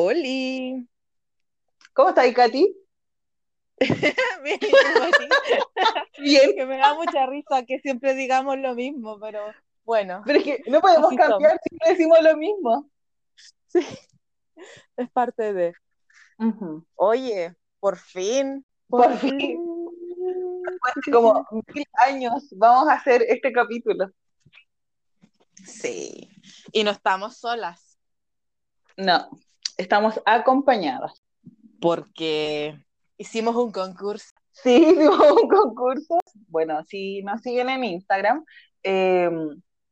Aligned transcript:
¡Oli! 0.00 0.14
¡Holi! 0.20 0.88
¿Cómo 1.92 2.10
estás, 2.10 2.32
Katy? 2.32 2.72
Bien. 4.44 4.60
Bien. 6.18 6.54
que 6.54 6.66
me 6.66 6.78
da 6.78 6.94
mucha 6.94 7.26
risa 7.26 7.64
que 7.66 7.80
siempre 7.80 8.14
digamos 8.14 8.58
lo 8.58 8.76
mismo, 8.76 9.18
pero 9.18 9.40
bueno, 9.84 10.22
Pero 10.24 10.38
es 10.38 10.44
que 10.44 10.62
no 10.68 10.80
podemos 10.80 11.12
cambiar, 11.16 11.58
siempre 11.68 11.90
decimos 11.90 12.18
lo 12.22 12.36
mismo. 12.36 12.88
es 13.74 15.10
parte 15.12 15.52
de. 15.52 15.74
Oye, 16.94 17.56
por 17.80 17.98
fin. 17.98 18.64
Por 18.86 19.16
fin. 19.16 19.58
Después 20.62 20.94
de 21.06 21.12
como 21.12 21.44
mil 21.74 21.86
años 22.06 22.46
vamos 22.52 22.88
a 22.88 22.92
hacer 22.94 23.22
este 23.26 23.50
capítulo. 23.50 24.12
Sí. 25.64 26.30
Y 26.70 26.84
no 26.84 26.92
estamos 26.92 27.38
solas, 27.38 27.98
No, 28.96 29.28
estamos 29.78 30.20
acompañadas. 30.26 31.22
porque 31.80 32.76
hicimos 33.16 33.56
un 33.56 33.72
concurso. 33.72 34.34
Sí, 34.50 34.74
hicimos 34.90 35.30
un 35.30 35.48
concurso. 35.48 36.18
Bueno, 36.48 36.82
si 36.84 37.22
nos 37.22 37.40
siguen 37.40 37.70
en 37.70 37.84
Instagram, 37.84 38.44
eh, 38.82 39.30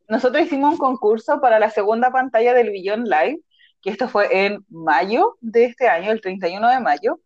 nosotros 0.08 0.44
hicimos 0.44 0.72
un 0.72 0.78
concurso 0.78 1.40
para 1.40 1.58
la 1.58 1.70
segunda 1.70 2.10
pantalla 2.10 2.54
del 2.54 2.70
Beyond 2.70 3.06
Live, 3.06 3.40
que 3.80 3.90
esto 3.90 4.08
fue 4.08 4.46
en 4.46 4.64
mayo 4.68 5.36
de 5.40 5.64
este 5.66 5.88
año, 5.88 6.10
el 6.10 6.20
31 6.20 6.68
de 6.68 6.80
mayo, 6.80 7.20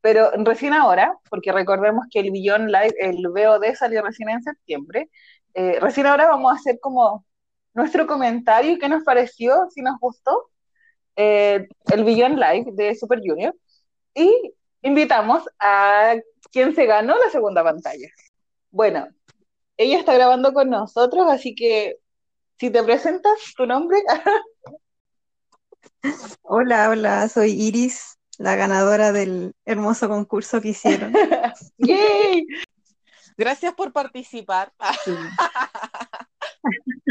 pero 0.00 0.30
recién 0.44 0.72
ahora, 0.72 1.16
porque 1.28 1.50
recordemos 1.50 2.06
que 2.10 2.20
el 2.20 2.30
Beyond 2.30 2.68
Live, 2.68 2.94
el 3.00 3.26
VOD 3.28 3.74
salió 3.74 4.02
recién 4.02 4.28
en 4.28 4.42
septiembre, 4.42 5.10
eh, 5.54 5.78
recién 5.80 6.06
ahora 6.06 6.28
vamos 6.28 6.52
a 6.52 6.56
hacer 6.56 6.78
como 6.80 7.24
nuestro 7.74 8.06
comentario, 8.06 8.78
qué 8.78 8.88
nos 8.88 9.02
pareció, 9.02 9.68
si 9.70 9.82
nos 9.82 9.98
gustó, 9.98 10.50
eh, 11.16 11.66
el 11.92 12.04
Beyond 12.04 12.38
Live 12.38 12.72
de 12.72 12.94
Super 12.94 13.20
Junior, 13.24 13.54
y 14.14 14.52
invitamos 14.82 15.42
a 15.58 16.14
quien 16.52 16.74
se 16.74 16.86
ganó 16.86 17.16
la 17.18 17.30
segunda 17.30 17.64
pantalla. 17.64 18.08
Bueno, 18.70 19.08
ella 19.76 19.98
está 19.98 20.14
grabando 20.14 20.52
con 20.52 20.70
nosotros, 20.70 21.26
así 21.28 21.54
que 21.54 21.96
si 22.58 22.70
te 22.70 22.82
presentas 22.82 23.32
tu 23.56 23.66
nombre, 23.66 23.98
Hola, 26.42 26.90
hola, 26.90 27.28
soy 27.28 27.50
Iris, 27.52 28.18
la 28.38 28.56
ganadora 28.56 29.12
del 29.12 29.54
hermoso 29.64 30.08
concurso 30.08 30.60
que 30.60 30.68
hicieron. 30.68 31.12
¡yay! 31.78 32.46
Gracias 33.36 33.74
por 33.74 33.92
participar. 33.92 34.72
Sí. 35.04 35.12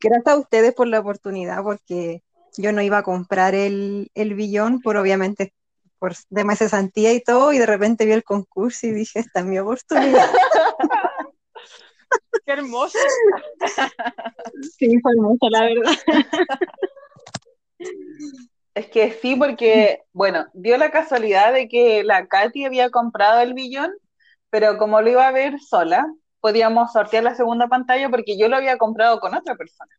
Gracias 0.00 0.26
a 0.26 0.38
ustedes 0.38 0.74
por 0.74 0.88
la 0.88 1.00
oportunidad, 1.00 1.62
porque 1.62 2.22
yo 2.56 2.72
no 2.72 2.82
iba 2.82 2.98
a 2.98 3.02
comprar 3.02 3.54
el, 3.54 4.10
el 4.14 4.34
billón 4.34 4.80
por 4.80 4.96
obviamente 4.96 5.52
por 5.98 6.14
de 6.30 6.42
de 6.42 6.56
cesantía 6.56 7.12
y 7.12 7.22
todo, 7.22 7.52
y 7.52 7.58
de 7.58 7.66
repente 7.66 8.04
vi 8.04 8.12
el 8.12 8.24
concurso 8.24 8.88
y 8.88 8.90
dije, 8.90 9.20
esta 9.20 9.38
es 9.40 9.46
mi 9.46 9.58
oportunidad. 9.60 10.28
¡Qué 12.44 12.52
hermoso! 12.52 12.98
Sí, 14.78 14.98
fue 15.00 15.12
hermoso, 15.12 15.48
la 15.48 15.64
verdad. 15.64 15.92
Es 18.74 18.86
que 18.88 19.12
sí, 19.12 19.36
porque, 19.36 20.02
bueno, 20.12 20.46
dio 20.54 20.76
la 20.76 20.90
casualidad 20.90 21.52
de 21.52 21.68
que 21.68 22.02
la 22.04 22.26
Katy 22.26 22.64
había 22.64 22.90
comprado 22.90 23.40
el 23.40 23.54
billón, 23.54 23.92
pero 24.50 24.78
como 24.78 25.00
lo 25.00 25.10
iba 25.10 25.26
a 25.26 25.32
ver 25.32 25.58
sola, 25.60 26.06
podíamos 26.40 26.92
sortear 26.92 27.24
la 27.24 27.34
segunda 27.34 27.68
pantalla 27.68 28.08
porque 28.08 28.38
yo 28.38 28.48
lo 28.48 28.56
había 28.56 28.78
comprado 28.78 29.20
con 29.20 29.34
otra 29.34 29.56
persona. 29.56 29.90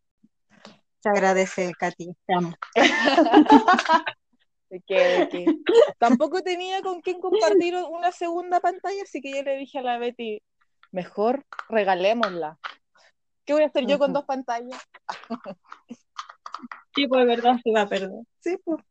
Te 1.04 1.10
agradece, 1.10 1.74
Katy, 1.78 2.16
te 2.26 2.34
amo. 2.34 2.54
que, 4.88 5.28
que 5.30 5.46
tampoco 6.00 6.42
tenía 6.42 6.82
con 6.82 7.02
quién 7.02 7.20
compartir 7.20 7.76
una 7.76 8.14
segunda 8.14 8.62
pantalla, 8.62 9.04
así 9.04 9.20
que 9.22 9.36
yo 9.36 9.44
le 9.44 9.58
dije 9.58 9.80
a 9.80 9.82
la 9.82 9.98
Betty, 9.98 10.42
mejor 10.92 11.46
regalémosla. 11.68 12.58
¿Qué 13.44 13.52
voy 13.52 13.64
a 13.64 13.66
hacer 13.66 13.86
yo 13.86 14.00
con 14.00 14.14
dos 14.14 14.24
pantallas? 14.24 14.82
Sí, 16.96 17.06
pues 17.08 17.28
verdad, 17.28 17.58
se 17.62 17.72
va 17.72 17.82
a 17.82 17.90
perder. 17.90 18.24
Sí, 18.40 18.56
pues. 18.64 18.82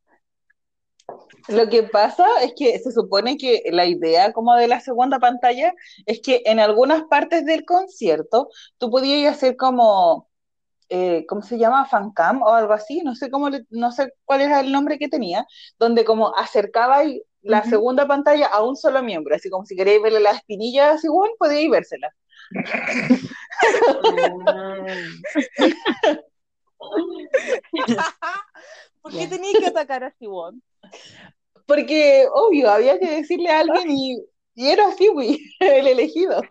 Lo 1.49 1.69
que 1.69 1.85
pasa 1.85 2.27
es 2.43 2.53
que 2.57 2.79
se 2.79 2.93
supone 2.93 3.37
que 3.37 3.63
la 3.71 3.87
idea 3.87 4.33
como 4.33 4.55
de 4.55 4.69
la 4.69 4.81
segunda 4.81 5.19
pantalla 5.19 5.73
es 6.05 6.21
que 6.21 6.43
en 6.45 6.61
algunas 6.61 7.05
partes 7.05 7.47
del 7.47 7.65
concierto 7.65 8.51
tú 8.79 8.91
podías 8.91 9.37
hacer 9.37 9.57
como, 9.57 10.29
eh, 10.95 11.25
¿cómo 11.29 11.43
se 11.43 11.59
llama? 11.59 11.87
Fancam 11.87 12.43
o 12.43 12.51
algo 12.51 12.73
así, 12.75 13.01
no 13.03 13.15
sé 13.15 13.31
cómo 13.31 13.49
le- 13.51 13.65
no 13.71 13.91
sé 13.93 14.13
cuál 14.25 14.43
era 14.43 14.61
el 14.61 14.71
nombre 14.73 14.99
que 14.99 15.09
tenía, 15.09 15.47
donde 15.79 16.05
como 16.05 16.37
acercaba 16.37 17.03
la 17.43 17.65
segunda 17.65 18.07
pantalla 18.07 18.47
a 18.47 18.63
un 18.63 18.77
solo 18.77 19.03
miembro, 19.03 19.35
así 19.35 19.51
como 19.51 19.65
si 19.67 19.75
queréis 19.77 20.03
verle 20.03 20.21
las 20.21 20.37
espinillas 20.37 21.03
igual, 21.05 21.31
podíais 21.39 21.71
vérsela. 21.71 22.09
¿Por 29.03 29.13
qué 29.13 29.27
tenía 29.27 29.59
que 29.59 29.67
atacar 29.67 30.05
a 30.05 30.13
Sibón? 30.13 30.63
Porque, 31.67 32.27
obvio, 32.33 32.71
había 32.71 32.99
que 32.99 33.11
decirle 33.11 33.51
a 33.51 33.61
alguien 33.61 33.91
y, 33.91 34.19
y 34.55 34.69
era 34.69 34.89
así, 34.89 35.09
el 35.61 35.87
elegido. 35.87 36.43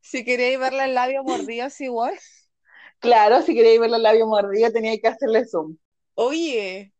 Si 0.00 0.24
queréis 0.24 0.58
verle 0.58 0.84
el 0.84 0.94
labio 0.94 1.24
mordido 1.24 1.66
a 1.66 1.70
Sibón. 1.70 2.12
Claro, 2.98 3.42
si 3.42 3.54
queréis 3.54 3.80
ver 3.80 3.90
los 3.90 4.00
labios 4.00 4.28
mordidos 4.28 4.72
tenía 4.72 4.98
que 4.98 5.08
hacerle 5.08 5.46
zoom. 5.46 5.76
Oye, 6.14 6.92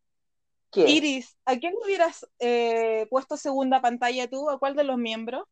¿Qué? 0.71 0.89
Iris, 0.89 1.37
¿a 1.45 1.57
quién 1.57 1.73
hubieras 1.83 2.27
eh, 2.39 3.07
puesto 3.09 3.37
segunda 3.37 3.81
pantalla 3.81 4.29
tú? 4.29 4.49
¿A 4.49 4.59
cuál 4.59 4.75
de 4.75 4.83
los 4.83 4.97
miembros? 4.97 5.43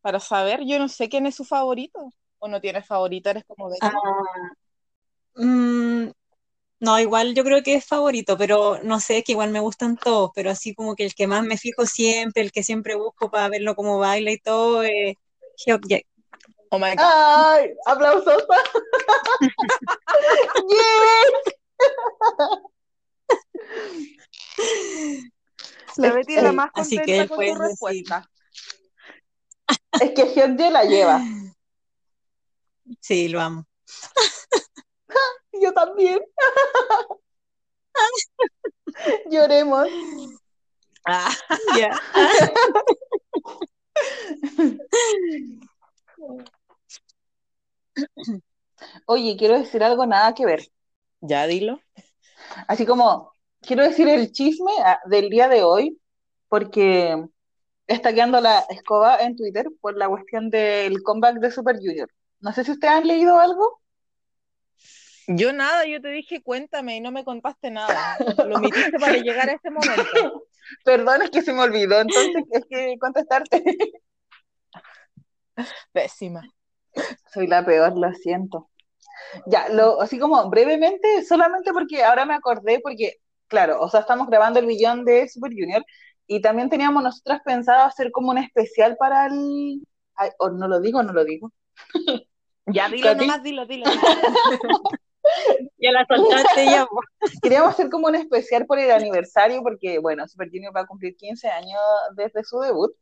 Para 0.00 0.20
saber, 0.20 0.64
yo 0.64 0.78
no 0.78 0.88
sé 0.88 1.08
quién 1.08 1.26
es 1.26 1.34
su 1.34 1.44
favorito. 1.44 2.10
¿O 2.38 2.48
no 2.48 2.60
tienes 2.60 2.86
favorito? 2.86 3.30
Eres 3.30 3.44
como 3.44 3.68
Betty. 3.68 3.80
Ah, 3.82 3.92
mm, 5.34 6.10
no, 6.80 7.00
igual 7.00 7.34
yo 7.34 7.42
creo 7.44 7.62
que 7.62 7.74
es 7.74 7.84
favorito, 7.84 8.38
pero 8.38 8.80
no 8.82 9.00
sé, 9.00 9.18
es 9.18 9.24
que 9.24 9.32
igual 9.32 9.50
me 9.50 9.60
gustan 9.60 9.96
todos, 9.96 10.30
pero 10.34 10.50
así 10.50 10.74
como 10.74 10.94
que 10.94 11.04
el 11.04 11.14
que 11.14 11.26
más 11.26 11.42
me 11.42 11.56
fijo 11.56 11.86
siempre, 11.86 12.42
el 12.42 12.52
que 12.52 12.62
siempre 12.62 12.94
busco 12.94 13.30
para 13.30 13.48
verlo 13.48 13.74
cómo 13.74 13.98
baila 13.98 14.30
y 14.30 14.38
todo, 14.38 14.82
es. 14.82 15.16
Oh 16.70 16.78
my 16.78 16.90
God. 16.90 16.98
¡Ay! 16.98 17.74
¡Aplausos! 17.86 18.44
¡Yes! 20.68 21.32
La 25.96 26.12
Betty 26.12 26.36
es 26.36 26.42
la 26.42 26.50
eh, 26.50 26.52
más 26.52 26.70
así 26.74 26.96
contenta 26.96 27.04
que 27.04 27.20
él 27.20 27.28
con 27.28 27.36
tu 27.38 27.42
decir. 27.42 27.58
respuesta. 27.58 28.30
Es 30.00 30.10
que 30.12 30.26
Hyunjae 30.34 30.70
la 30.70 30.84
lleva. 30.84 31.20
Sí, 33.00 33.28
lo 33.28 33.40
amo. 33.40 33.66
Yo 35.60 35.72
también. 35.72 36.20
Lloremos. 39.30 39.88
Ah, 41.04 41.30
Ya. 41.76 42.00
Oye, 49.06 49.36
quiero 49.36 49.58
decir 49.58 49.82
algo 49.82 50.06
nada 50.06 50.34
que 50.34 50.46
ver. 50.46 50.62
ya 51.20 51.46
dilo. 51.46 51.80
Así 52.66 52.86
como, 52.86 53.32
quiero 53.60 53.82
decir 53.82 54.08
el 54.08 54.32
chisme 54.32 54.72
ah, 54.84 55.00
del 55.06 55.28
día 55.30 55.48
de 55.48 55.62
hoy, 55.62 56.00
porque 56.48 57.24
está 57.86 58.12
quedando 58.12 58.40
la 58.40 58.60
escoba 58.70 59.18
en 59.20 59.36
Twitter 59.36 59.66
por 59.80 59.96
la 59.96 60.08
cuestión 60.08 60.50
del 60.50 61.02
comeback 61.02 61.36
de 61.36 61.50
Super 61.50 61.76
Junior. 61.76 62.08
No 62.40 62.52
sé 62.52 62.64
si 62.64 62.72
ustedes 62.72 62.94
han 62.94 63.06
leído 63.06 63.38
algo. 63.38 63.80
Yo 65.26 65.52
nada, 65.52 65.84
yo 65.86 66.00
te 66.00 66.08
dije 66.08 66.42
cuéntame 66.42 66.96
y 66.96 67.00
no 67.00 67.10
me 67.10 67.24
contaste 67.24 67.70
nada. 67.70 68.16
Lo 68.46 68.56
omitiste 68.56 68.98
para 68.98 69.12
llegar 69.18 69.50
a 69.50 69.52
ese 69.52 69.70
momento. 69.70 70.46
Perdón, 70.84 71.22
es 71.22 71.30
que 71.30 71.42
se 71.42 71.52
me 71.52 71.60
olvidó, 71.60 72.00
entonces 72.00 72.44
es 72.50 72.64
que 72.68 72.96
contestarte. 72.98 73.62
Pésima. 75.92 76.42
Soy 77.32 77.46
la 77.46 77.64
peor, 77.64 77.96
lo 77.96 78.12
siento. 78.14 78.70
Ya, 79.46 79.68
lo, 79.68 80.00
así 80.00 80.18
como 80.18 80.48
brevemente, 80.48 81.24
solamente 81.24 81.72
porque 81.72 82.02
ahora 82.04 82.24
me 82.24 82.34
acordé, 82.34 82.80
porque 82.80 83.14
claro, 83.48 83.80
o 83.80 83.88
sea, 83.88 84.00
estamos 84.00 84.28
grabando 84.28 84.60
el 84.60 84.66
billón 84.66 85.04
de 85.04 85.28
Super 85.28 85.52
Junior 85.52 85.84
y 86.26 86.40
también 86.40 86.68
teníamos 86.68 87.02
nosotras 87.02 87.40
pensado 87.44 87.84
hacer 87.84 88.12
como 88.12 88.30
un 88.30 88.38
especial 88.38 88.96
para 88.96 89.26
el... 89.26 89.82
Ay, 90.14 90.30
o 90.38 90.50
no 90.50 90.68
lo 90.68 90.80
digo, 90.80 91.02
no 91.02 91.12
lo 91.12 91.24
digo. 91.24 91.52
Ya, 92.66 92.88
dilo 92.90 93.04
Katy. 93.04 93.26
nomás, 93.26 93.42
dilo, 93.42 93.66
dilo. 93.66 93.86
Ya 95.78 95.92
la 95.92 96.06
soltaste 96.06 96.64
ya. 96.64 96.86
Queríamos 97.42 97.70
hacer 97.70 97.90
como 97.90 98.06
un 98.06 98.14
especial 98.14 98.66
por 98.66 98.78
el 98.78 98.90
aniversario 98.90 99.62
porque, 99.62 99.98
bueno, 99.98 100.26
Super 100.26 100.48
Junior 100.48 100.74
va 100.74 100.80
a 100.80 100.86
cumplir 100.86 101.16
15 101.16 101.48
años 101.48 101.80
desde 102.16 102.44
su 102.44 102.58
debut. 102.60 102.92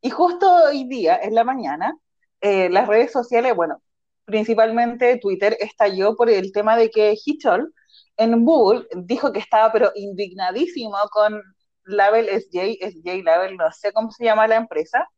Y 0.00 0.10
justo 0.10 0.50
hoy 0.64 0.84
día, 0.84 1.20
en 1.22 1.34
la 1.34 1.44
mañana, 1.44 1.94
eh, 2.40 2.68
las 2.70 2.88
redes 2.88 3.12
sociales, 3.12 3.54
bueno, 3.54 3.82
principalmente 4.24 5.18
Twitter, 5.18 5.56
estalló 5.60 6.16
por 6.16 6.30
el 6.30 6.52
tema 6.52 6.76
de 6.76 6.90
que 6.90 7.16
Hichol 7.24 7.74
en 8.16 8.44
Google 8.44 8.86
dijo 8.94 9.32
que 9.32 9.38
estaba 9.38 9.72
pero 9.72 9.92
indignadísimo 9.94 10.96
con 11.10 11.42
Label 11.84 12.28
SJ, 12.28 12.78
SJ 12.80 13.22
Label, 13.22 13.56
no 13.56 13.70
sé 13.72 13.92
cómo 13.92 14.10
se 14.10 14.24
llama 14.24 14.46
la 14.46 14.56
empresa, 14.56 15.08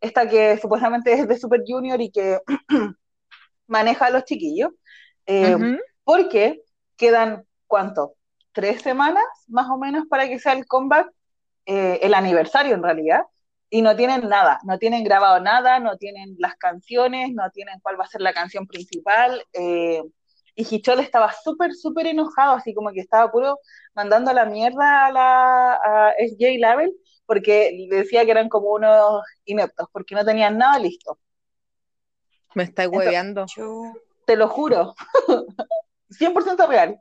esta 0.00 0.28
que 0.28 0.58
supuestamente 0.58 1.12
es 1.12 1.28
de 1.28 1.38
Super 1.38 1.62
Junior 1.66 2.00
y 2.00 2.10
que 2.10 2.40
maneja 3.66 4.06
a 4.06 4.10
los 4.10 4.24
chiquillos. 4.24 4.70
Eh, 5.26 5.56
porque 6.04 6.62
quedan, 6.96 7.46
¿cuánto? 7.66 8.14
Tres 8.52 8.82
semanas 8.82 9.24
más 9.46 9.70
o 9.70 9.78
menos 9.78 10.06
para 10.08 10.28
que 10.28 10.38
sea 10.38 10.52
el 10.52 10.66
comeback, 10.66 11.08
eh, 11.66 12.00
el 12.02 12.14
aniversario 12.14 12.74
en 12.74 12.82
realidad, 12.82 13.22
y 13.74 13.80
no 13.80 13.96
tienen 13.96 14.28
nada, 14.28 14.58
no 14.64 14.78
tienen 14.78 15.02
grabado 15.02 15.40
nada, 15.40 15.78
no 15.80 15.96
tienen 15.96 16.36
las 16.38 16.56
canciones, 16.56 17.30
no 17.32 17.50
tienen 17.52 17.80
cuál 17.80 17.98
va 17.98 18.04
a 18.04 18.08
ser 18.08 18.20
la 18.20 18.34
canción 18.34 18.66
principal. 18.66 19.42
eh, 19.54 20.02
y 20.54 20.66
Hichol 20.76 21.00
estaba 21.00 21.32
súper, 21.32 21.72
súper 21.72 22.06
enojado, 22.06 22.52
así 22.56 22.74
como 22.74 22.92
que 22.92 23.00
estaba 23.00 23.32
puro 23.32 23.58
mandando 23.94 24.30
la 24.34 24.44
mierda 24.44 25.06
a 25.06 25.10
la 25.10 25.72
a 25.82 26.12
SJ 26.18 26.58
Label, 26.58 26.92
porque 27.24 27.86
decía 27.88 28.26
que 28.26 28.32
eran 28.32 28.50
como 28.50 28.72
unos 28.72 29.22
ineptos, 29.46 29.88
porque 29.90 30.14
no 30.14 30.22
tenían 30.22 30.58
nada 30.58 30.78
listo. 30.78 31.18
Me 32.54 32.64
estáis 32.64 32.90
hueveando. 32.92 33.46
Te 34.26 34.36
lo 34.36 34.48
juro. 34.48 34.94
100% 36.10 36.68
real. 36.68 37.00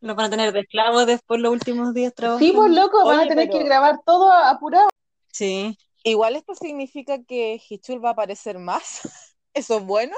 Lo 0.00 0.14
van 0.14 0.26
a 0.28 0.30
tener 0.30 0.54
de 0.54 0.60
esclavos 0.60 1.04
después 1.06 1.38
los 1.38 1.52
últimos 1.52 1.92
días 1.92 2.14
trabajando. 2.14 2.46
Sí, 2.46 2.52
pues 2.56 2.70
loco, 2.72 3.04
van 3.04 3.20
a 3.20 3.26
tener 3.26 3.48
pero- 3.50 3.58
que 3.58 3.64
grabar 3.66 3.96
todo 4.06 4.32
apurado. 4.32 4.88
Sí. 5.32 5.76
Igual 6.04 6.36
esto 6.36 6.54
significa 6.54 7.22
que 7.24 7.60
Hichul 7.68 8.04
va 8.04 8.10
a 8.10 8.12
aparecer 8.12 8.58
más. 8.58 9.00
¿Eso 9.54 9.78
es 9.78 9.84
bueno? 9.84 10.16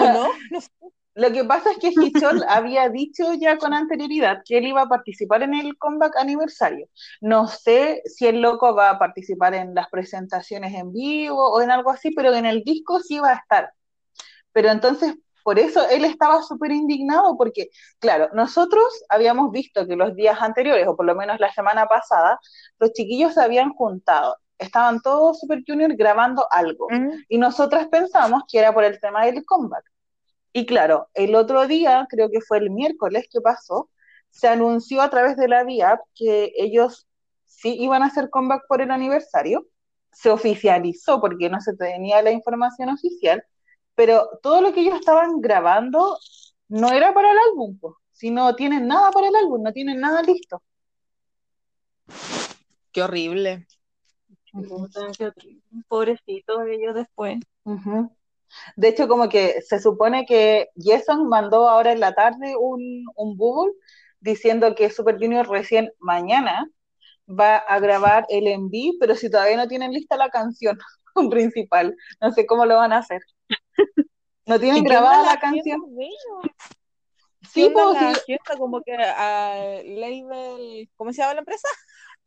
¿O 0.00 0.04
no? 0.04 0.28
No 0.50 0.60
sé. 0.60 0.70
Lo 1.18 1.32
que 1.32 1.42
pasa 1.42 1.72
es 1.72 1.78
que 1.78 1.88
Hichol 1.88 2.44
había 2.48 2.88
dicho 2.88 3.34
ya 3.34 3.58
con 3.58 3.74
anterioridad 3.74 4.42
que 4.44 4.58
él 4.58 4.68
iba 4.68 4.82
a 4.82 4.88
participar 4.88 5.42
en 5.42 5.54
el 5.54 5.76
comeback 5.76 6.16
aniversario. 6.16 6.88
No 7.20 7.48
sé 7.48 8.02
si 8.04 8.28
el 8.28 8.40
loco 8.40 8.72
va 8.72 8.90
a 8.90 8.98
participar 9.00 9.54
en 9.54 9.74
las 9.74 9.88
presentaciones 9.88 10.74
en 10.74 10.92
vivo 10.92 11.50
o 11.52 11.60
en 11.60 11.72
algo 11.72 11.90
así, 11.90 12.12
pero 12.12 12.32
en 12.34 12.46
el 12.46 12.62
disco 12.62 13.00
sí 13.00 13.18
va 13.18 13.30
a 13.30 13.34
estar. 13.34 13.72
Pero 14.52 14.70
entonces, 14.70 15.16
por 15.44 15.58
eso 15.58 15.88
él 15.88 16.04
estaba 16.04 16.42
súper 16.42 16.72
indignado, 16.72 17.36
porque, 17.36 17.70
claro, 17.98 18.28
nosotros 18.32 18.84
habíamos 19.08 19.50
visto 19.50 19.86
que 19.86 19.96
los 19.96 20.14
días 20.14 20.38
anteriores, 20.40 20.86
o 20.86 20.96
por 20.96 21.06
lo 21.06 21.14
menos 21.14 21.40
la 21.40 21.52
semana 21.52 21.86
pasada, 21.86 22.38
los 22.78 22.92
chiquillos 22.92 23.34
se 23.34 23.42
habían 23.42 23.70
juntado. 23.70 24.36
Estaban 24.58 25.00
todos 25.00 25.40
Super 25.40 25.62
Junior 25.66 25.94
grabando 25.96 26.46
algo. 26.50 26.88
Mm. 26.90 27.10
Y 27.28 27.38
nosotras 27.38 27.86
pensamos 27.88 28.42
que 28.50 28.58
era 28.58 28.74
por 28.74 28.84
el 28.84 29.00
tema 29.00 29.24
del 29.24 29.44
comeback. 29.44 29.84
Y 30.52 30.66
claro, 30.66 31.08
el 31.14 31.34
otro 31.34 31.66
día, 31.66 32.06
creo 32.10 32.30
que 32.30 32.40
fue 32.40 32.58
el 32.58 32.70
miércoles 32.70 33.28
que 33.30 33.40
pasó, 33.40 33.90
se 34.30 34.48
anunció 34.48 35.02
a 35.02 35.10
través 35.10 35.36
de 35.36 35.48
la 35.48 35.64
VIAP 35.64 36.00
que 36.14 36.52
ellos 36.56 37.06
sí 37.44 37.76
iban 37.78 38.02
a 38.02 38.06
hacer 38.06 38.30
comeback 38.30 38.62
por 38.68 38.80
el 38.80 38.90
aniversario. 38.90 39.66
Se 40.12 40.30
oficializó 40.30 41.20
porque 41.20 41.48
no 41.48 41.60
se 41.60 41.74
tenía 41.76 42.22
la 42.22 42.30
información 42.30 42.88
oficial, 42.88 43.44
pero 43.98 44.38
todo 44.44 44.60
lo 44.60 44.72
que 44.72 44.82
ellos 44.82 44.94
estaban 44.94 45.40
grabando 45.40 46.16
no 46.68 46.92
era 46.92 47.12
para 47.12 47.32
el 47.32 47.38
álbum, 47.50 47.76
po, 47.80 47.96
si 48.12 48.30
no 48.30 48.54
tienen 48.54 48.86
nada 48.86 49.10
para 49.10 49.26
el 49.26 49.34
álbum, 49.34 49.60
no 49.60 49.72
tienen 49.72 49.98
nada 49.98 50.22
listo. 50.22 50.62
Qué 52.92 53.02
horrible. 53.02 53.66
Horrible. 54.52 55.34
Pobrecitos 55.88 56.60
ellos 56.68 56.94
después. 56.94 57.40
De 58.76 58.86
hecho, 58.86 59.08
como 59.08 59.28
que 59.28 59.62
se 59.62 59.80
supone 59.80 60.26
que 60.26 60.68
Jason 60.76 61.28
mandó 61.28 61.68
ahora 61.68 61.90
en 61.90 61.98
la 61.98 62.14
tarde 62.14 62.54
un, 62.56 63.04
un 63.16 63.36
Google 63.36 63.72
diciendo 64.20 64.76
que 64.76 64.90
Super 64.90 65.18
Junior 65.18 65.48
recién 65.50 65.90
mañana 65.98 66.70
va 67.28 67.56
a 67.56 67.80
grabar 67.80 68.26
el 68.28 68.46
enví, 68.46 68.96
pero 69.00 69.16
si 69.16 69.28
todavía 69.28 69.56
no 69.56 69.66
tienen 69.66 69.90
lista 69.90 70.16
la 70.16 70.30
canción 70.30 70.78
principal, 71.30 71.96
no 72.20 72.30
sé 72.30 72.46
cómo 72.46 72.64
lo 72.64 72.76
van 72.76 72.92
a 72.92 72.98
hacer. 72.98 73.22
No 74.46 74.58
tienen 74.58 74.80
¿Y 74.80 74.82
qué 74.84 74.88
grabada 74.88 75.22
la 75.22 75.40
canción. 75.40 75.82
Sí, 77.52 77.70
pues, 77.72 77.86
la 77.92 78.14
sí? 78.14 78.36
Como 78.58 78.82
que 78.82 78.94
a 78.94 79.80
Label, 79.84 80.88
¿cómo 80.96 81.12
se 81.12 81.22
llama 81.22 81.34
la 81.34 81.40
empresa? 81.40 81.68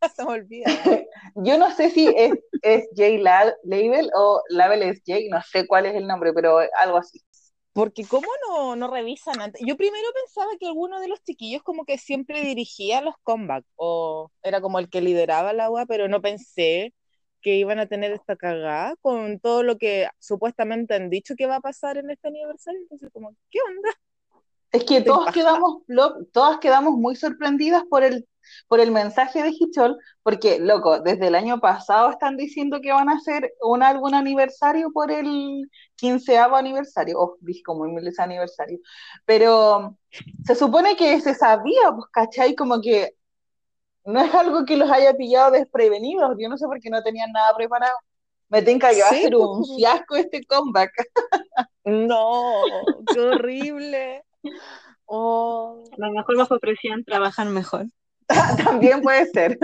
Se 0.16 0.24
me 0.24 0.32
olvida. 0.32 0.66
yo 1.36 1.58
no 1.58 1.70
sé 1.74 1.90
si 1.90 2.08
es, 2.16 2.32
es 2.62 2.88
J 2.96 3.18
La- 3.20 3.54
Label 3.62 4.10
o 4.16 4.42
Label 4.48 4.82
es 4.82 5.02
J, 5.06 5.20
no 5.30 5.40
sé 5.42 5.66
cuál 5.66 5.86
es 5.86 5.94
el 5.94 6.06
nombre, 6.06 6.32
pero 6.32 6.58
algo 6.80 6.96
así. 6.96 7.20
Porque 7.72 8.04
cómo 8.06 8.28
no, 8.48 8.76
no 8.76 8.90
revisan 8.90 9.40
antes. 9.40 9.62
Yo 9.66 9.76
primero 9.76 10.06
pensaba 10.12 10.50
que 10.60 10.66
alguno 10.66 11.00
de 11.00 11.08
los 11.08 11.22
chiquillos 11.22 11.62
como 11.62 11.84
que 11.84 11.96
siempre 11.98 12.42
dirigía 12.42 13.00
los 13.00 13.14
comebacks 13.22 13.66
o 13.76 14.30
era 14.42 14.60
como 14.60 14.78
el 14.78 14.90
que 14.90 15.00
lideraba 15.00 15.52
la 15.52 15.66
agua, 15.66 15.86
pero 15.86 16.08
no 16.08 16.20
pensé 16.20 16.92
que 17.42 17.56
iban 17.56 17.78
a 17.78 17.86
tener 17.86 18.12
esta 18.12 18.36
cagada 18.36 18.96
con 19.00 19.40
todo 19.40 19.62
lo 19.62 19.76
que 19.76 20.08
supuestamente 20.18 20.94
han 20.94 21.10
dicho 21.10 21.34
que 21.36 21.46
va 21.46 21.56
a 21.56 21.60
pasar 21.60 21.98
en 21.98 22.10
este 22.10 22.28
aniversario. 22.28 22.80
Entonces, 22.80 23.10
como, 23.12 23.34
¿qué 23.50 23.58
onda? 23.60 23.90
Es 24.72 24.84
que 24.84 25.02
todos 25.02 25.30
quedamos, 25.32 25.82
todas 26.32 26.58
quedamos 26.58 26.94
muy 26.94 27.14
sorprendidas 27.14 27.82
por 27.90 28.02
el, 28.02 28.26
por 28.68 28.80
el 28.80 28.90
mensaje 28.90 29.42
de 29.42 29.50
Hichol, 29.50 29.98
porque, 30.22 30.58
loco, 30.60 31.00
desde 31.00 31.26
el 31.26 31.34
año 31.34 31.60
pasado 31.60 32.10
están 32.10 32.38
diciendo 32.38 32.80
que 32.80 32.90
van 32.90 33.10
a 33.10 33.16
hacer 33.16 33.52
un 33.60 33.82
álbum 33.82 34.14
aniversario 34.14 34.90
por 34.90 35.10
el 35.10 35.70
quinceavo 35.96 36.56
aniversario, 36.56 37.18
oh, 37.20 37.36
dije 37.40 37.62
como 37.62 37.86
ese 37.98 38.22
aniversario, 38.22 38.78
pero 39.26 39.98
se 40.46 40.54
supone 40.54 40.96
que 40.96 41.20
se 41.20 41.34
sabía, 41.34 41.92
pues, 41.94 42.06
¿cachai? 42.10 42.54
Como 42.54 42.80
que 42.80 43.14
no 44.04 44.20
es 44.20 44.34
algo 44.34 44.64
que 44.64 44.76
los 44.76 44.90
haya 44.90 45.14
pillado 45.14 45.50
desprevenidos, 45.52 46.36
yo 46.38 46.48
no 46.48 46.56
sé 46.58 46.66
por 46.66 46.80
qué 46.80 46.90
no 46.90 47.02
tenían 47.02 47.32
nada 47.32 47.54
preparado. 47.56 47.96
Me 48.48 48.60
tinca 48.62 48.90
que 48.90 49.00
va 49.02 49.08
a 49.08 49.10
Sí, 49.10 49.22
ser 49.22 49.34
un 49.36 49.58
pues. 49.58 49.76
fiasco 49.76 50.16
este 50.16 50.44
comeback. 50.44 50.90
No, 51.84 52.62
qué 53.12 53.18
horrible. 53.20 54.22
Oh, 55.06 55.82
A 55.92 56.06
lo 56.06 56.12
mejor 56.12 56.36
bajo 56.36 56.58
presión 56.60 57.04
trabajan 57.04 57.52
mejor. 57.52 57.86
También 58.64 59.02
puede 59.02 59.26
ser. 59.26 59.58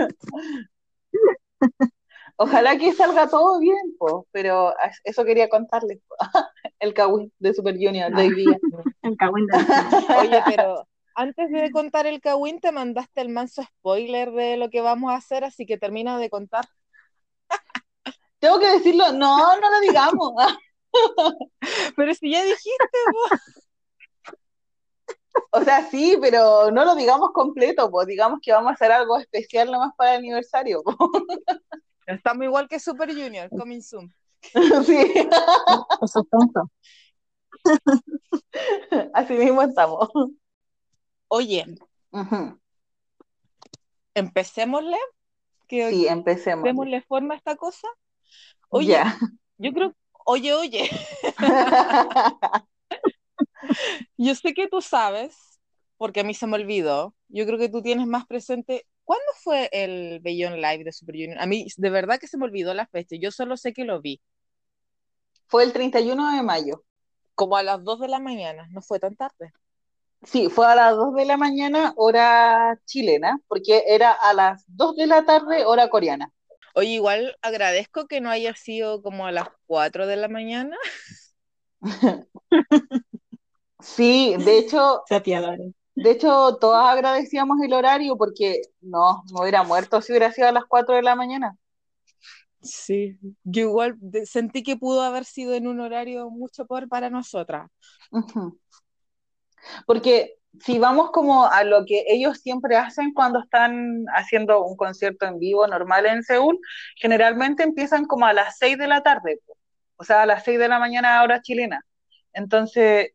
Ojalá 2.37 2.77
que 2.77 2.93
salga 2.93 3.27
todo 3.29 3.59
bien, 3.59 3.95
po, 3.97 4.25
pero 4.31 4.73
eso 5.03 5.25
quería 5.25 5.49
contarles. 5.49 5.99
po. 6.07 6.15
El 6.79 6.93
Kawin 6.93 7.31
de 7.39 7.53
Super 7.53 7.75
Junior 7.75 8.13
de 8.13 8.21
hoy 8.21 8.33
día. 8.35 8.57
En 9.01 9.15
Cagüín 9.15 9.45
de- 9.47 10.15
Oye, 10.17 10.41
pero 10.45 10.87
antes 11.15 11.51
de 11.51 11.71
contar 11.71 12.07
el 12.07 12.21
Kawin, 12.21 12.59
te 12.59 12.71
mandaste 12.71 13.21
el 13.21 13.29
manso 13.29 13.63
spoiler 13.63 14.31
de 14.31 14.57
lo 14.57 14.69
que 14.69 14.81
vamos 14.81 15.11
a 15.11 15.15
hacer, 15.15 15.43
así 15.43 15.65
que 15.65 15.77
termina 15.77 16.17
de 16.17 16.29
contar. 16.29 16.65
Tengo 18.39 18.59
que 18.59 18.69
decirlo, 18.69 19.11
no, 19.11 19.59
no 19.59 19.69
lo 19.69 19.79
digamos. 19.81 20.33
Pero 21.95 22.13
si 22.13 22.31
ya 22.31 22.43
dijiste, 22.43 22.99
vos. 23.13 23.39
O 25.51 25.63
sea, 25.63 25.87
sí, 25.89 26.17
pero 26.19 26.69
no 26.69 26.83
lo 26.83 26.95
digamos 26.95 27.31
completo, 27.33 27.89
pues 27.89 28.07
digamos 28.07 28.39
que 28.41 28.51
vamos 28.51 28.71
a 28.71 28.73
hacer 28.73 28.91
algo 28.91 29.17
especial 29.17 29.71
nomás 29.71 29.93
para 29.95 30.11
el 30.11 30.17
aniversario. 30.19 30.83
po. 30.83 30.97
estamos 32.05 32.43
igual 32.43 32.67
que 32.67 32.79
Super 32.79 33.13
Junior, 33.13 33.49
coming 33.49 33.81
soon. 33.81 34.13
Sí, 34.85 35.29
Suspenso. 36.01 36.69
así 39.13 39.33
mismo 39.33 39.61
estamos. 39.61 40.09
Oye, 41.29 41.65
Ujú. 42.11 42.59
empecémosle, 44.15 44.97
que 45.67 45.89
Sí, 45.89 46.07
empecemos. 46.07 46.65
démosle 46.65 47.01
forma 47.03 47.33
a 47.35 47.37
esta 47.37 47.55
cosa. 47.55 47.87
Oye, 48.69 48.97
yo 49.57 49.73
creo, 49.73 49.95
oye, 50.25 50.53
oye, 50.53 50.89
yo 54.17 54.35
sé 54.35 54.53
que 54.53 54.67
tú 54.67 54.81
sabes, 54.81 55.35
porque 55.97 56.21
a 56.21 56.23
mí 56.23 56.33
se 56.33 56.47
me 56.47 56.55
olvidó, 56.55 57.15
yo 57.29 57.45
creo 57.45 57.57
que 57.57 57.69
tú 57.69 57.81
tienes 57.81 58.07
más 58.07 58.25
presente, 58.27 58.85
¿cuándo 59.03 59.25
fue 59.43 59.69
el 59.71 60.19
Beyond 60.21 60.57
Live 60.57 60.83
de 60.83 60.91
Super 60.93 61.15
Junior? 61.15 61.39
A 61.39 61.45
mí 61.45 61.67
de 61.77 61.89
verdad 61.89 62.19
que 62.19 62.27
se 62.27 62.37
me 62.37 62.45
olvidó 62.45 62.73
la 62.73 62.87
fecha, 62.87 63.15
yo 63.19 63.31
solo 63.31 63.57
sé 63.57 63.73
que 63.73 63.85
lo 63.85 64.01
vi, 64.01 64.21
Fue 65.47 65.65
el 65.65 65.73
31 65.73 66.31
de 66.33 66.41
mayo. 66.43 66.85
como 67.35 67.57
a 67.57 67.63
las 67.63 67.83
2 67.83 67.99
de 67.99 68.07
la 68.07 68.19
mañana, 68.19 68.67
no 68.69 68.81
fue 68.83 68.99
tan 68.99 69.15
tarde. 69.15 69.51
Sí, 70.23 70.49
fue 70.49 70.67
a 70.67 70.75
las 70.75 70.95
2 70.95 71.13
de 71.15 71.25
la 71.25 71.37
mañana, 71.37 71.93
hora 71.95 72.77
chilena, 72.85 73.39
porque 73.47 73.83
era 73.87 74.11
a 74.11 74.33
las 74.33 74.63
2 74.67 74.95
de 74.95 75.07
la 75.07 75.25
tarde, 75.25 75.65
hora 75.65 75.89
coreana. 75.89 76.31
Oye, 76.75 76.89
igual 76.89 77.37
agradezco 77.41 78.07
que 78.07 78.21
no 78.21 78.29
haya 78.29 78.53
sido 78.53 79.01
como 79.01 79.25
a 79.25 79.31
las 79.31 79.47
4 79.65 80.07
de 80.07 80.17
la 80.17 80.27
mañana. 80.27 80.77
Sí, 83.81 84.35
de 84.37 84.57
hecho, 84.57 85.03
de 85.95 86.11
hecho, 86.11 86.57
todas 86.59 86.85
agradecíamos 86.85 87.59
el 87.63 87.73
horario 87.73 88.17
porque 88.17 88.61
no, 88.81 89.23
me 89.33 89.41
hubiera 89.41 89.63
muerto 89.63 90.01
si 90.01 90.11
hubiera 90.11 90.31
sido 90.31 90.49
a 90.49 90.51
las 90.51 90.65
4 90.65 90.95
de 90.95 91.01
la 91.01 91.15
mañana. 91.15 91.57
Sí, 92.61 93.17
yo 93.45 93.61
igual 93.61 93.97
sentí 94.25 94.63
que 94.63 94.75
pudo 94.75 95.01
haber 95.01 95.23
sido 95.23 95.53
en 95.53 95.67
un 95.67 95.79
horario 95.79 96.29
mucho 96.29 96.65
peor 96.65 96.89
para 96.89 97.09
nosotras. 97.09 97.69
Ujú. 98.11 98.59
Porque 99.85 100.35
si 100.59 100.79
vamos 100.79 101.11
como 101.11 101.45
a 101.47 101.63
lo 101.63 101.85
que 101.85 102.05
ellos 102.07 102.39
siempre 102.39 102.75
hacen 102.77 103.13
cuando 103.13 103.39
están 103.41 104.05
haciendo 104.15 104.63
un 104.65 104.75
concierto 104.77 105.25
en 105.25 105.39
vivo 105.39 105.67
normal 105.67 106.05
en 106.05 106.23
Seúl, 106.23 106.59
generalmente 106.95 107.63
empiezan 107.63 108.05
como 108.05 108.25
a 108.25 108.33
las 108.33 108.57
6 108.57 108.77
de 108.77 108.87
la 108.87 109.01
tarde, 109.03 109.39
o 109.97 110.03
sea, 110.03 110.23
a 110.23 110.25
las 110.25 110.43
6 110.43 110.59
de 110.59 110.67
la 110.69 110.79
mañana 110.79 111.21
hora 111.23 111.41
chilena. 111.41 111.85
Entonces, 112.33 113.11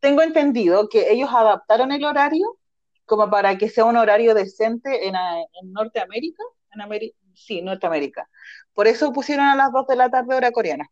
tengo 0.00 0.22
entendido 0.22 0.88
que 0.88 1.10
ellos 1.12 1.30
adaptaron 1.32 1.92
el 1.92 2.04
horario 2.04 2.58
como 3.06 3.30
para 3.30 3.56
que 3.58 3.68
sea 3.70 3.84
un 3.86 3.96
horario 3.96 4.34
decente 4.34 5.08
en, 5.08 5.14
en 5.16 5.72
Norteamérica, 5.72 6.42
en 6.72 6.80
Ameri- 6.82 7.14
sí, 7.34 7.62
Norteamérica. 7.62 8.28
Por 8.74 8.86
eso 8.86 9.12
pusieron 9.12 9.46
a 9.46 9.56
las 9.56 9.72
2 9.72 9.86
de 9.86 9.96
la 9.96 10.10
tarde 10.10 10.34
hora 10.36 10.52
coreana. 10.52 10.86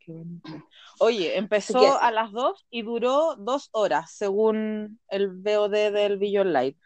Qué 0.00 0.12
bonito. 0.12 0.68
Oye, 1.02 1.36
empezó 1.36 1.80
que- 1.80 1.86
a 2.00 2.10
las 2.12 2.30
2 2.30 2.64
y 2.70 2.82
duró 2.82 3.34
dos 3.36 3.68
horas, 3.72 4.12
según 4.14 5.00
el 5.08 5.30
VOD 5.30 5.90
del 5.90 6.16
Beyond 6.16 6.52
Live. 6.52 6.76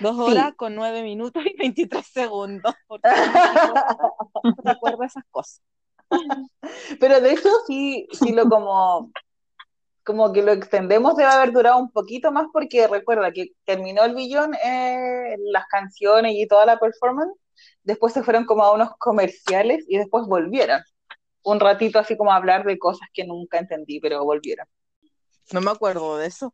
Dos 0.00 0.16
Sí. 0.16 0.22
horas 0.22 0.54
con 0.56 0.74
nueve 0.74 1.02
minutos 1.02 1.44
y 1.44 1.54
23 1.56 2.06
segundos. 2.06 2.74
Porque 2.88 3.08
recuerdo 4.64 5.02
esas 5.04 5.24
cosas. 5.30 5.60
Pero 7.00 7.20
de 7.20 7.32
hecho, 7.32 7.48
sí, 7.66 8.08
sí 8.12 8.32
lo 8.32 8.48
como, 8.48 9.10
como 10.04 10.32
que 10.32 10.42
lo 10.42 10.52
extendemos 10.52 11.14
debe 11.16 11.30
haber 11.30 11.52
durado 11.52 11.78
un 11.78 11.90
poquito 11.90 12.32
más 12.32 12.46
porque 12.52 12.86
recuerda 12.88 13.32
que 13.32 13.48
terminó 13.64 14.02
el 14.04 14.14
billón, 14.14 14.54
eh, 14.54 15.36
las 15.52 15.66
canciones 15.66 16.32
y 16.36 16.46
toda 16.46 16.64
la 16.64 16.78
performance, 16.78 17.32
después 17.82 18.12
se 18.14 18.22
fueron 18.22 18.46
como 18.46 18.62
a 18.64 18.72
unos 18.72 18.90
comerciales 18.98 19.84
y 19.88 19.98
después 19.98 20.24
volvieron. 20.26 20.80
Un 21.46 21.60
ratito 21.60 22.00
así 22.00 22.16
como 22.16 22.32
a 22.32 22.36
hablar 22.36 22.64
de 22.64 22.76
cosas 22.76 23.08
que 23.14 23.24
nunca 23.24 23.58
entendí, 23.58 24.00
pero 24.00 24.24
volvieron. 24.24 24.66
No 25.52 25.60
me 25.60 25.70
acuerdo 25.70 26.18
de 26.18 26.26
eso. 26.26 26.52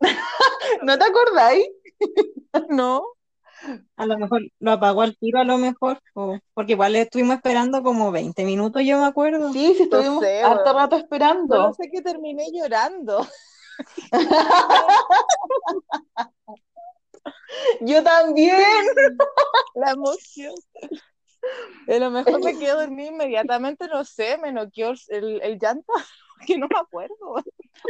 ¿No 0.82 0.98
te 0.98 1.04
acordáis? 1.04 1.66
No. 2.68 3.04
A 3.96 4.04
lo 4.06 4.18
mejor 4.18 4.42
lo 4.60 4.72
apagó 4.72 5.00
al 5.02 5.16
tiro, 5.16 5.40
a 5.40 5.44
lo 5.44 5.56
mejor, 5.56 5.98
o- 6.14 6.38
porque 6.52 6.72
igual 6.72 6.92
le 6.92 7.00
estuvimos 7.02 7.36
esperando 7.36 7.82
como 7.82 8.12
20 8.12 8.44
minutos, 8.44 8.82
yo 8.84 8.98
me 8.98 9.06
acuerdo. 9.06 9.50
Sí, 9.52 9.74
sí, 9.76 9.84
estuvimos 9.84 10.22
sé, 10.22 10.42
harto 10.42 10.72
rato 10.74 10.96
esperando. 10.96 11.56
Solo 11.56 11.72
sé 11.74 11.88
que 11.90 12.02
terminé 12.02 12.46
llorando. 12.52 13.26
Yo 17.80 18.02
también. 18.02 18.62
La 19.74 19.92
emoción. 19.92 20.54
A 21.88 21.98
lo 21.98 22.10
mejor 22.10 22.42
me 22.42 22.58
quedé 22.58 22.72
dormida 22.88 23.08
inmediatamente, 23.08 23.86
no 23.88 24.04
sé, 24.04 24.38
me 24.38 24.52
noqueó 24.52 24.92
el, 25.08 25.40
el, 25.42 25.58
llanto, 25.58 25.92
que 26.46 26.58
no 26.58 26.66
me 26.68 26.78
acuerdo. 26.78 27.42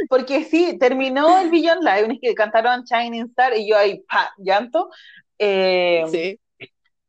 Porque 0.09 0.43
sí, 0.43 0.77
terminó 0.77 1.39
el 1.39 1.49
Beyond 1.49 1.83
Live, 1.83 2.13
es 2.13 2.19
que 2.21 2.35
cantaron 2.35 2.83
Shining 2.83 3.27
Star 3.27 3.55
y 3.55 3.69
yo 3.69 3.77
ahí, 3.77 4.03
pa, 4.09 4.33
llanto. 4.37 4.89
Eh, 5.37 6.03
Sí. 6.11 6.39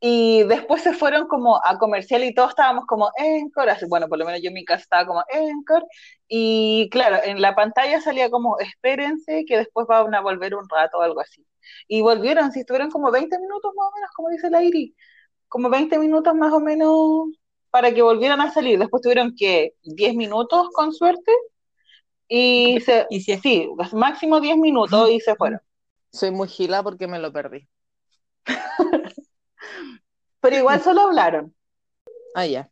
Y 0.01 0.45
después 0.45 0.83
se 0.83 0.93
fueron 0.93 1.27
como 1.27 1.57
a 1.65 1.79
comercial 1.79 2.23
y 2.23 2.35
todos 2.35 2.51
estábamos 2.51 2.85
como 2.87 3.11
Encore, 3.17 3.71
así, 3.71 3.87
bueno, 3.89 4.09
por 4.09 4.19
lo 4.19 4.27
menos 4.27 4.43
yo 4.43 4.49
en 4.49 4.55
mi 4.55 4.65
casa 4.65 4.83
estaba 4.83 5.07
como 5.07 5.25
Encore. 5.29 5.87
Y 6.29 6.89
claro, 6.91 7.19
en 7.25 7.41
la 7.41 7.55
pantalla 7.55 8.01
salía 8.01 8.31
como 8.31 8.59
espérense 8.59 9.45
que 9.47 9.57
después 9.57 9.87
van 9.87 10.15
a 10.15 10.21
volver 10.21 10.55
un 10.55 10.69
rato 10.69 10.99
o 10.99 11.03
algo 11.03 11.21
así. 11.21 11.45
Y 11.89 12.03
volvieron, 12.03 12.53
sí, 12.53 12.61
estuvieron 12.61 12.91
como 12.91 13.11
20 13.11 13.39
minutos 13.39 13.73
más 13.75 13.87
o 13.89 13.95
menos, 13.97 14.11
como 14.15 14.29
dice 14.31 14.51
la 14.51 14.63
Iri, 14.63 14.95
como 15.49 15.71
20 15.71 15.99
minutos 15.99 16.35
más 16.35 16.53
o 16.53 16.61
menos 16.61 17.29
para 17.71 17.93
que 17.93 18.03
volvieran 18.03 18.41
a 18.41 18.53
salir. 18.53 18.79
Después 18.79 19.03
tuvieron 19.03 19.35
que 19.37 19.75
10 19.83 20.15
minutos 20.15 20.69
con 20.73 20.93
suerte 20.93 21.33
y 22.29 22.81
se, 22.81 23.07
Y 23.11 23.21
si 23.21 23.33
es- 23.33 23.41
sí, 23.41 23.69
máximo 23.93 24.41
10 24.41 24.57
minutos 24.57 25.11
y 25.11 25.21
se 25.21 25.37
fueron. 25.37 25.61
Soy 26.13 26.31
muy 26.31 26.49
gila 26.49 26.83
porque 26.83 27.07
me 27.07 27.19
lo 27.19 27.33
perdí. 27.33 27.69
Pero 30.41 30.57
igual 30.57 30.81
solo 30.81 31.03
hablaron. 31.03 31.55
Ah, 32.35 32.47
ya. 32.47 32.71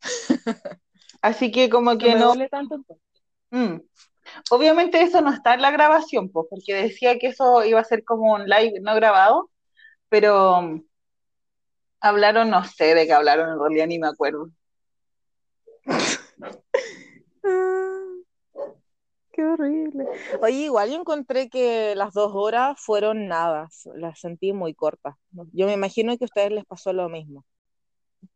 Así 1.22 1.50
que 1.50 1.68
como 1.70 1.96
que 1.98 2.14
me 2.14 2.20
no, 2.20 2.34
tanto. 2.48 2.76
entonces. 2.76 2.96
Mm. 3.50 3.80
Obviamente 4.50 5.02
eso 5.02 5.20
no 5.20 5.32
está 5.32 5.54
en 5.54 5.62
la 5.62 5.70
grabación, 5.70 6.30
pues, 6.30 6.46
porque 6.50 6.74
decía 6.74 7.18
que 7.18 7.28
eso 7.28 7.64
iba 7.64 7.80
a 7.80 7.84
ser 7.84 8.04
como 8.04 8.34
un 8.34 8.44
live 8.46 8.80
no 8.80 8.94
grabado, 8.94 9.50
pero 10.08 10.80
hablaron, 12.04 12.50
no 12.50 12.64
sé 12.64 12.94
de 12.94 13.06
qué 13.06 13.12
hablaron, 13.12 13.50
en 13.52 13.58
realidad 13.58 13.86
ni 13.86 13.98
me 13.98 14.08
acuerdo. 14.08 14.48
Ah, 17.44 18.00
Qué 19.32 19.44
horrible. 19.44 20.06
Oye, 20.42 20.56
igual 20.66 20.90
yo 20.90 20.96
encontré 21.00 21.48
que 21.48 21.94
las 21.96 22.12
dos 22.12 22.30
horas 22.34 22.76
fueron 22.80 23.26
nada, 23.26 23.68
las 23.96 24.20
sentí 24.20 24.52
muy 24.52 24.74
cortas. 24.74 25.16
Yo 25.52 25.66
me 25.66 25.72
imagino 25.72 26.16
que 26.16 26.24
a 26.24 26.26
ustedes 26.26 26.52
les 26.52 26.64
pasó 26.64 26.92
lo 26.92 27.08
mismo. 27.08 27.44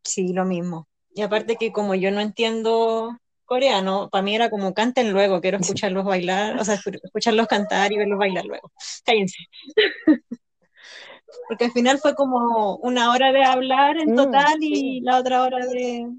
Sí, 0.02 0.32
lo 0.32 0.44
mismo. 0.44 0.88
Y 1.14 1.22
aparte 1.22 1.56
que 1.56 1.70
como 1.72 1.94
yo 1.94 2.10
no 2.10 2.20
entiendo 2.20 3.16
coreano, 3.44 4.08
para 4.10 4.22
mí 4.22 4.34
era 4.34 4.50
como 4.50 4.74
canten 4.74 5.12
luego, 5.12 5.40
quiero 5.40 5.58
escucharlos 5.58 6.04
bailar, 6.04 6.58
o 6.58 6.64
sea, 6.64 6.74
escu- 6.76 6.98
escucharlos 7.02 7.46
cantar 7.46 7.92
y 7.92 7.96
verlos 7.98 8.18
bailar 8.18 8.44
luego. 8.44 8.72
Cállense. 9.04 9.36
Porque 11.48 11.66
al 11.66 11.72
final 11.72 11.98
fue 11.98 12.14
como 12.14 12.76
una 12.76 13.10
hora 13.12 13.32
de 13.32 13.44
hablar 13.44 13.98
en 13.98 14.10
Mm, 14.10 14.16
total 14.16 14.58
y 14.60 15.00
la 15.00 15.18
otra 15.18 15.42
hora 15.42 15.66
de, 15.66 16.10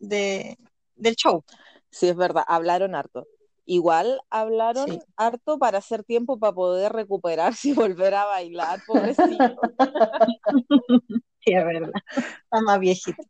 de 0.00 0.56
del 0.96 1.16
show. 1.16 1.44
Sí, 1.90 2.08
es 2.08 2.16
verdad, 2.16 2.44
hablaron 2.46 2.94
harto. 2.94 3.26
Igual 3.66 4.20
hablaron 4.30 4.88
Sí. 4.88 4.98
harto 5.16 5.58
para 5.58 5.78
hacer 5.78 6.02
tiempo 6.04 6.38
para 6.38 6.52
poder 6.52 6.92
recuperarse 6.92 7.68
y 7.68 7.72
volver 7.72 8.14
a 8.14 8.24
bailar, 8.24 8.80
pobrecito. 8.86 9.60
Sí, 11.42 11.54
es 11.54 11.64
verdad. 11.64 11.90
Está 12.14 12.60
más 12.60 12.78
viejito. 12.78 13.22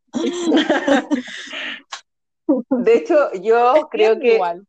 De 2.70 2.96
hecho, 2.96 3.32
yo 3.34 3.88
creo 3.88 4.18
que 4.18 4.34
igual. 4.34 4.66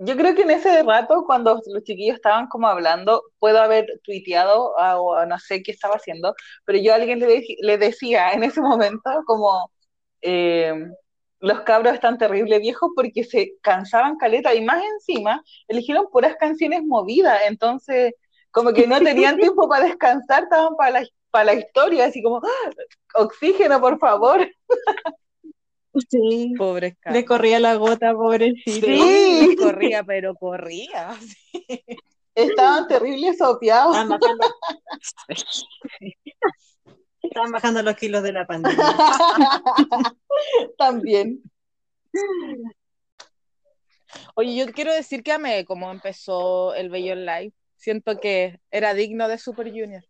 Yo 0.00 0.16
creo 0.16 0.34
que 0.34 0.42
en 0.42 0.50
ese 0.50 0.82
rato, 0.82 1.24
cuando 1.26 1.60
los 1.66 1.84
chiquillos 1.84 2.16
estaban 2.16 2.48
como 2.48 2.68
hablando, 2.68 3.22
puedo 3.38 3.60
haber 3.60 3.86
tuiteado 4.04 4.72
o 4.76 5.12
o 5.20 5.26
no 5.26 5.38
sé 5.38 5.62
qué 5.62 5.72
estaba 5.72 5.96
haciendo, 5.96 6.34
pero 6.64 6.78
yo 6.78 6.92
a 6.92 6.96
alguien 6.96 7.18
le, 7.20 7.26
de- 7.26 7.56
le 7.60 7.78
decía 7.78 8.32
en 8.32 8.42
ese 8.44 8.60
momento 8.62 9.10
como 9.26 9.70
eh, 10.22 10.74
los 11.40 11.60
cabros 11.62 11.94
están 11.94 12.18
terrible 12.18 12.58
viejos 12.58 12.90
porque 12.96 13.24
se 13.24 13.52
cansaban 13.62 14.16
caleta 14.18 14.54
y 14.54 14.62
más 14.64 14.82
encima 14.84 15.42
eligieron 15.68 16.06
puras 16.12 16.36
canciones 16.36 16.82
movidas, 16.84 17.40
entonces 17.48 18.14
como 18.50 18.72
que 18.74 18.86
no 18.86 19.02
tenían 19.02 19.38
tiempo 19.40 19.68
para 19.68 19.84
descansar, 19.86 20.44
estaban 20.44 20.76
para 20.76 21.00
la, 21.00 21.06
para 21.30 21.44
la 21.46 21.54
historia, 21.54 22.06
así 22.06 22.22
como 22.22 22.38
¡Ah! 22.44 22.70
oxígeno, 23.16 23.80
por 23.80 23.98
favor. 23.98 24.46
Sí. 26.08 26.54
Pobre 26.56 26.96
Le 27.10 27.24
corría 27.24 27.58
la 27.58 27.74
gota, 27.74 28.12
pobrecito. 28.14 28.86
Sí. 28.86 29.56
corría, 29.58 30.04
pero 30.04 30.34
corría. 30.34 31.16
Estaban 32.34 32.86
terribles 32.86 33.38
sopeados. 33.38 33.96
Estaban 33.96 34.20
bajando. 34.20 34.46
Estaban 37.22 37.52
bajando 37.52 37.82
los 37.82 37.96
kilos 37.96 38.22
de 38.22 38.32
la 38.32 38.46
pandemia. 38.46 38.78
También. 40.78 41.42
Oye, 44.34 44.56
yo 44.56 44.72
quiero 44.72 44.92
decir 44.92 45.22
que 45.22 45.32
amé 45.32 45.64
cómo 45.64 45.90
empezó 45.90 46.74
el 46.74 46.88
Bello 46.88 47.14
Live. 47.14 47.52
Siento 47.76 48.18
que 48.18 48.60
era 48.70 48.94
digno 48.94 49.28
de 49.28 49.38
Super 49.38 49.68
Junior. 49.68 50.04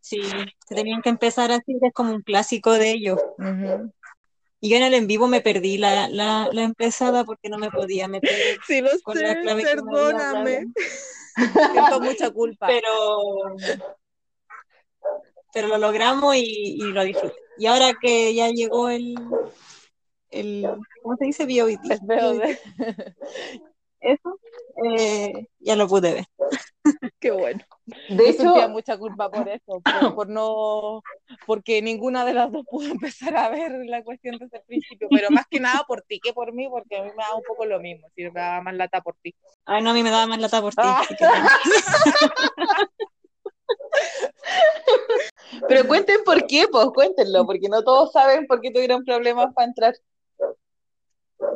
Sí, 0.00 0.22
se 0.22 0.74
tenían 0.74 1.02
que 1.02 1.08
empezar 1.08 1.50
así, 1.50 1.76
es 1.80 1.92
como 1.92 2.12
un 2.12 2.22
clásico 2.22 2.72
de 2.72 2.92
ellos. 2.92 3.18
Ujú. 3.38 3.92
Y 4.60 4.70
yo 4.70 4.76
en 4.78 4.84
el 4.84 4.94
en 4.94 5.06
vivo 5.06 5.28
me 5.28 5.40
perdí 5.40 5.78
la, 5.78 6.08
la, 6.08 6.48
la 6.52 6.62
empezada 6.62 7.24
porque 7.24 7.48
no 7.48 7.58
me 7.58 7.70
podía 7.70 8.08
meter 8.08 8.58
Sí, 8.66 8.80
lo 8.80 8.90
con 9.02 9.20
la 9.20 9.34
sé, 9.34 9.40
clave 9.40 9.44
me 9.44 9.50
había 9.52 9.64
perdóname. 9.64 10.66
Siento 11.72 12.00
mucha 12.00 12.30
culpa. 12.30 12.66
Pero, 12.66 13.56
pero 15.52 15.68
lo 15.68 15.78
logramos 15.78 16.34
y, 16.36 16.76
y 16.78 16.92
lo 16.92 17.04
disfruté. 17.04 17.36
Y 17.58 17.66
ahora 17.66 17.92
que 18.00 18.34
ya 18.34 18.48
llegó 18.48 18.88
el, 18.88 19.14
el 20.30 20.66
¿cómo 21.02 21.16
se 21.16 21.24
dice? 21.26 21.44
VOD. 21.44 22.58
eso, 24.00 24.38
eh, 24.84 25.46
ya 25.58 25.76
lo 25.76 25.88
pude 25.88 26.14
ver. 26.14 26.26
Qué 27.18 27.30
bueno. 27.30 27.64
De 27.86 28.30
hecho, 28.30 28.42
sentía 28.42 28.66
mucha 28.66 28.98
culpa 28.98 29.30
por 29.30 29.48
eso, 29.48 29.80
por, 29.84 30.14
por 30.14 30.28
no, 30.28 31.02
porque 31.46 31.80
ninguna 31.82 32.24
de 32.24 32.34
las 32.34 32.50
dos 32.50 32.64
pudo 32.68 32.88
empezar 32.92 33.36
a 33.36 33.48
ver 33.48 33.72
la 33.86 34.02
cuestión 34.02 34.38
desde 34.38 34.58
el 34.58 34.64
principio, 34.64 35.08
pero 35.10 35.30
más 35.30 35.46
que 35.48 35.60
nada 35.60 35.84
por 35.86 36.02
ti 36.02 36.20
que 36.20 36.32
por 36.32 36.52
mí, 36.52 36.68
porque 36.68 36.96
a 36.96 37.02
mí 37.02 37.10
me 37.10 37.22
da 37.22 37.34
un 37.34 37.42
poco 37.46 37.64
lo 37.64 37.80
mismo, 37.80 38.08
si 38.14 38.24
me 38.24 38.30
daba 38.30 38.60
más 38.60 38.74
lata 38.74 39.00
por 39.00 39.14
ti. 39.22 39.34
Ay, 39.64 39.82
no, 39.82 39.90
a 39.90 39.94
mí 39.94 40.02
me 40.02 40.10
daba 40.10 40.26
más 40.26 40.40
lata 40.40 40.60
por 40.60 40.74
ti. 40.74 40.82
Ah. 40.82 41.02
pero 45.68 45.86
cuenten 45.86 46.22
por 46.24 46.46
qué, 46.46 46.66
pues 46.70 46.88
cuéntenlo, 46.88 47.46
porque 47.46 47.68
no 47.68 47.82
todos 47.82 48.12
saben 48.12 48.46
por 48.46 48.60
qué 48.60 48.70
tuvieron 48.70 49.04
problemas 49.04 49.54
para 49.54 49.68
entrar. 49.68 49.94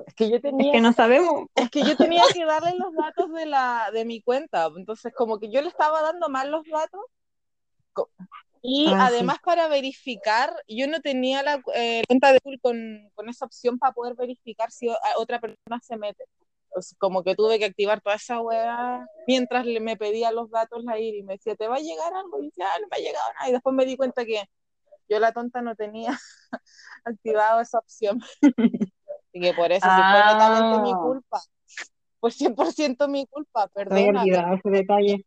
Es 0.07 0.15
que 0.15 0.29
yo 0.31 0.37
Es 0.37 0.43
tenía, 0.43 0.73
que 0.73 0.81
no 0.81 0.93
sabemos. 0.93 1.47
es 1.55 1.71
que 1.71 1.83
yo 1.85 1.97
tenía 1.97 2.23
que 2.33 2.45
darle 2.45 2.75
los 2.77 2.93
datos 2.95 3.33
de 3.33 3.47
la, 3.47 3.91
de 3.93 4.05
mi 4.05 4.21
cuenta, 4.23 4.69
entonces 4.77 5.13
como 5.15 5.39
que 5.39 5.51
yo 5.51 5.63
le 5.63 5.69
estaba 5.69 6.03
dando 6.03 6.29
mal 6.29 6.51
los 6.51 6.65
datos 6.67 7.01
y 8.63 8.93
Ah, 8.93 9.09
sí. 9.09 9.15
además 9.17 9.39
para 9.43 9.69
verificar, 9.69 10.53
yo 10.69 10.87
no 10.87 11.01
tenía 11.01 11.43
la 11.43 11.63
eh, 11.75 12.03
cuenta 12.07 12.33
de 12.33 12.41
Google 12.45 12.59
con, 12.61 13.11
con 13.15 13.29
esa 13.31 13.47
opción 13.47 13.79
para 13.79 13.93
poder 13.95 14.15
verificar 14.17 14.71
si 14.71 14.89
otra 15.17 15.41
persona 15.41 15.81
se 15.83 15.97
mete. 15.97 16.25
Como 16.99 17.25
que 17.25 17.35
tuve 17.35 17.59
que 17.59 17.65
activar 17.65 18.01
toda 18.01 18.17
esa 18.17 18.41
weá 18.41 19.05
mientras 19.27 19.65
le, 19.67 19.81
me 19.81 19.97
pedía 19.97 20.31
los 20.31 20.51
datos 20.51 20.85
la 20.85 20.99
ir 21.01 21.15
y 21.17 21.23
me 21.23 21.35
decía, 21.35 21.57
¿te 21.57 21.67
va 21.69 21.77
a 21.77 21.81
llegar 21.81 22.13
algo? 22.15 22.41
Y 22.43 22.47
decía, 22.47 22.67
ah, 22.73 22.79
no 22.81 22.87
me 22.89 22.97
ha 22.97 23.01
llegado 23.01 23.33
nada. 23.35 23.49
Y 23.49 23.53
después 23.53 23.75
me 23.75 23.87
di 23.87 23.97
cuenta 23.97 24.25
que 24.25 24.45
yo 25.09 25.19
la 25.19 25.33
tonta 25.33 25.63
no 25.63 25.75
tenía 25.75 26.17
activado 27.05 27.61
esa 27.61 27.79
opción. 27.79 28.21
Y 29.33 29.41
que 29.41 29.55
por 29.55 29.71
eso, 29.71 29.87
si 29.87 30.03
fue 30.03 30.25
netamente 30.27 30.79
mi 30.81 30.93
Ah. 30.93 30.99
culpa. 31.01 31.41
Fue 32.21 32.31
100% 32.31 33.09
mi 33.09 33.27
culpa, 33.27 33.67
perdona. 33.69 34.25
ese 34.55 34.71
detalle. 34.71 35.25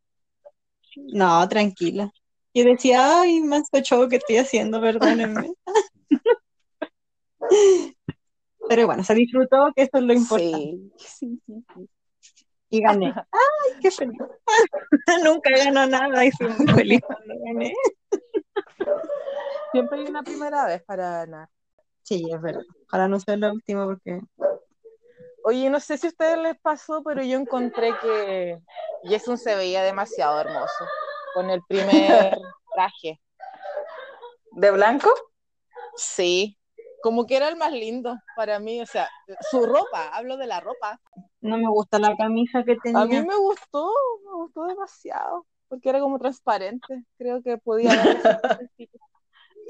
No, 0.95 1.47
tranquila. 1.49 2.11
Yo 2.53 2.63
decía, 2.65 3.21
ay, 3.21 3.41
más 3.41 3.63
show 3.81 4.07
que 4.07 4.17
estoy 4.17 4.37
haciendo, 4.37 4.79
perdónenme. 4.79 5.53
Pero 8.69 8.85
bueno, 8.85 9.03
se 9.03 9.15
disfrutó, 9.15 9.71
que 9.75 9.83
eso 9.83 9.97
es 9.97 10.03
lo 10.03 10.13
importante. 10.13 10.77
Sí, 10.97 11.39
sí, 11.39 11.41
sí, 11.45 11.65
sí. 11.75 11.89
Y 12.69 12.81
gané. 12.81 13.13
¡Ay, 13.15 13.79
qué 13.81 13.91
feliz! 13.91 14.17
Nunca 15.23 15.49
gano 15.49 15.85
nada 15.85 16.25
y 16.25 16.31
soy 16.31 16.47
muy 16.47 16.67
feliz 16.73 17.01
cuando 17.05 17.33
gané. 17.45 17.73
Siempre 19.71 19.99
hay 19.99 20.05
una 20.07 20.23
primera 20.23 20.65
vez 20.65 20.81
para 20.83 21.09
ganar. 21.25 21.49
Sí, 22.03 22.29
es 22.31 22.41
verdad. 22.41 22.63
Ojalá 22.87 23.07
no 23.07 23.19
sea 23.19 23.37
la 23.37 23.51
última 23.51 23.85
porque... 23.85 24.21
Oye, 25.45 25.69
no 25.69 25.79
sé 25.79 25.97
si 25.97 26.07
a 26.07 26.09
ustedes 26.09 26.37
les 26.37 26.59
pasó, 26.59 27.01
pero 27.03 27.21
yo 27.23 27.37
encontré 27.37 27.91
que 28.01 28.59
Jason 29.03 29.37
se 29.37 29.55
veía 29.55 29.83
demasiado 29.83 30.39
hermoso 30.39 30.85
con 31.33 31.49
el 31.49 31.61
primer 31.67 32.37
traje. 32.75 33.19
¿De 34.51 34.71
blanco? 34.71 35.09
Sí, 35.95 36.57
como 37.01 37.25
que 37.25 37.35
era 37.35 37.49
el 37.49 37.57
más 37.57 37.71
lindo 37.71 38.17
para 38.35 38.59
mí, 38.59 38.81
o 38.81 38.85
sea, 38.85 39.09
su 39.51 39.65
ropa, 39.65 40.07
hablo 40.13 40.37
de 40.37 40.47
la 40.47 40.61
ropa. 40.61 41.01
No 41.41 41.57
me 41.57 41.67
gusta 41.67 41.99
la 41.99 42.15
camisa 42.15 42.63
que 42.63 42.77
tenía. 42.77 43.01
A 43.01 43.05
mí 43.05 43.21
me 43.21 43.35
gustó, 43.35 43.91
me 44.25 44.33
gustó 44.35 44.65
demasiado, 44.65 45.45
porque 45.67 45.89
era 45.89 45.99
como 45.99 46.19
transparente. 46.19 47.03
Creo 47.17 47.43
que 47.43 47.57
podía 47.57 47.91
haber 47.91 48.21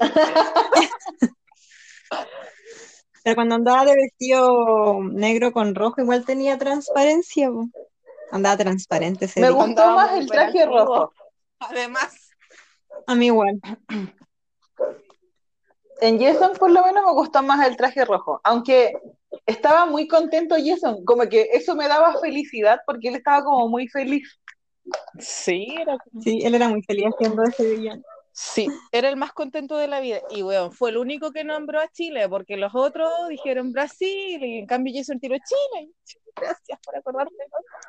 Pero 3.24 3.36
cuando 3.36 3.54
andaba 3.54 3.84
de 3.86 3.94
vestido 3.96 5.02
negro 5.02 5.52
con 5.52 5.74
rojo, 5.74 6.00
igual 6.02 6.24
tenía 6.26 6.58
transparencia. 6.58 7.48
po. 7.50 7.68
Andaba 8.30 8.56
transparente 8.58 9.24
ese 9.26 9.40
Me 9.40 9.48
día. 9.48 9.56
gustó 9.56 9.90
más 9.92 10.12
el 10.18 10.26
traje 10.28 10.66
rojo. 10.66 11.12
Además, 11.60 12.30
A 13.06 13.14
mí 13.14 13.26
igual. 13.26 13.60
En 16.00 16.20
Jason 16.20 16.52
por 16.58 16.70
lo 16.70 16.82
menos 16.84 17.04
me 17.06 17.12
gustó 17.12 17.42
más 17.42 17.66
el 17.66 17.76
traje 17.76 18.04
rojo, 18.04 18.40
aunque 18.44 18.92
estaba 19.46 19.86
muy 19.86 20.06
contento 20.06 20.56
Jason, 20.62 21.04
como 21.04 21.26
que 21.28 21.48
eso 21.52 21.74
me 21.76 21.88
daba 21.88 22.20
felicidad 22.20 22.80
porque 22.86 23.08
él 23.08 23.16
estaba 23.16 23.42
como 23.44 23.68
muy 23.68 23.88
feliz. 23.88 24.38
sí, 25.18 25.74
era 25.80 25.96
Sí, 26.20 26.40
él 26.42 26.54
era 26.56 26.68
muy 26.68 26.82
feliz 26.82 27.06
haciendo 27.06 27.42
ese 27.44 27.64
villano. 27.76 28.02
Sí, 28.36 28.66
era 28.90 29.08
el 29.08 29.16
más 29.16 29.32
contento 29.32 29.76
de 29.76 29.86
la 29.86 30.00
vida. 30.00 30.20
Y 30.28 30.42
bueno, 30.42 30.72
fue 30.72 30.90
el 30.90 30.96
único 30.96 31.30
que 31.30 31.44
nombró 31.44 31.78
a 31.80 31.86
Chile, 31.86 32.28
porque 32.28 32.56
los 32.56 32.74
otros 32.74 33.08
dijeron 33.28 33.70
Brasil, 33.70 34.42
y 34.44 34.58
en 34.58 34.66
cambio 34.66 34.92
Jason 34.92 35.20
tiró 35.20 35.36
Chile. 35.36 35.90
Gracias 36.36 36.80
por 36.84 36.96
acordarte. 36.96 37.32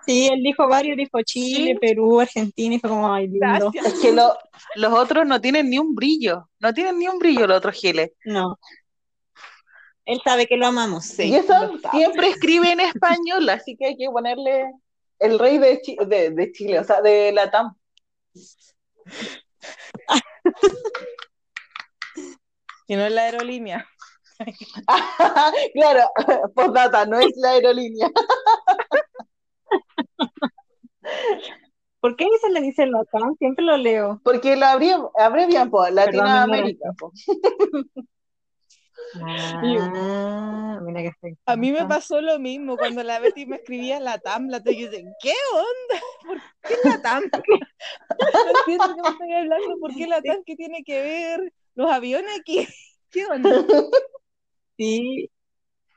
Sí, 0.06 0.28
él 0.32 0.44
dijo 0.44 0.68
varios, 0.68 0.98
dijo 0.98 1.20
Chile, 1.24 1.72
Sí. 1.74 1.80
Perú, 1.80 2.20
Argentina, 2.22 2.76
y 2.76 2.80
fue 2.80 2.92
como, 2.92 3.12
ay, 3.12 3.28
lindo. 3.28 3.72
Gracias. 3.72 3.86
Es 3.96 4.00
que 4.02 4.12
lo- 4.12 4.38
los 4.76 4.94
otros 4.94 5.26
no 5.26 5.42
tienen 5.42 5.68
ni 5.68 5.80
un 5.80 5.96
brillo, 5.96 6.48
no 6.60 6.72
tienen 6.76 7.00
ni 7.00 7.08
un 7.08 7.18
brillo 7.18 7.48
los 7.48 7.58
otros 7.58 7.74
giles. 7.74 8.12
No. 8.24 8.60
Él 10.06 10.22
sabe 10.24 10.46
que 10.46 10.58
lo 10.58 10.68
amamos. 10.68 11.06
Sí, 11.06 11.32
lo 11.32 11.38
estaba. 11.38 11.92
siempre 11.92 12.28
escribe 12.30 12.72
en 12.72 12.82
español, 12.82 13.50
así 13.50 13.76
que 13.76 13.88
hay 13.88 13.98
que 13.98 14.06
ponerle 14.12 14.72
el 15.18 15.40
rey 15.40 15.58
de, 15.58 15.82
Chi- 15.82 15.98
de, 16.06 16.30
de 16.30 16.52
Chile, 16.52 16.80
o 16.80 16.84
sea, 16.84 17.02
de 17.02 17.32
Latam. 17.32 17.76
Y 22.88 22.96
no 22.96 23.04
es 23.06 23.12
la 23.12 23.24
aerolínea. 23.24 23.88
claro, 25.74 26.02
postdata, 26.54 27.06
no 27.06 27.20
es 27.20 27.32
la 27.38 27.52
aerolínea. 27.52 28.12
¿Por 32.00 32.16
qué 32.16 32.28
se 32.42 32.52
le 32.52 32.62
dice 32.62 32.86
Latam? 32.86 33.36
Siempre 33.38 33.66
lo 33.66 33.78
leo. 33.78 34.22
Porque 34.24 34.56
lo 34.56 34.66
abrevian, 34.68 35.08
abrevian 35.18 35.72
por 35.72 35.86
Perdón, 35.86 35.96
Latinoamérica. 35.96 36.92
Ah, 39.22 40.80
mira 40.84 41.02
que 41.02 41.08
estoy. 41.08 41.38
A 41.46 41.56
mí 41.56 41.72
me 41.72 41.86
pasó 41.86 42.22
lo 42.22 42.40
mismo 42.40 42.78
cuando 42.78 43.04
la 43.04 43.20
Betty 43.20 43.46
me 43.46 43.58
escribía 43.58 44.00
la 44.00 44.18
TAM, 44.18 44.48
la 44.50 44.62
y 44.66 44.82
yo 44.82 44.90
decía, 44.90 45.10
¿qué 45.22 45.34
onda? 45.54 46.04
¿Por 46.26 46.38
qué 46.68 46.76
la 46.84 47.02
TAM? 47.02 47.24
No 48.20 48.60
entiendo 48.60 48.96
qué 48.96 49.02
me 49.02 49.10
estoy 49.10 49.34
hablando, 49.34 49.78
¿por 49.80 49.96
qué 49.96 50.08
la 50.08 50.22
TAM? 50.22 50.44
¿Qué 50.46 50.56
tiene 50.56 50.84
que 50.84 51.02
ver? 51.02 51.54
¿Los 51.76 51.92
aviones 51.92 52.32
aquí? 52.40 52.68
¿Qué 53.12 53.26
onda? 53.26 53.50
Sí. 54.78 55.32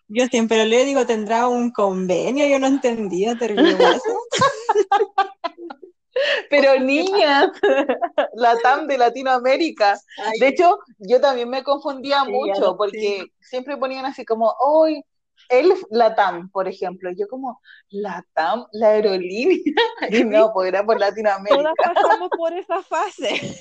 Yo 0.06 0.26
siempre 0.26 0.64
y 0.64 0.84
digo, 0.84 1.04
tendrá 1.04 1.48
un 1.48 1.72
convenio, 1.72 2.46
yo 2.46 2.60
no 2.60 2.68
entendía, 2.68 3.36
terrible. 3.36 3.72
eso. 3.72 4.20
Pero 6.50 6.78
niñas, 6.80 7.50
Latam 8.34 8.86
de 8.86 8.98
Latinoamérica. 8.98 9.98
Ay, 10.18 10.38
De 10.40 10.48
hecho, 10.48 10.78
yo 10.98 11.20
también 11.20 11.48
me 11.48 11.62
confundía 11.62 12.22
Sí, 12.24 12.32
mucho 12.32 12.76
porque 12.76 13.26
siempre 13.40 13.76
ponían 13.76 14.04
así 14.04 14.24
como, 14.24 14.54
hoy, 14.60 15.02
el 15.48 15.72
Latam, 15.90 16.50
por 16.50 16.68
ejemplo. 16.68 17.10
Yo 17.16 17.26
como, 17.28 17.60
Latam, 17.90 18.66
la 18.72 18.88
aerolínea. 18.88 19.58
Y 20.10 20.24
no, 20.24 20.52
pues 20.52 20.68
era 20.68 20.84
por 20.84 20.98
Latinoamérica. 20.98 21.56
Todas 21.56 21.94
pasamos 21.94 22.28
por 22.36 22.52
esa 22.52 22.82
fase. 22.82 23.56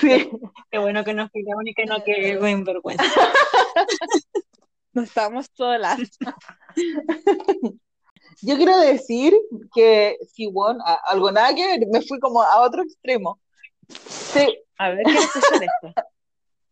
Sí. 0.00 0.30
qué 0.70 0.78
bueno 0.78 1.04
que 1.04 1.14
no 1.14 1.28
fui 1.28 1.44
la 1.44 1.56
única 1.56 1.82
y 1.82 1.86
no 1.86 2.02
que 2.02 2.32
en 2.32 2.64
vergüenza. 2.64 3.04
No 4.92 5.02
estamos 5.02 5.46
solas. 5.54 5.98
Yo 8.42 8.56
quiero 8.56 8.78
decir 8.78 9.34
que 9.74 10.18
Siwon, 10.32 10.80
a- 10.82 11.00
algo 11.08 11.30
nada 11.32 11.54
que 11.54 11.66
ver, 11.66 11.80
me 11.90 12.02
fui 12.02 12.18
como 12.18 12.42
a 12.42 12.60
otro 12.62 12.82
extremo. 12.82 13.40
Sí, 13.88 14.58
A 14.78 14.90
ver, 14.90 15.04
quiero 15.04 15.20
escuchar 15.20 15.62
esto. 15.62 16.02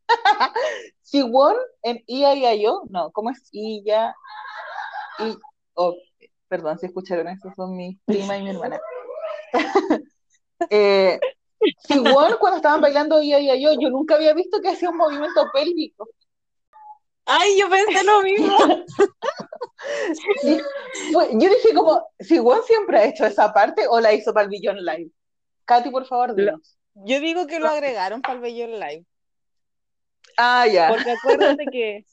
Siwon 1.03 1.57
en 1.83 2.03
Ia-Ia-Yo, 2.07 2.83
no, 2.88 3.11
¿cómo 3.12 3.31
es 3.31 3.48
Ia? 3.53 4.14
I, 5.18 5.37
oh, 5.75 5.94
perdón, 6.48 6.79
si 6.79 6.87
escucharon 6.87 7.29
eso, 7.29 7.51
son 7.55 7.77
mi 7.77 7.98
prima 8.05 8.37
y 8.37 8.42
mi 8.42 8.51
hermana. 8.51 8.81
eh, 10.70 11.18
Siwon, 11.87 12.35
cuando 12.40 12.57
estaban 12.57 12.81
bailando 12.81 13.22
Ia-Ia-Yo, 13.22 13.81
yo 13.81 13.90
nunca 13.90 14.16
había 14.16 14.35
visto 14.35 14.61
que 14.61 14.68
hacía 14.70 14.90
un 14.90 14.96
movimiento 14.96 15.46
pélvico. 15.53 16.09
Ay, 17.24 17.58
yo 17.58 17.68
pensé 17.70 18.04
lo 18.04 18.22
mismo. 18.22 18.56
Yo 21.32 21.48
dije 21.48 21.74
como, 21.74 22.08
Siwon 22.20 22.62
siempre 22.64 22.98
ha 22.98 23.04
hecho 23.04 23.26
esa 23.26 23.52
parte 23.52 23.87
o 23.88 24.00
la 24.00 24.12
hizo 24.12 24.32
para 24.32 24.44
el 24.44 24.50
Billion 24.50 24.76
Live. 24.76 25.11
Katy, 25.64 25.90
por 25.90 26.06
favor, 26.06 26.35
dinos. 26.35 26.78
Yo 26.94 27.20
digo 27.20 27.46
que 27.46 27.58
lo 27.58 27.68
agregaron 27.68 28.22
para 28.22 28.35
el 28.35 28.40
Bellón 28.40 28.72
Live. 28.72 29.06
Ah, 30.37 30.66
ya. 30.66 30.88
Porque 30.88 31.11
acuérdate 31.11 31.64
que 31.72 32.04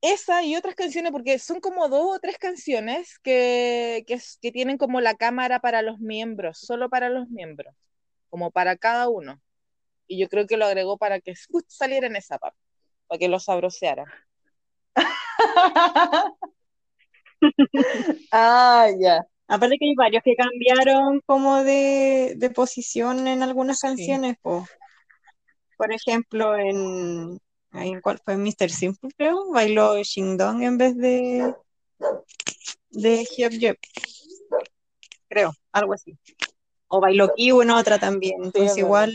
esa 0.00 0.42
y 0.42 0.56
otras 0.56 0.74
canciones, 0.74 1.12
porque 1.12 1.38
son 1.38 1.60
como 1.60 1.88
dos 1.88 2.16
o 2.16 2.20
tres 2.20 2.36
canciones 2.38 3.18
que, 3.20 4.04
que, 4.06 4.20
que 4.40 4.52
tienen 4.52 4.76
como 4.76 5.00
la 5.00 5.14
cámara 5.14 5.60
para 5.60 5.82
los 5.82 5.98
miembros, 5.98 6.58
solo 6.58 6.90
para 6.90 7.08
los 7.08 7.28
miembros, 7.28 7.74
como 8.28 8.50
para 8.50 8.76
cada 8.76 9.08
uno. 9.08 9.40
Y 10.06 10.18
yo 10.18 10.28
creo 10.28 10.46
que 10.46 10.58
lo 10.58 10.66
agregó 10.66 10.98
para 10.98 11.20
que 11.20 11.32
saliera 11.68 12.06
en 12.06 12.16
esa 12.16 12.38
parte, 12.38 12.58
para 13.06 13.18
que 13.18 13.28
lo 13.28 13.38
sabroseara. 13.38 14.04
Ah, 18.32 18.88
ya. 18.98 19.26
Aparte 19.48 19.76
que 19.78 19.84
hay 19.86 19.94
varios 19.94 20.22
que 20.22 20.34
cambiaron 20.34 21.20
como 21.26 21.62
de, 21.62 22.34
de 22.36 22.50
posición 22.50 23.26
en 23.28 23.42
algunas 23.42 23.78
Sí. 23.80 23.86
canciones, 23.86 24.36
po. 24.40 24.66
Por 25.76 25.92
ejemplo, 25.92 26.56
en, 26.56 27.38
¿en 27.72 28.00
cuál 28.00 28.18
fue? 28.24 28.36
Mr. 28.36 28.70
Simple, 28.70 29.10
creo, 29.16 29.50
bailó 29.50 30.02
Shindong 30.02 30.62
en 30.62 30.78
vez 30.78 30.96
de, 30.96 31.54
de 32.90 33.24
Hyuk 33.24 33.78
creo, 35.28 35.52
algo 35.72 35.92
así. 35.92 36.16
O 36.88 37.00
bailó 37.00 37.34
Kiwi 37.34 37.64
en 37.64 37.70
otra 37.70 37.98
también, 37.98 38.44
entonces 38.44 38.78
igual 38.78 39.12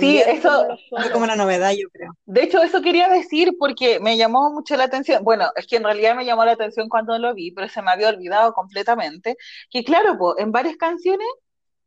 Sí, 0.00 0.18
eso, 0.18 0.66
solos. 0.88 1.10
como 1.12 1.26
la 1.26 1.36
novedad, 1.36 1.72
yo 1.72 1.88
creo. 1.90 2.12
de 2.26 2.42
hecho, 2.42 2.62
eso 2.62 2.82
quería 2.82 3.08
decir 3.08 3.54
porque 3.58 4.00
me 4.00 4.16
llamó 4.16 4.50
mucho 4.50 4.76
la 4.76 4.84
atención. 4.84 5.24
Bueno, 5.24 5.50
es 5.56 5.66
que 5.66 5.76
en 5.76 5.84
realidad 5.84 6.14
me 6.14 6.24
llamó 6.24 6.44
la 6.44 6.52
atención 6.52 6.88
cuando 6.88 7.18
lo 7.18 7.34
vi, 7.34 7.50
pero 7.52 7.68
se 7.68 7.82
me 7.82 7.90
había 7.90 8.08
olvidado 8.08 8.52
completamente. 8.52 9.36
Que 9.70 9.84
claro, 9.84 10.18
po, 10.18 10.38
en 10.38 10.52
varias 10.52 10.76
canciones, 10.76 11.28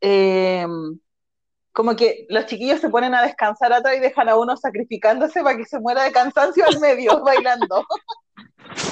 eh, 0.01 0.65
como 1.71 1.95
que 1.95 2.25
los 2.29 2.45
chiquillos 2.47 2.79
se 2.79 2.89
ponen 2.89 3.15
a 3.15 3.23
descansar 3.23 3.71
atrás 3.71 3.95
y 3.95 3.99
dejan 3.99 4.29
a 4.29 4.35
uno 4.35 4.57
sacrificándose 4.57 5.41
para 5.41 5.57
que 5.57 5.65
se 5.65 5.79
muera 5.79 6.03
de 6.03 6.11
cansancio 6.11 6.65
al 6.67 6.79
medio, 6.79 7.21
bailando. 7.25 7.85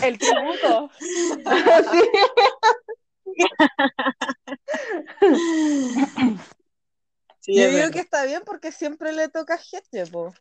El 0.04 0.18
tributo. 0.18 0.90
Sí. 3.32 3.46
Sí, 7.40 7.56
Yo 7.56 7.62
digo 7.64 7.74
verdad. 7.78 7.92
que 7.92 8.00
está 8.00 8.26
bien 8.26 8.44
porque 8.46 8.72
siempre 8.72 9.14
le 9.14 9.30
toca 9.30 9.58
gente, 9.58 10.06
po. 10.08 10.34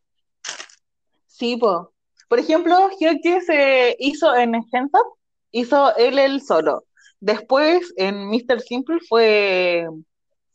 Sí, 1.27 1.57
po. 1.57 1.93
Por 2.29 2.39
ejemplo, 2.39 2.91
Hyukji 2.99 3.41
se 3.41 3.97
hizo 3.99 4.35
en 4.37 4.55
Hands 4.55 4.91
Up, 4.93 5.19
hizo 5.51 5.97
él 5.97 6.19
el 6.19 6.43
solo. 6.43 6.85
Después, 7.21 7.93
en 7.97 8.29
Mr. 8.29 8.61
Simple 8.61 8.99
fue 9.09 9.87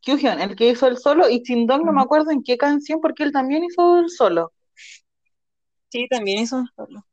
Kyuhyun 0.01 0.39
el 0.41 0.55
que 0.55 0.69
hizo 0.69 0.87
el 0.87 0.97
solo, 0.97 1.29
y 1.29 1.41
Chindong 1.41 1.83
no 1.85 1.93
me 1.93 2.01
acuerdo 2.01 2.31
en 2.31 2.43
qué 2.43 2.57
canción, 2.57 2.99
porque 3.01 3.23
él 3.23 3.31
también 3.31 3.63
hizo 3.63 3.99
el 3.99 4.09
solo. 4.09 4.53
Sí, 5.89 6.07
también 6.09 6.39
hizo 6.39 6.57
un 6.57 6.67
solo. 6.75 7.05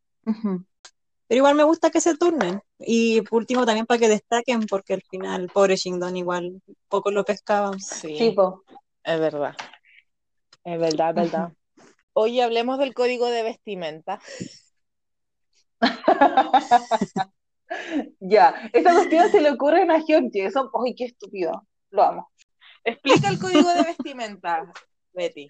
Pero 1.26 1.38
igual 1.38 1.54
me 1.54 1.64
gusta 1.64 1.90
que 1.90 2.00
se 2.00 2.16
turnen. 2.16 2.60
Y 2.78 3.20
por 3.22 3.38
último 3.38 3.64
también 3.64 3.86
para 3.86 4.00
que 4.00 4.08
destaquen, 4.08 4.66
porque 4.66 4.94
al 4.94 5.02
final, 5.02 5.48
pobre 5.52 5.76
Shindong 5.76 6.16
igual 6.16 6.60
poco 6.88 7.10
lo 7.10 7.24
pescaban. 7.24 7.78
Sí, 7.78 8.16
Sí, 8.18 8.30
po. 8.32 8.64
Es 9.04 9.20
verdad. 9.20 9.54
Es 10.64 10.78
verdad, 10.78 11.10
es 11.10 11.32
verdad. 11.32 11.52
Oye, 12.12 12.42
hablemos 12.42 12.78
del 12.78 12.94
código 12.94 13.26
de 13.26 13.42
vestimenta. 13.42 14.20
Ya, 18.18 18.68
esa 18.72 18.92
cuestión 18.92 19.30
se 19.30 19.40
le 19.40 19.50
ocurre 19.50 19.82
a 19.82 19.98
Hyukji, 19.98 20.40
eso, 20.40 20.70
¡ay, 20.84 20.94
qué 20.94 21.04
estúpido! 21.04 21.66
Lo 21.90 22.02
amo. 22.02 22.30
Explica 22.84 23.28
el 23.28 23.38
código 23.38 23.68
de 23.68 23.84
vestimenta, 23.84 24.72
Betty. 25.12 25.48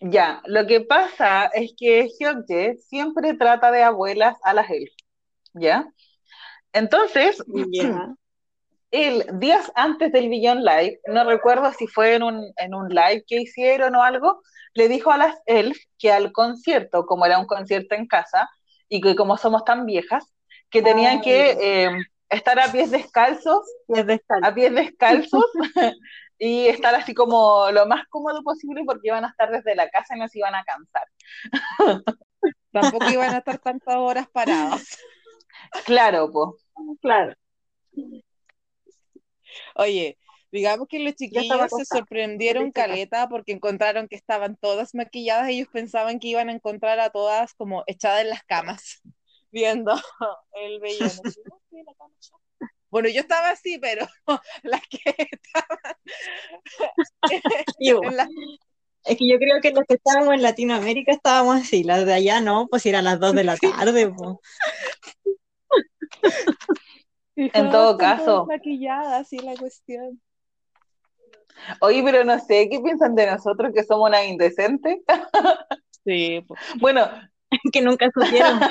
Ya, 0.00 0.42
lo 0.46 0.66
que 0.66 0.80
pasa 0.80 1.46
es 1.46 1.74
que 1.76 2.08
Hyukji 2.18 2.78
siempre 2.78 3.34
trata 3.34 3.70
de 3.70 3.82
abuelas 3.82 4.36
a 4.42 4.54
las 4.54 4.68
elfas, 4.70 4.96
¿ya? 5.54 5.86
Entonces, 6.72 7.42
Ya. 7.72 8.14
él, 8.90 9.24
días 9.34 9.70
antes 9.74 10.12
del 10.12 10.28
Beyond 10.28 10.62
Live, 10.62 11.00
no 11.06 11.24
recuerdo 11.24 11.72
si 11.72 11.86
fue 11.86 12.14
en 12.14 12.22
un, 12.22 12.52
en 12.56 12.74
un 12.74 12.88
live 12.88 13.24
que 13.26 13.40
hicieron 13.40 13.94
o 13.94 14.02
algo, 14.02 14.40
le 14.74 14.88
dijo 14.88 15.10
a 15.10 15.18
las 15.18 15.36
elf 15.46 15.76
que 15.98 16.12
al 16.12 16.32
concierto, 16.32 17.04
como 17.06 17.26
era 17.26 17.38
un 17.38 17.46
concierto 17.46 17.94
en 17.94 18.06
casa, 18.06 18.48
y 18.88 19.00
que 19.00 19.14
como 19.16 19.36
somos 19.36 19.64
tan 19.64 19.86
viejas, 19.86 20.32
que 20.70 20.82
tenían 20.82 21.20
que 21.20 21.56
eh, 21.60 21.90
estar 22.28 22.58
a 22.60 22.70
pies 22.70 22.90
descalzos, 22.90 23.66
Y 23.88 23.98
es 23.98 24.06
descalzo. 24.06 24.46
a 24.46 24.54
pies 24.54 24.74
descalzos, 24.74 25.44
y 26.38 26.68
estar 26.68 26.94
así 26.94 27.14
como 27.14 27.70
lo 27.72 27.86
más 27.86 28.06
cómodo 28.08 28.42
posible 28.42 28.82
porque 28.86 29.08
iban 29.08 29.24
a 29.24 29.28
estar 29.28 29.50
desde 29.50 29.74
la 29.74 29.88
casa 29.90 30.16
y 30.16 30.20
no 30.20 30.28
se 30.28 30.38
iban 30.38 30.54
a 30.54 30.64
cansar. 30.64 31.06
Tampoco 32.72 33.10
iban 33.10 33.34
a 33.34 33.38
estar 33.38 33.58
tantas 33.58 33.96
horas 33.96 34.28
parados. 34.28 34.82
Claro, 35.84 36.30
pues. 36.30 36.70
Claro. 37.00 37.34
Oye, 39.74 40.18
digamos 40.50 40.88
que 40.88 40.98
los 40.98 41.14
chiquillos 41.14 41.70
se 41.76 41.84
sorprendieron 41.84 42.72
caleta 42.72 43.28
porque 43.28 43.52
encontraron 43.52 44.08
que 44.08 44.16
estaban 44.16 44.56
todas 44.56 44.94
maquilladas. 44.94 45.48
Ellos 45.48 45.68
pensaban 45.72 46.18
que 46.18 46.28
iban 46.28 46.48
a 46.48 46.52
encontrar 46.52 47.00
a 47.00 47.10
todas 47.10 47.54
como 47.54 47.84
echadas 47.86 48.22
en 48.22 48.30
las 48.30 48.42
camas, 48.44 49.02
viendo 49.50 49.94
el 50.52 50.80
vellón. 50.80 51.10
Bueno, 52.90 53.10
yo 53.10 53.20
estaba 53.20 53.50
así, 53.50 53.78
pero 53.78 54.06
las 54.62 54.80
que 54.88 54.98
estaban 55.30 55.78
Y 57.78 57.92
bueno, 57.92 58.10
en 58.10 58.16
la 58.16 58.28
Es 59.04 59.18
que 59.18 59.28
yo 59.28 59.36
creo 59.38 59.60
que 59.60 59.72
los 59.72 59.84
que 59.86 59.96
estábamos 59.96 60.32
en 60.32 60.42
Latinoamérica 60.42 61.12
estábamos 61.12 61.60
así, 61.60 61.84
las 61.84 62.06
de 62.06 62.14
allá 62.14 62.40
no, 62.40 62.66
pues 62.68 62.86
eran 62.86 63.04
las 63.04 63.20
2 63.20 63.34
de 63.34 63.44
la 63.44 63.58
tarde, 63.58 64.10
En 67.38 67.70
todo 67.70 67.96
caso. 67.96 68.46
maquilladas, 68.46 69.32
y 69.32 69.38
la 69.38 69.54
cuestión. 69.56 70.20
Oye, 71.80 72.02
pero 72.04 72.24
no 72.24 72.38
sé, 72.38 72.68
¿qué 72.68 72.80
piensan 72.80 73.14
de 73.14 73.26
nosotros 73.30 73.72
que 73.74 73.84
somos 73.84 74.08
unas 74.08 74.26
indecentes? 74.26 74.98
Sí, 76.04 76.44
pues. 76.46 76.60
Bueno, 76.80 77.08
que 77.72 77.80
nunca 77.80 78.08
supieron. 78.12 78.58
po. 78.58 78.66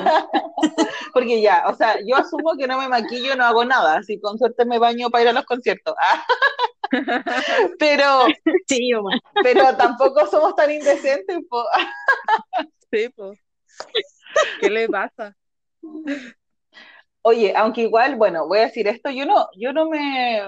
porque 1.14 1.42
ya, 1.42 1.64
o 1.68 1.74
sea, 1.76 1.98
yo 2.06 2.16
asumo 2.18 2.56
que 2.58 2.68
no 2.68 2.78
me 2.78 2.88
maquillo, 2.90 3.36
no 3.36 3.46
hago 3.46 3.64
nada, 3.66 3.98
así 3.98 4.20
con 4.20 4.38
suerte 4.38 4.66
me 4.66 4.80
baño 4.80 5.10
para 5.10 5.24
ir 5.24 5.30
a 5.30 5.34
los 5.34 5.46
conciertos. 5.46 5.96
Ah, 6.02 6.26
pero, 7.80 8.26
Sí, 8.68 8.92
bueno. 8.94 9.20
pero 9.44 9.76
tampoco 9.76 10.26
somos 10.28 10.56
tan 10.56 10.72
indecentes, 10.72 11.38
po. 11.50 11.64
Sí, 12.92 13.10
pues. 13.16 13.40
¿Qué 14.60 14.70
le 14.70 14.88
pasa? 14.88 15.36
Oye, 17.30 17.54
aunque 17.58 17.82
igual, 17.82 18.16
bueno, 18.16 18.48
voy 18.48 18.60
a 18.60 18.68
decir 18.68 18.88
esto, 18.88 19.10
yo 19.10 19.26
no, 19.26 19.50
yo 19.54 19.74
no 19.74 19.90
me, 19.90 20.44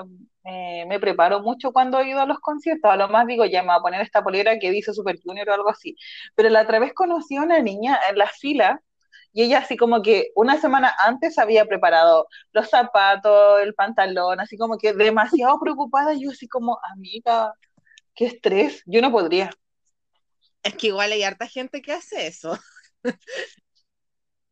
me, 0.88 0.98
preparo 0.98 1.42
mucho 1.42 1.74
cuando 1.74 2.00
he 2.00 2.08
ido 2.08 2.22
a 2.22 2.26
los 2.26 2.40
conciertos, 2.40 2.90
a 2.90 2.96
lo 2.96 3.10
más 3.10 3.28
digo, 3.28 3.44
ya 3.44 3.64
me 3.64 3.68
voy 3.68 3.80
a 3.80 3.82
poner 3.82 4.02
esta 4.02 4.24
polera 4.24 4.58
que 4.58 4.72
dice 4.72 4.94
Super 4.94 5.20
Junior 5.22 5.50
o 5.50 5.54
algo 5.56 5.70
así, 5.70 5.98
pero 6.36 6.48
la 6.48 6.62
otra 6.62 6.80
vez 6.80 6.94
conocí 6.94 7.36
a 7.36 7.42
una 7.42 7.60
niña 7.60 8.00
en 8.10 8.18
la 8.18 8.28
fila 8.28 8.82
y 9.34 9.44
ella 9.44 9.58
así 9.60 9.76
como 9.76 10.02
que 10.02 10.30
una 10.36 10.58
semana 10.62 10.96
antes 11.06 11.38
había 11.38 11.66
preparado 11.66 12.28
los 12.54 12.70
zapatos, 12.70 13.62
el 13.62 13.74
pantalón, 13.74 14.40
así 14.40 14.58
como 14.58 14.78
que 14.78 14.94
demasiado 14.94 15.60
preocupada, 15.60 16.14
yo 16.14 16.32
así 16.32 16.48
como, 16.48 16.80
amiga, 16.94 17.52
qué 18.16 18.28
estrés, 18.28 18.84
yo 18.86 19.02
no 19.02 19.12
podría. 19.12 19.50
Es 20.64 20.76
que 20.76 20.88
igual 20.88 21.12
hay 21.12 21.24
harta 21.24 21.46
gente 21.46 21.82
que 21.82 21.92
hace 21.92 22.26
eso. 22.28 22.58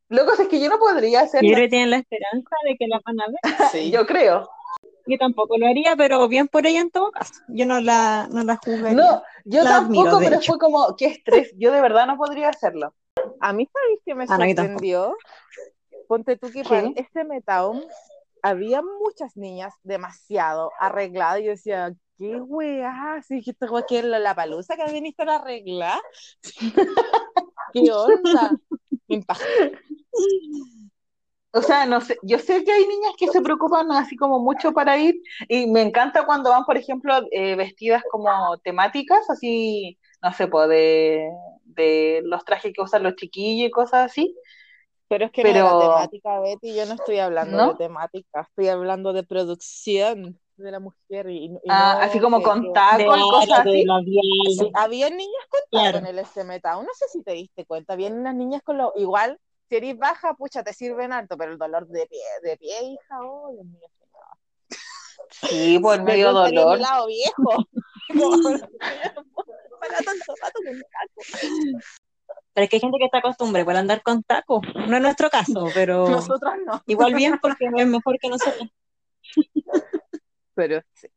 Loco, 0.09 0.33
es 0.39 0.47
que 0.47 0.59
yo 0.59 0.69
no 0.69 0.79
podría 0.79 1.19
Yo 1.19 1.25
hacerlo, 1.25 1.49
creo 1.49 1.65
que 1.65 1.69
tienen 1.69 1.89
la 1.89 1.97
esperanza 1.97 2.55
de 2.65 2.77
que 2.77 2.87
la 2.87 3.01
van 3.05 3.19
a 3.19 3.25
ver. 3.27 3.37
Sí. 3.71 3.91
yo 3.91 4.05
creo. 4.05 4.49
Yo 5.05 5.17
tampoco 5.17 5.57
lo 5.57 5.67
haría, 5.67 5.95
pero 5.95 6.27
bien 6.27 6.47
por 6.47 6.65
ella 6.65 6.81
en 6.81 6.91
todo 6.91 7.11
caso. 7.11 7.41
Yo 7.47 7.65
no 7.65 7.79
la, 7.79 8.27
no 8.29 8.43
la 8.43 8.57
juzgaría. 8.57 8.91
No, 8.97 9.23
yo 9.45 9.63
La 9.63 9.69
tampoco, 9.71 10.19
pero 10.19 10.35
hecho. 10.37 10.51
fue 10.51 10.59
como, 10.59 10.95
qué 10.97 11.05
estrés, 11.07 11.53
yo 11.57 11.71
de 11.71 11.79
verdad 11.81 12.07
no 12.07 12.17
podría 12.17 12.49
hacerlo. 12.49 12.93
A 13.39 13.53
mí, 13.53 13.69
¿sabéis 13.71 13.99
que 14.05 14.15
me 14.15 14.25
Ah, 14.27 14.37
no, 14.37 14.45
yo 14.45 14.55
sorprendió? 14.55 15.17
Ponte 16.07 16.37
tú 16.37 16.51
que 16.51 16.63
para 16.63 16.89
este 16.95 17.23
Metown 17.23 17.83
había 18.41 18.81
muchas 18.81 19.35
niñas 19.35 19.73
demasiado 19.83 20.71
arregladas. 20.79 21.39
Y 21.41 21.45
yo 21.45 21.51
decía, 21.51 21.93
¿qué 22.17 22.35
weá? 22.41 23.15
Así 23.15 23.41
que 23.41 23.51
esto 23.51 23.67
que 23.87 24.03
la, 24.03 24.19
la 24.19 24.35
palusa 24.35 24.75
que 24.75 24.91
viniste 24.91 25.23
a 25.23 25.35
arreglar. 25.35 25.99
¿Qué 27.73 27.91
onda? 27.91 28.51
O 31.51 31.61
sea, 31.61 31.85
no 31.85 32.01
sé, 32.01 32.17
yo 32.21 32.37
sé 32.37 32.63
que 32.63 32.71
hay 32.71 32.85
niñas 32.85 33.13
que 33.17 33.27
se 33.29 33.41
preocupan 33.41 33.91
así 33.91 34.15
como 34.15 34.39
mucho 34.39 34.73
para 34.73 34.97
ir 34.97 35.15
y 35.47 35.65
me 35.67 35.81
encanta 35.81 36.25
cuando 36.25 36.49
van, 36.51 36.65
por 36.65 36.77
ejemplo, 36.77 37.13
eh, 37.31 37.55
vestidas 37.55 38.03
como 38.11 38.57
temáticas, 38.59 39.27
así, 39.29 39.97
no 40.21 40.31
sé, 40.33 40.47
pues 40.47 40.69
de, 40.69 41.27
de 41.63 42.21
los 42.25 42.43
trajes 42.45 42.73
que 42.75 42.81
usan 42.81 43.03
los 43.03 43.15
chiquillos 43.15 43.69
y 43.69 43.71
cosas 43.71 44.11
así. 44.11 44.35
Pero 45.07 45.25
es 45.25 45.31
que 45.31 45.41
Pero- 45.41 45.61
no 45.69 45.81
era 45.81 45.93
temática, 45.93 46.39
Betty. 46.41 46.75
Yo 46.75 46.85
no 46.85 46.93
estoy 46.93 47.19
hablando 47.19 47.57
¿No? 47.57 47.71
de 47.71 47.75
temática, 47.75 48.41
estoy 48.41 48.67
hablando 48.67 49.13
de 49.13 49.23
producción 49.23 50.39
de 50.57 50.71
la 50.71 50.79
mujer. 50.79 51.29
Y, 51.29 51.45
y 51.45 51.51
Ah, 51.69 51.95
no 51.99 52.05
así 52.05 52.19
como 52.19 52.41
con 52.41 52.73
tacos 52.73 53.17
cosas 53.31 53.63
de 53.63 53.85
así. 53.89 54.55
Sí, 54.57 54.71
había 54.73 55.09
niñas 55.09 55.45
con 55.49 55.59
Claro. 55.69 55.93
taco 55.99 56.07
en 56.09 56.17
el 56.17 56.19
SM 56.25 56.59
Town, 56.59 56.85
no 56.85 56.93
sé 56.93 57.05
si 57.11 57.21
te 57.23 57.31
diste 57.33 57.65
cuenta, 57.65 57.93
habían 57.93 58.13
unas 58.19 58.35
niñas 58.35 58.61
con 58.63 58.77
lo 58.77 58.93
igual, 58.95 59.39
si 59.69 59.75
eres 59.75 59.97
baja, 59.97 60.33
pucha, 60.33 60.63
te 60.63 60.73
sirven 60.73 61.11
harto, 61.13 61.37
pero 61.37 61.51
el 61.51 61.57
dolor 61.57 61.87
de 61.87 62.05
pie, 62.07 62.19
de 62.43 62.57
pie, 62.57 62.83
hija, 62.83 63.19
oh, 63.21 63.51
Dios 63.53 63.65
mío, 63.65 63.87
señor. 63.99 64.23
Sí, 65.29 65.79
por 65.79 65.97
Me 65.99 66.05
medio 66.13 66.31
dolor. 66.33 66.79
lado 66.79 67.07
viejo. 67.07 67.65
Para 69.79 69.97
tanto 69.99 70.33
con 70.53 70.65
taco. 70.65 71.21
Pero 72.53 72.63
es 72.63 72.69
que 72.69 72.75
hay 72.77 72.79
gente 72.79 72.97
que 72.97 73.05
está 73.05 73.19
acostumbrada 73.19 73.65
por 73.65 73.75
andar 73.75 74.01
con 74.01 74.23
tacos. 74.23 74.61
No 74.87 74.95
es 74.95 75.01
nuestro 75.01 75.29
caso, 75.29 75.69
pero 75.73 76.07
Nosotros 76.09 76.53
no. 76.65 76.81
igual 76.87 77.13
bien 77.13 77.37
porque 77.41 77.65
es 77.75 77.87
mejor 77.87 78.17
que 78.19 78.29
nosotros. 78.29 78.67
Pero 80.57 80.81
sí. 80.95 81.07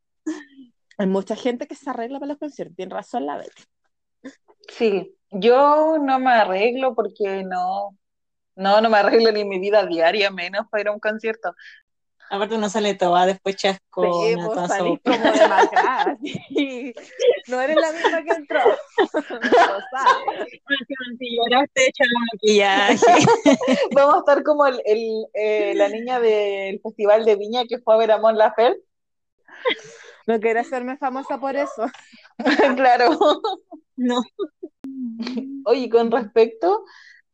Hay 0.99 1.07
mucha 1.07 1.35
gente 1.35 1.67
que 1.67 1.75
se 1.75 1.89
arregla 1.89 2.21
para 2.21 2.29
los 2.29 2.39
conciertos. 2.39 2.77
Tiene 2.77 2.95
razón 2.95 3.25
la 3.25 3.39
Betty. 3.39 3.63
Sí, 4.69 5.17
yo 5.31 5.97
no 5.99 6.19
me 6.19 6.31
arreglo 6.31 6.95
porque 6.95 7.43
no, 7.43 7.97
no, 8.55 8.81
no 8.83 8.91
me 8.91 8.99
arreglo 8.99 9.33
ni 9.33 9.47
mi 9.47 9.59
vida 9.59 9.87
diaria, 9.87 10.31
menos 10.31 10.67
para 10.71 10.83
ir 10.83 10.89
a 10.89 10.93
un 10.93 11.01
concierto. 11.01 11.55
Aparte 12.29 12.55
uno 12.55 12.69
sale 12.69 12.95
toda 12.95 13.27
después 13.27 13.57
Sí, 13.57 13.63
chascona, 13.63 14.47
vos 14.47 14.55
toda 14.55 14.69
salís 14.69 15.01
como 15.03 16.19
sí. 16.51 16.95
No 17.49 17.61
eres 17.61 17.77
la 17.77 17.93
misma 17.93 18.23
que 18.23 18.31
entró. 18.31 18.61
Lo 18.61 19.21
sabes. 19.91 20.49
Si 21.19 21.37
lloraste, 21.37 21.89
echa 21.89 22.05
el 22.05 22.11
maquillaje. 22.31 23.27
Vamos 23.97 24.15
a 24.17 24.19
estar 24.19 24.43
como 24.45 24.67
el, 24.67 24.81
el, 24.85 25.27
eh, 25.35 25.73
la 25.75 25.89
niña 25.89 26.21
del 26.21 26.79
Festival 26.83 27.25
de 27.25 27.37
Viña 27.37 27.65
que 27.65 27.79
fue 27.79 27.95
a 27.95 27.97
ver 27.97 28.13
a 28.13 28.19
Mon 28.19 28.37
Laferte. 28.37 28.90
No 30.27 30.39
quiero 30.39 30.61
hacerme 30.61 30.97
famosa 30.99 31.39
por 31.41 31.57
eso. 31.57 31.87
Claro. 32.77 33.19
No. 33.97 34.23
Oye, 35.65 35.89
con 35.91 36.11
respecto 36.11 36.85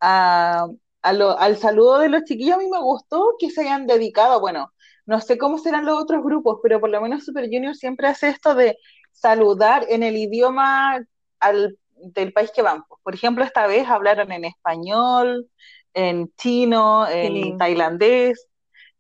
a, 0.00 0.66
a 1.02 1.12
lo- 1.12 1.38
al 1.38 1.56
saludo 1.56 1.98
de 1.98 2.08
los 2.08 2.24
chiquillos, 2.24 2.56
a 2.56 2.58
mí 2.58 2.68
me 2.70 2.80
gustó 2.80 3.34
que 3.38 3.50
se 3.50 3.62
hayan 3.62 3.86
dedicado, 3.86 4.40
bueno, 4.40 4.72
no 5.04 5.20
sé 5.20 5.38
cómo 5.38 5.58
serán 5.58 5.84
los 5.84 6.00
otros 6.00 6.22
grupos, 6.24 6.58
pero 6.62 6.80
por 6.80 6.90
lo 6.90 7.00
menos 7.00 7.24
Super 7.24 7.44
Junior 7.44 7.74
siempre 7.74 8.08
hace 8.08 8.28
esto 8.28 8.54
de 8.54 8.76
saludar 9.12 9.84
en 9.88 10.02
el 10.02 10.16
idioma 10.16 11.04
al- 11.40 11.78
del 11.96 12.32
país 12.32 12.50
que 12.54 12.62
van. 12.62 12.82
Por 13.02 13.14
ejemplo, 13.14 13.44
esta 13.44 13.66
vez 13.66 13.88
hablaron 13.88 14.32
en 14.32 14.44
español, 14.44 15.48
en 15.94 16.32
chino, 16.36 17.06
en 17.08 17.32
Sí. 17.34 17.54
tailandés, 17.58 18.46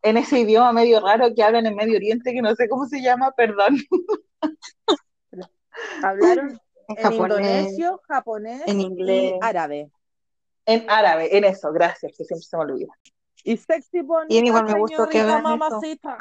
en 0.08 0.16
ese 0.16 0.40
idioma 0.40 0.72
medio 0.72 1.00
raro 1.00 1.34
que 1.34 1.42
hablan 1.42 1.66
en 1.66 1.74
Medio 1.76 1.96
Oriente, 1.96 2.32
que 2.32 2.42
no 2.42 2.54
sé 2.54 2.68
cómo 2.68 2.86
se 2.86 3.00
llama, 3.02 3.32
perdón. 3.32 3.76
Hablaron 6.02 6.58
En 6.88 6.96
en 6.96 7.02
japonés, 7.02 7.40
indonesio, 7.42 8.00
japonés 8.08 8.62
en 8.66 8.80
y 8.80 8.84
inglés. 8.84 9.34
árabe. 9.40 9.90
En 10.66 10.88
árabe, 10.88 11.36
en 11.36 11.44
eso, 11.44 11.72
gracias, 11.72 12.12
que 12.16 12.24
siempre 12.24 12.44
se 12.44 12.56
me 12.56 12.62
olvida. 12.64 12.92
Y 13.44 13.56
sexy 13.56 14.00
bonita, 14.02 14.34
Y 14.34 14.38
igual 14.46 14.64
me 14.64 14.74
gustó 14.74 15.08
que 15.08 15.18
señorita, 15.18 15.38
hagan 15.38 15.40
eso. 15.40 15.52
mamacita. 15.58 16.18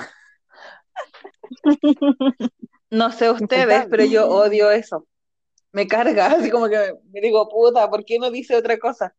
No 2.90 3.12
sé 3.12 3.30
ustedes, 3.30 3.88
pero 3.90 4.06
yo 4.06 4.28
odio 4.30 4.72
eso. 4.72 5.08
Me 5.72 5.88
carga, 5.88 6.28
así 6.28 6.50
como 6.50 6.70
que 6.70 6.94
me 7.12 7.22
digo, 7.22 7.50
puta, 7.50 7.90
¿por 7.90 8.06
qué 8.06 8.20
no 8.20 8.32
dice 8.32 8.56
otra 8.56 8.78
cosa? 8.80 9.16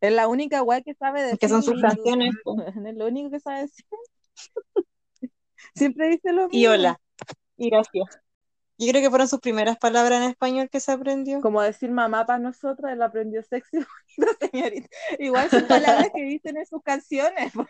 Es 0.00 0.12
la 0.12 0.28
única 0.28 0.62
weá 0.62 0.82
que 0.82 0.94
sabe 0.94 1.22
decir. 1.22 1.38
Que 1.38 1.48
son 1.48 1.62
sus 1.62 1.80
canciones. 1.80 2.34
Es 2.86 2.94
lo 2.94 3.06
único 3.06 3.30
que 3.30 3.40
sabe 3.40 3.62
decir. 3.62 3.84
Siempre 5.74 6.08
dice 6.08 6.32
lo 6.32 6.48
mismo. 6.48 6.58
Y 6.58 6.66
hola. 6.66 7.00
Y 7.56 7.70
gracias. 7.70 8.20
Yo 8.78 8.88
creo 8.88 9.02
que 9.02 9.10
fueron 9.10 9.28
sus 9.28 9.40
primeras 9.40 9.76
palabras 9.76 10.22
en 10.22 10.30
español 10.30 10.70
que 10.70 10.80
se 10.80 10.90
aprendió. 10.90 11.42
Como 11.42 11.60
decir 11.60 11.90
mamá 11.90 12.24
para 12.24 12.38
nosotros, 12.38 12.90
él 12.90 13.02
aprendió 13.02 13.42
sexy 13.42 13.78
señorita. 14.52 14.88
Igual 15.18 15.50
son 15.50 15.66
palabras 15.66 16.08
que 16.14 16.22
dicen 16.22 16.56
en 16.56 16.66
sus 16.66 16.82
canciones. 16.82 17.52
po. 17.52 17.66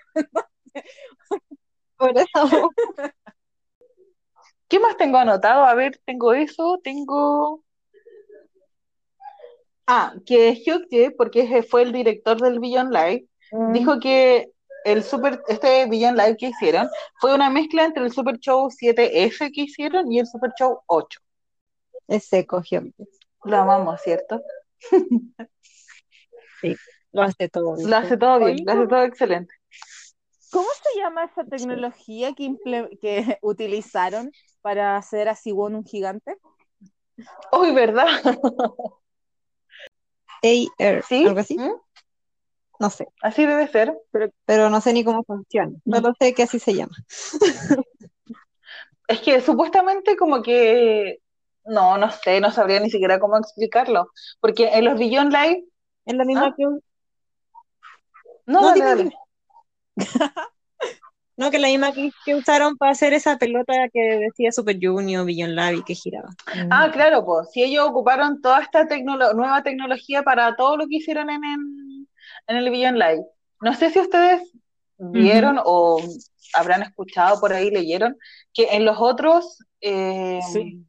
Por 1.97 2.17
eso. 2.17 2.71
¿Qué 4.69 4.79
más 4.79 4.97
tengo 4.97 5.19
anotado? 5.19 5.65
A 5.65 5.75
ver, 5.75 6.01
tengo 6.07 6.33
eso, 6.33 6.79
tengo... 6.85 7.65
Ah, 9.93 10.15
que 10.25 10.55
Hyuk 10.55 10.87
porque 11.17 11.65
fue 11.65 11.83
el 11.83 11.91
director 11.93 12.41
del 12.41 12.61
Beyond 12.61 12.93
Live, 12.93 13.27
dijo 13.73 13.99
que 13.99 14.53
el 14.85 15.03
super, 15.03 15.43
este 15.49 15.87
Beyond 15.87 16.17
Live 16.17 16.37
que 16.37 16.47
hicieron 16.47 16.89
fue 17.21 17.35
una 17.35 17.51
mezcla 17.51 17.85
entre 17.85 18.05
el 18.05 18.13
Super 18.13 18.39
Show 18.39 18.69
7F 18.69 19.51
que 19.53 19.63
hicieron 19.63 20.13
y 20.13 20.21
el 20.21 20.29
Super 20.29 20.53
Show 20.57 20.79
8. 20.87 21.21
Es 22.07 22.25
seco, 22.25 22.63
Hyuk. 22.63 22.95
Lo 23.43 23.57
amamos, 23.57 24.01
¿cierto? 24.01 24.41
Lo 27.11 27.23
hace 27.23 27.49
todo. 27.49 27.75
bien. 27.75 27.91
Lo 27.91 27.97
hace 27.97 28.17
todo 28.17 28.39
bien, 28.39 28.51
Oye, 28.51 28.63
lo 28.65 28.73
hace 28.73 28.87
todo 28.87 29.03
excelente. 29.03 29.53
¿Cómo 30.53 30.69
se 30.85 31.01
llama 31.01 31.25
esa 31.25 31.43
tecnología 31.43 32.33
que, 32.35 32.55
que 33.01 33.39
utilizaron 33.43 34.31
para 34.61 34.97
hacer 34.97 35.29
a 35.29 35.35
Siwon 35.35 35.75
un 35.75 35.85
gigante? 35.85 36.37
Uy, 37.51 37.73
¿verdad? 37.75 38.07
AR, 40.43 41.03
¿Sí? 41.09 41.27
algo 41.27 41.41
así. 41.41 41.59
¿Mm? 41.59 41.73
No 42.79 42.91
sé. 42.91 43.09
Así 43.23 43.45
debe 43.45 43.69
ser. 43.69 43.95
Pero 44.47 44.71
no 44.71 44.81
sé 44.81 44.93
ni 44.93 45.05
cómo 45.05 45.23
funciona. 45.25 45.77
Solo 45.85 46.15
sé 46.19 46.33
que 46.35 46.45
así 46.45 46.59
se 46.59 46.75
llama. 46.75 46.97
Es 49.09 49.21
que 49.23 49.41
supuestamente 49.41 50.17
como 50.17 50.41
que, 50.41 51.19
no, 51.65 51.99
no 51.99 52.13
sé, 52.13 52.41
no 52.41 52.53
sabría 52.53 52.79
ni 52.79 52.91
siquiera 52.91 53.19
cómo 53.19 53.37
explicarlo, 53.39 54.09
porque 54.39 54.69
en 54.69 54.85
los 54.85 54.97
Beyond 54.97 55.33
Live, 55.33 55.65
Es 56.07 56.15
la 56.15 56.25
misma 56.25 56.47
¿Ah? 56.47 56.55
que. 56.57 56.63
no, 56.63 56.79
No, 58.47 58.61
dale, 58.69 58.75
dime, 58.77 58.87
dale. 58.87 59.03
dime. 59.03 59.17
No, 61.41 61.51
que 61.51 61.59
la 61.59 61.69
misma 61.69 61.91
que, 61.93 62.11
que 62.27 62.35
usaron 62.35 62.77
para 62.77 62.93
hacer 62.93 63.15
esa 63.15 63.39
pelota 63.39 63.73
que 63.91 64.19
decía 64.19 64.53
Super 64.53 64.77
Junior, 64.79 65.25
Billion 65.25 65.55
Lab 65.57 65.73
y 65.73 65.83
que 65.83 65.95
giraba. 65.95 66.29
Ah, 66.71 66.91
claro, 66.93 67.25
pues, 67.25 67.51
si 67.51 67.63
ellos 67.63 67.87
ocuparon 67.89 68.43
toda 68.43 68.61
esta 68.61 68.87
tecnolo- 68.87 69.33
nueva 69.35 69.63
tecnología 69.63 70.23
para 70.23 70.55
todo 70.55 70.77
lo 70.77 70.87
que 70.87 70.97
hicieron 70.97 71.31
en, 71.31 71.43
en, 71.43 72.09
en 72.47 72.57
el 72.59 72.69
Beyond 72.71 72.99
Live. 72.99 73.25
No 73.63 73.73
sé 73.75 73.89
si 73.89 74.01
ustedes 74.01 74.53
vieron 74.99 75.59
o 75.65 75.99
habrán 76.53 76.83
escuchado 76.83 77.41
por 77.41 77.55
ahí, 77.55 77.71
leyeron, 77.71 78.19
que 78.53 78.69
en 78.73 78.85
los 78.85 78.99
otros, 79.01 79.61
eh, 79.81 80.41
Sí. 80.53 80.85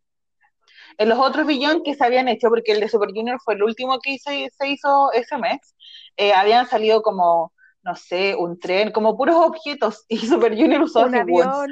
en 0.98 1.08
los 1.08 1.18
otros 1.18 1.48
Beyond 1.48 1.84
que 1.86 1.96
se 1.96 2.04
habían 2.04 2.28
hecho, 2.28 2.50
porque 2.50 2.74
el 2.74 2.82
de 2.82 2.90
Super 2.90 3.12
Junior 3.16 3.40
fue 3.42 3.54
el 3.54 3.64
último 3.64 4.00
que 4.02 4.18
se, 4.20 4.50
se 4.58 4.68
hizo 4.68 5.14
ese 5.14 5.38
mes, 5.38 5.76
eh, 6.18 6.34
habían 6.34 6.68
salido 6.68 7.02
como, 7.02 7.54
no 7.84 7.96
sé, 7.96 8.36
un 8.36 8.60
tren, 8.60 8.92
como 8.92 9.18
puros 9.18 9.36
objetos, 9.36 10.06
y 10.08 10.18
Super 10.28 10.56
Junior 10.56 10.82
usó 10.84 11.02
Un 11.06 11.16
avión. 11.16 11.72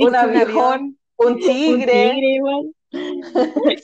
un 0.00 0.08
un 0.08 0.16
avión, 0.16 0.98
un 1.16 1.32
Un 1.32 1.38
tigre. 1.38 2.10
tigre 2.12 2.28
igual. 2.36 2.74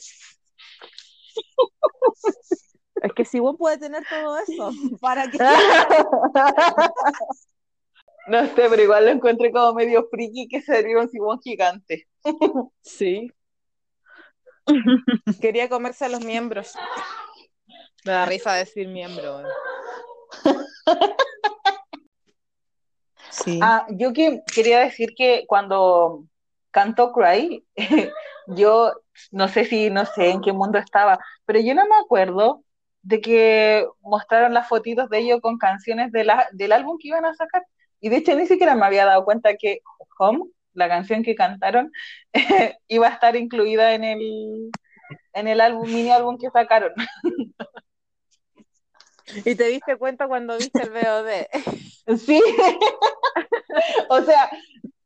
Es 3.02 3.12
que 3.12 3.24
Siwon 3.26 3.56
puede 3.58 3.76
tener 3.76 4.02
todo 4.08 4.38
eso. 4.38 4.70
¿Para 5.00 5.30
qué? 5.30 5.36
No 8.28 8.46
sé, 8.46 8.52
pero 8.54 8.82
igual 8.82 9.04
lo 9.04 9.10
encontré 9.10 9.52
como 9.52 9.74
medio 9.74 10.08
friki 10.10 10.48
que 10.48 10.62
sería 10.62 10.98
un 10.98 11.10
Simón 11.10 11.38
gigante. 11.42 12.08
Sí. 12.82 13.30
Quería 15.40 15.68
comerse 15.68 16.06
a 16.06 16.08
los 16.08 16.24
miembros. 16.24 16.72
Me 18.06 18.12
da 18.12 18.24
risa 18.24 18.54
decir 18.54 18.88
miembro. 18.88 19.40
eh. 19.40 19.44
Ah, 23.60 23.86
yo 23.90 24.12
que 24.12 24.42
quería 24.54 24.80
decir 24.80 25.14
que 25.16 25.44
cuando 25.46 26.24
cantó 26.70 27.12
Cry, 27.12 27.64
yo 28.48 28.92
no 29.30 29.48
sé 29.48 29.64
si, 29.64 29.90
no 29.90 30.04
sé 30.06 30.30
en 30.30 30.40
qué 30.40 30.52
mundo 30.52 30.78
estaba, 30.78 31.18
pero 31.44 31.60
yo 31.60 31.74
no 31.74 31.86
me 31.86 31.96
acuerdo 31.96 32.64
de 33.02 33.20
que 33.20 33.86
mostraron 34.00 34.54
las 34.54 34.68
fotitos 34.68 35.08
de 35.10 35.18
ellos 35.18 35.40
con 35.40 35.58
canciones 35.58 36.10
del 36.12 36.72
álbum 36.72 36.98
que 36.98 37.08
iban 37.08 37.24
a 37.24 37.34
sacar. 37.34 37.64
Y 38.00 38.08
de 38.08 38.16
hecho 38.16 38.34
ni 38.34 38.46
siquiera 38.46 38.74
me 38.74 38.86
había 38.86 39.04
dado 39.04 39.24
cuenta 39.24 39.56
que 39.56 39.80
Home, 40.18 40.44
la 40.74 40.88
canción 40.88 41.22
que 41.22 41.34
cantaron, 41.34 41.92
iba 42.88 43.08
a 43.08 43.10
estar 43.10 43.36
incluida 43.36 43.94
en 43.94 44.04
el, 44.04 44.70
en 45.32 45.48
el 45.48 45.60
álbum, 45.60 45.86
mini 45.86 46.10
álbum 46.10 46.38
que 46.38 46.50
sacaron. 46.50 46.92
Y 49.44 49.54
te 49.54 49.64
diste 49.64 49.96
cuenta 49.96 50.28
cuando 50.28 50.56
viste 50.58 50.82
el 50.82 50.90
VOD. 50.90 52.18
Sí, 52.18 52.40
o 54.08 54.22
sea, 54.22 54.50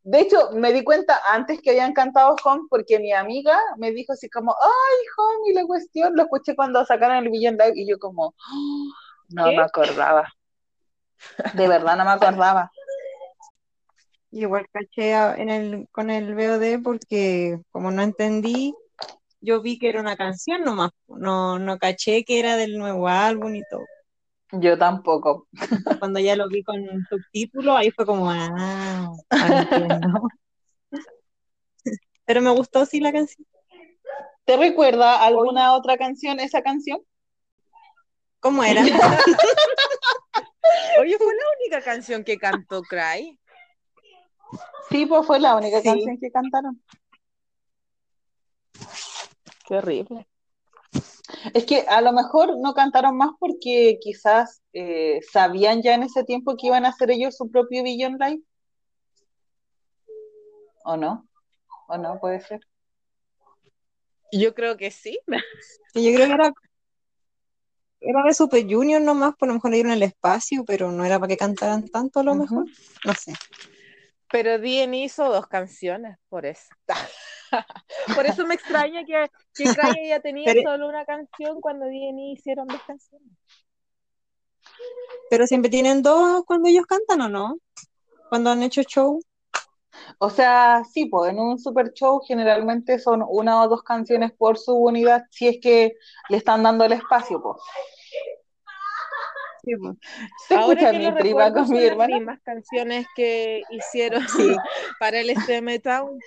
de 0.02 0.20
hecho 0.20 0.50
me 0.52 0.72
di 0.72 0.82
cuenta 0.82 1.20
antes 1.26 1.60
que 1.62 1.70
habían 1.70 1.92
cantado 1.92 2.34
Home 2.44 2.64
porque 2.68 2.98
mi 2.98 3.12
amiga 3.12 3.58
me 3.76 3.92
dijo 3.92 4.12
así 4.12 4.28
como, 4.28 4.52
ay, 4.60 5.06
Home, 5.16 5.50
y 5.50 5.54
la 5.54 5.64
cuestión, 5.66 6.16
lo 6.16 6.22
escuché 6.22 6.56
cuando 6.56 6.84
sacaron 6.84 7.18
el 7.18 7.30
Billion 7.30 7.56
Live 7.56 7.74
y 7.76 7.88
yo 7.88 7.98
como, 7.98 8.34
"Oh, 8.50 8.92
no 9.30 9.44
¿Qué? 9.44 9.56
me 9.56 9.62
acordaba, 9.62 10.32
de 11.54 11.68
verdad 11.68 11.96
no 11.96 12.04
me 12.04 12.10
acordaba. 12.10 12.70
Igual 14.30 14.66
caché 14.70 15.12
en 15.40 15.48
el, 15.48 15.88
con 15.90 16.10
el 16.10 16.34
VOD 16.34 16.82
porque 16.82 17.60
como 17.70 17.90
no 17.90 18.02
entendí, 18.02 18.74
yo 19.40 19.62
vi 19.62 19.78
que 19.78 19.88
era 19.88 20.00
una 20.00 20.16
canción 20.16 20.64
nomás. 20.64 20.90
No, 21.06 21.58
no 21.58 21.78
caché 21.78 22.24
que 22.24 22.38
era 22.38 22.56
del 22.56 22.76
nuevo 22.76 23.08
álbum 23.08 23.54
y 23.54 23.62
todo. 23.70 23.84
Yo 24.52 24.78
tampoco. 24.78 25.46
Cuando 25.98 26.20
ya 26.20 26.36
lo 26.36 26.48
vi 26.48 26.62
con 26.62 26.76
subtítulos, 27.08 27.76
ahí 27.76 27.90
fue 27.90 28.06
como, 28.06 28.30
ah, 28.30 29.10
ahora 29.30 29.30
entiendo. 29.58 30.28
Pero 32.24 32.40
me 32.42 32.50
gustó 32.50 32.84
sí 32.86 33.00
la 33.00 33.12
canción. 33.12 33.46
¿Te 34.44 34.56
recuerda 34.56 35.24
alguna 35.24 35.74
otra 35.74 35.96
canción 35.98 36.40
esa 36.40 36.62
canción? 36.62 37.00
¿Cómo 38.40 38.62
era? 38.64 38.82
Oye, 41.00 41.16
fue 41.18 41.34
la 41.34 41.44
única 41.60 41.82
canción 41.82 42.24
que 42.24 42.38
cantó 42.38 42.82
Cry. 42.82 43.38
Sí, 44.88 45.04
pues 45.06 45.26
fue 45.26 45.38
la 45.38 45.56
única 45.56 45.80
Sí. 45.80 45.88
canción 45.88 46.18
que 46.18 46.30
cantaron. 46.30 46.82
Qué 49.66 49.76
horrible. 49.76 50.26
Es 51.54 51.66
que 51.66 51.84
a 51.88 52.00
lo 52.00 52.12
mejor 52.12 52.58
no 52.58 52.74
cantaron 52.74 53.16
más 53.16 53.30
porque 53.38 53.98
quizás 54.00 54.62
eh, 54.72 55.20
sabían 55.30 55.82
ya 55.82 55.94
en 55.94 56.02
ese 56.02 56.24
tiempo 56.24 56.56
que 56.56 56.68
iban 56.68 56.86
a 56.86 56.90
hacer 56.90 57.10
ellos 57.10 57.36
su 57.36 57.50
propio 57.50 57.82
Beyond 57.82 58.20
Live. 58.20 58.42
¿O 60.84 60.96
no? 60.96 61.28
¿O 61.88 61.98
no? 61.98 62.18
Puede 62.18 62.40
ser. 62.40 62.60
Yo 64.32 64.54
creo 64.54 64.76
que 64.76 64.90
sí. 64.90 65.18
Sí, 65.94 66.04
Yo 66.04 66.14
creo 66.14 66.26
que 66.26 66.34
era, 66.34 66.52
era 68.00 68.22
de 68.22 68.34
Super 68.34 68.62
Junior 68.62 69.00
nomás, 69.00 69.34
por 69.36 69.48
lo 69.48 69.54
mejor 69.54 69.70
le 69.70 69.78
dieron 69.78 69.92
el 69.92 70.02
espacio, 70.02 70.64
pero 70.66 70.92
no 70.92 71.04
era 71.04 71.18
para 71.18 71.28
que 71.28 71.36
cantaran 71.36 71.88
tanto 71.88 72.20
a 72.20 72.22
lo 72.22 72.34
mejor. 72.34 72.66
No 73.04 73.14
sé. 73.14 73.32
Pero 74.30 74.58
DN 74.58 75.02
hizo 75.02 75.28
dos 75.30 75.46
canciones, 75.46 76.18
por 76.28 76.46
eso. 76.46 76.68
por 78.14 78.26
eso 78.26 78.46
me 78.46 78.54
extraña 78.54 79.04
que, 79.04 79.26
que 79.54 79.64
Cry 79.64 80.08
ya 80.08 80.20
tenía 80.20 80.52
Pero- 80.52 80.62
solo 80.72 80.88
una 80.88 81.04
canción 81.04 81.60
cuando 81.60 81.86
DN 81.86 82.32
hicieron 82.32 82.66
dos 82.68 82.82
canciones. 82.86 83.28
Pero 85.30 85.46
siempre 85.46 85.70
tienen 85.70 86.02
dos 86.02 86.44
cuando 86.46 86.68
ellos 86.68 86.86
cantan, 86.86 87.20
¿o 87.22 87.28
no? 87.28 87.58
Cuando 88.28 88.50
han 88.50 88.62
hecho 88.62 88.82
show. 88.82 89.20
O 90.18 90.30
sea, 90.30 90.82
sí, 90.92 91.06
pues 91.06 91.32
en 91.32 91.38
un 91.40 91.58
super 91.58 91.92
show 91.92 92.20
generalmente 92.26 92.98
son 92.98 93.24
una 93.28 93.62
o 93.62 93.68
dos 93.68 93.82
canciones 93.82 94.32
por 94.32 94.56
subunidad 94.58 95.24
si 95.30 95.48
es 95.48 95.58
que 95.60 95.92
le 96.28 96.36
están 96.36 96.62
dando 96.62 96.84
el 96.84 96.92
espacio, 96.92 97.42
pues. 97.42 97.56
Sí, 99.64 99.72
pues. 99.76 99.96
¿Se 100.46 100.54
Ahora 100.54 100.92
que 100.92 100.98
mi 100.98 101.04
lo 101.06 101.14
prima 101.16 101.44
recuerdo, 101.48 101.54
con 101.54 101.66
son 101.66 101.76
mi 101.76 101.82
las 101.82 101.90
hermana? 101.92 102.16
mismas 102.16 102.40
canciones 102.42 103.06
que 103.16 103.62
hicieron 103.70 104.26
Sí. 104.28 104.56
para 105.00 105.18
el 105.20 105.30
SM 105.30 105.78
Town. 105.80 106.18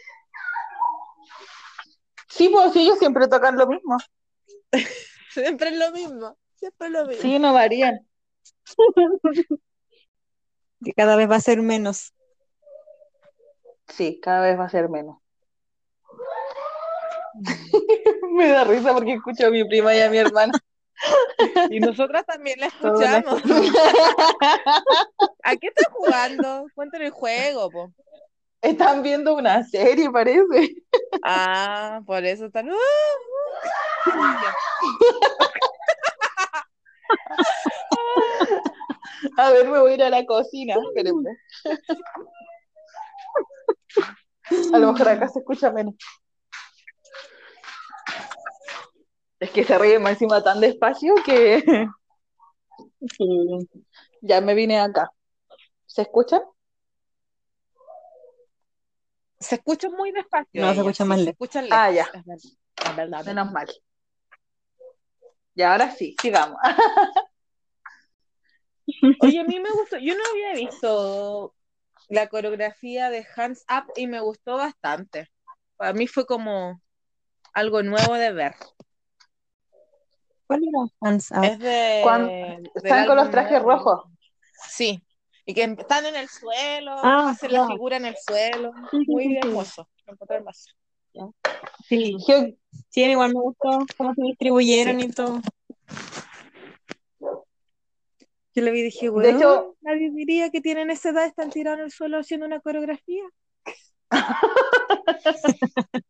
Sí, 2.32 2.50
pues 2.50 2.76
ellos 2.76 2.98
siempre 2.98 3.28
tocan 3.28 3.58
lo 3.58 3.68
mismo. 3.68 3.98
Siempre 5.32 5.70
es 5.70 5.78
lo 5.78 5.92
mismo. 5.92 6.38
Siempre 6.56 6.88
es 6.88 6.94
lo 6.94 7.06
mismo. 7.06 7.22
Sí, 7.22 7.40
no 7.40 7.54
varían. 7.54 8.08
Que 10.84 10.94
cada 10.94 11.16
vez 11.16 11.30
va 11.30 11.36
a 11.36 11.42
ser 11.42 11.62
menos. 11.62 12.12
Sí, 13.88 14.20
cada 14.20 14.42
vez 14.42 14.58
va 14.60 14.66
a 14.66 14.70
ser 14.70 14.90
menos. 14.90 15.20
Me 18.32 18.48
da 18.48 18.64
risa 18.64 18.92
porque 18.92 19.14
escucho 19.14 19.46
a 19.46 19.52
mi 19.52 19.64
prima 19.64 19.94
y 19.96 20.00
a 20.02 20.10
mi 20.10 20.18
hermana. 20.18 20.54
Y 21.70 21.80
nosotras 21.80 22.26
también 22.26 22.60
la 22.60 22.66
escuchamos. 22.66 23.44
¿A 25.44 25.56
qué 25.56 25.68
estás 25.68 25.88
jugando? 25.92 26.66
Cuéntale 26.74 27.06
el 27.06 27.12
juego, 27.12 27.70
po. 27.70 27.94
Están 28.62 29.02
viendo 29.02 29.36
una 29.36 29.64
serie, 29.64 30.10
parece. 30.12 30.76
Ah, 31.24 32.02
por 32.06 32.24
eso 32.26 32.46
están. 32.46 32.70
¡Uh! 32.70 32.76
A 39.38 39.52
ver, 39.52 39.68
me 39.70 39.80
voy 39.80 39.92
a 39.92 39.96
ir 39.96 40.04
a 40.04 40.10
la 40.10 40.26
cocina. 40.26 40.76
Espérenme. 40.88 41.32
A 44.74 44.78
lo 44.80 44.92
mejor 44.94 45.10
acá 45.10 45.30
se 45.30 45.40
escucha 45.40 45.72
menos. 45.72 45.96
Es 49.40 49.50
que 49.52 49.64
se 49.64 49.78
ríe 49.78 50.00
más 50.00 50.14
encima 50.14 50.44
tan 50.44 50.60
despacio 50.60 51.16
que 51.26 51.64
Sí. 53.18 53.28
ya 54.22 54.42
me 54.42 54.54
vine 54.54 54.80
acá. 54.80 55.10
¿Se 55.88 56.04
escuchan? 56.04 56.42
Se 59.42 59.56
escucha 59.56 59.90
muy 59.90 60.12
despacio. 60.12 60.62
No, 60.62 60.74
se 60.74 60.80
escucha 60.80 61.04
más 61.04 61.18
se 61.20 61.26
lejos. 61.26 61.50
Ah, 61.72 61.92
ya. 61.92 62.08
Es 62.14 62.96
verdad, 62.96 63.22
es. 63.22 63.28
Menos 63.28 63.52
mal. 63.52 63.68
Y 65.56 65.62
ahora 65.64 65.92
sí, 65.92 66.16
sigamos. 66.22 66.58
Oye, 69.22 69.40
a 69.40 69.44
mí 69.44 69.60
me 69.60 69.72
gustó. 69.72 69.98
Yo 69.98 70.16
no 70.16 70.22
había 70.32 70.54
visto 70.54 71.56
la 72.08 72.28
coreografía 72.28 73.10
de 73.10 73.26
Hands 73.36 73.66
Up 73.70 73.92
y 73.96 74.08
me 74.08 74.20
gustó 74.20 74.58
bastante. 74.58 75.32
Para 75.76 75.94
mí 75.94 76.08
fue 76.08 76.26
como 76.26 76.82
algo 77.54 77.82
nuevo 77.82 78.14
de 78.14 78.32
ver. 78.32 78.56
¿Cuál 80.46 80.62
era? 80.64 80.92
Hands 81.02 81.32
Up. 81.32 81.44
Es 81.44 81.60
de. 81.60 82.62
Están 82.76 83.08
con 83.08 83.16
los 83.16 83.32
trajes 83.32 83.62
rojos. 83.62 84.04
Sí. 84.70 85.04
Y 85.46 85.54
que 85.54 85.64
están 85.64 86.06
en 86.06 86.16
el 86.16 86.28
suelo, 86.30 86.92
Ah, 87.04 87.30
hacen 87.32 87.52
la 87.54 87.68
figura 87.68 87.98
en 87.98 88.06
el 88.06 88.16
suelo. 88.18 88.72
Muy 89.08 89.38
hermoso. 89.38 89.88
Hermoso. 90.30 90.72
Sí. 91.88 92.16
Yo- 92.28 92.46
Sí, 92.90 93.04
igual 93.04 93.34
me 93.34 93.42
gustó 93.42 93.86
cómo 93.98 94.14
se 94.14 94.22
distribuyeron 94.24 95.00
y 95.02 95.10
todo. 95.12 95.42
Yo 98.54 98.64
le 98.64 98.72
vi 98.72 98.80
y 98.80 98.84
dije, 98.84 99.06
De 99.06 99.10
bueno, 99.12 99.38
hecho- 99.38 99.76
nadie 99.82 100.10
diría 100.12 100.50
que 100.52 100.62
tienen 100.62 100.90
esa 100.90 101.10
edad, 101.10 101.26
están 101.26 101.50
tirados 101.50 101.80
en 101.80 101.86
el 101.86 101.92
suelo 101.92 102.20
haciendo 102.20 102.46
una 102.46 102.60
coreografía. 102.60 103.24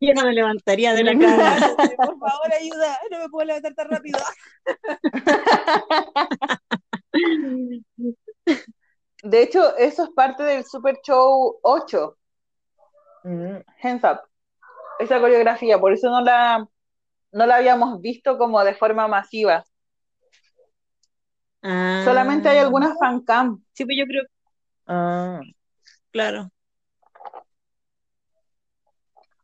Yo 0.00 0.14
no 0.14 0.22
me 0.24 0.32
levantaría 0.32 0.94
de 0.94 1.04
la 1.04 1.12
cama. 1.18 1.56
Por 1.96 2.18
favor, 2.18 2.52
ayuda, 2.60 2.98
no 3.10 3.18
me 3.18 3.28
puedo 3.28 3.46
levantar 3.46 3.74
tan 3.74 3.88
rápido. 3.90 4.18
de 9.22 9.42
hecho, 9.42 9.76
eso 9.76 10.04
es 10.04 10.10
parte 10.10 10.42
del 10.42 10.64
Super 10.64 10.98
Show 11.02 11.58
8, 11.62 12.16
Hands 13.24 14.04
Up. 14.04 14.20
Esa 14.98 15.20
coreografía, 15.20 15.78
por 15.78 15.92
eso 15.92 16.10
no 16.10 16.20
la, 16.20 16.66
no 17.32 17.46
la 17.46 17.56
habíamos 17.56 18.00
visto 18.00 18.36
como 18.38 18.62
de 18.64 18.74
forma 18.74 19.06
masiva. 19.06 19.64
Ah. 21.62 22.02
Solamente 22.04 22.48
hay 22.48 22.58
algunas 22.58 22.96
fancam. 22.98 23.62
Sí, 23.72 23.84
pues 23.84 23.96
yo 23.98 24.04
creo, 24.06 24.22
Ah. 24.86 25.40
claro. 26.10 26.50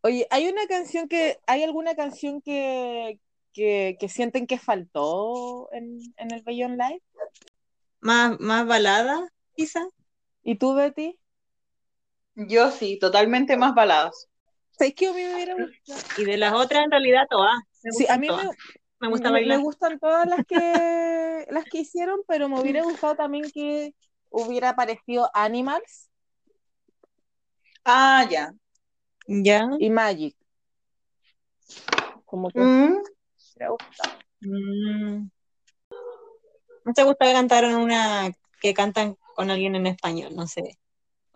Oye, 0.00 0.26
¿hay 0.30 0.48
una 0.48 0.66
canción 0.66 1.08
que, 1.08 1.38
hay 1.46 1.62
alguna 1.62 1.94
canción 1.94 2.42
que, 2.42 3.20
que, 3.52 3.96
que 3.98 4.08
sienten 4.08 4.46
que 4.46 4.58
faltó 4.58 5.72
en, 5.72 5.98
en 6.16 6.32
el 6.32 6.42
Beyond 6.42 6.76
Live? 6.78 7.02
Más, 8.04 8.38
más 8.38 8.66
balada, 8.68 9.28
quizá. 9.56 9.80
¿Y 10.44 10.56
tú, 10.58 10.74
Betty? 10.74 11.18
Yo 12.36 12.70
sí, 12.70 12.96
totalmente 13.00 13.56
más 13.56 13.74
baladas. 13.74 14.28
¿Sabes 14.72 14.94
que 14.94 15.06
a 15.08 15.12
mí 15.12 15.22
me 15.22 15.34
hubiera 15.34 15.54
gustado? 15.54 16.00
Y 16.16 16.24
de 16.24 16.36
las 16.36 16.52
otras, 16.54 16.84
en 16.84 16.90
realidad, 16.90 17.26
todas. 17.30 17.54
Me 17.82 17.90
Sí, 17.90 17.92
gustan 17.92 18.16
a 18.16 18.18
mí 18.18 18.28
todas. 18.28 18.46
me, 18.46 18.50
Me 19.00 19.08
gusta 19.08 19.30
me, 19.30 19.32
bailar. 19.32 19.56
me 19.56 19.58
gustan 19.58 19.98
todas 19.98 20.26
las 20.28 20.44
que, 20.46 21.46
las 21.50 21.66
que 21.66 21.78
hicieron, 21.80 22.20
pero 22.28 22.48
me 22.48 22.60
hubiera 22.60 22.82
gustado 22.82 23.16
también 23.16 23.50
que 23.52 23.94
hubiera 24.30 24.70
aparecido 24.70 25.30
Animals 25.34 26.10
Ah, 27.84 28.26
ya. 28.30 28.54
¿Ya? 29.28 29.68
y 29.76 29.90
Magic. 29.90 30.36
Como 32.26 32.52
que 32.52 32.60
me 32.60 32.66
Mm, 32.66 33.02
hubiera 33.54 33.70
gustado. 33.70 34.14
Mm. 34.42 35.28
¿No 36.84 36.92
te 36.92 37.02
gusta 37.02 37.26
que 37.26 37.32
cantaron 37.32 37.74
una 37.74 38.32
que 38.60 38.74
cantan 38.74 39.16
con 39.34 39.50
alguien 39.50 39.74
en 39.74 39.86
español? 39.86 40.34
No 40.34 40.46
sé. 40.46 40.78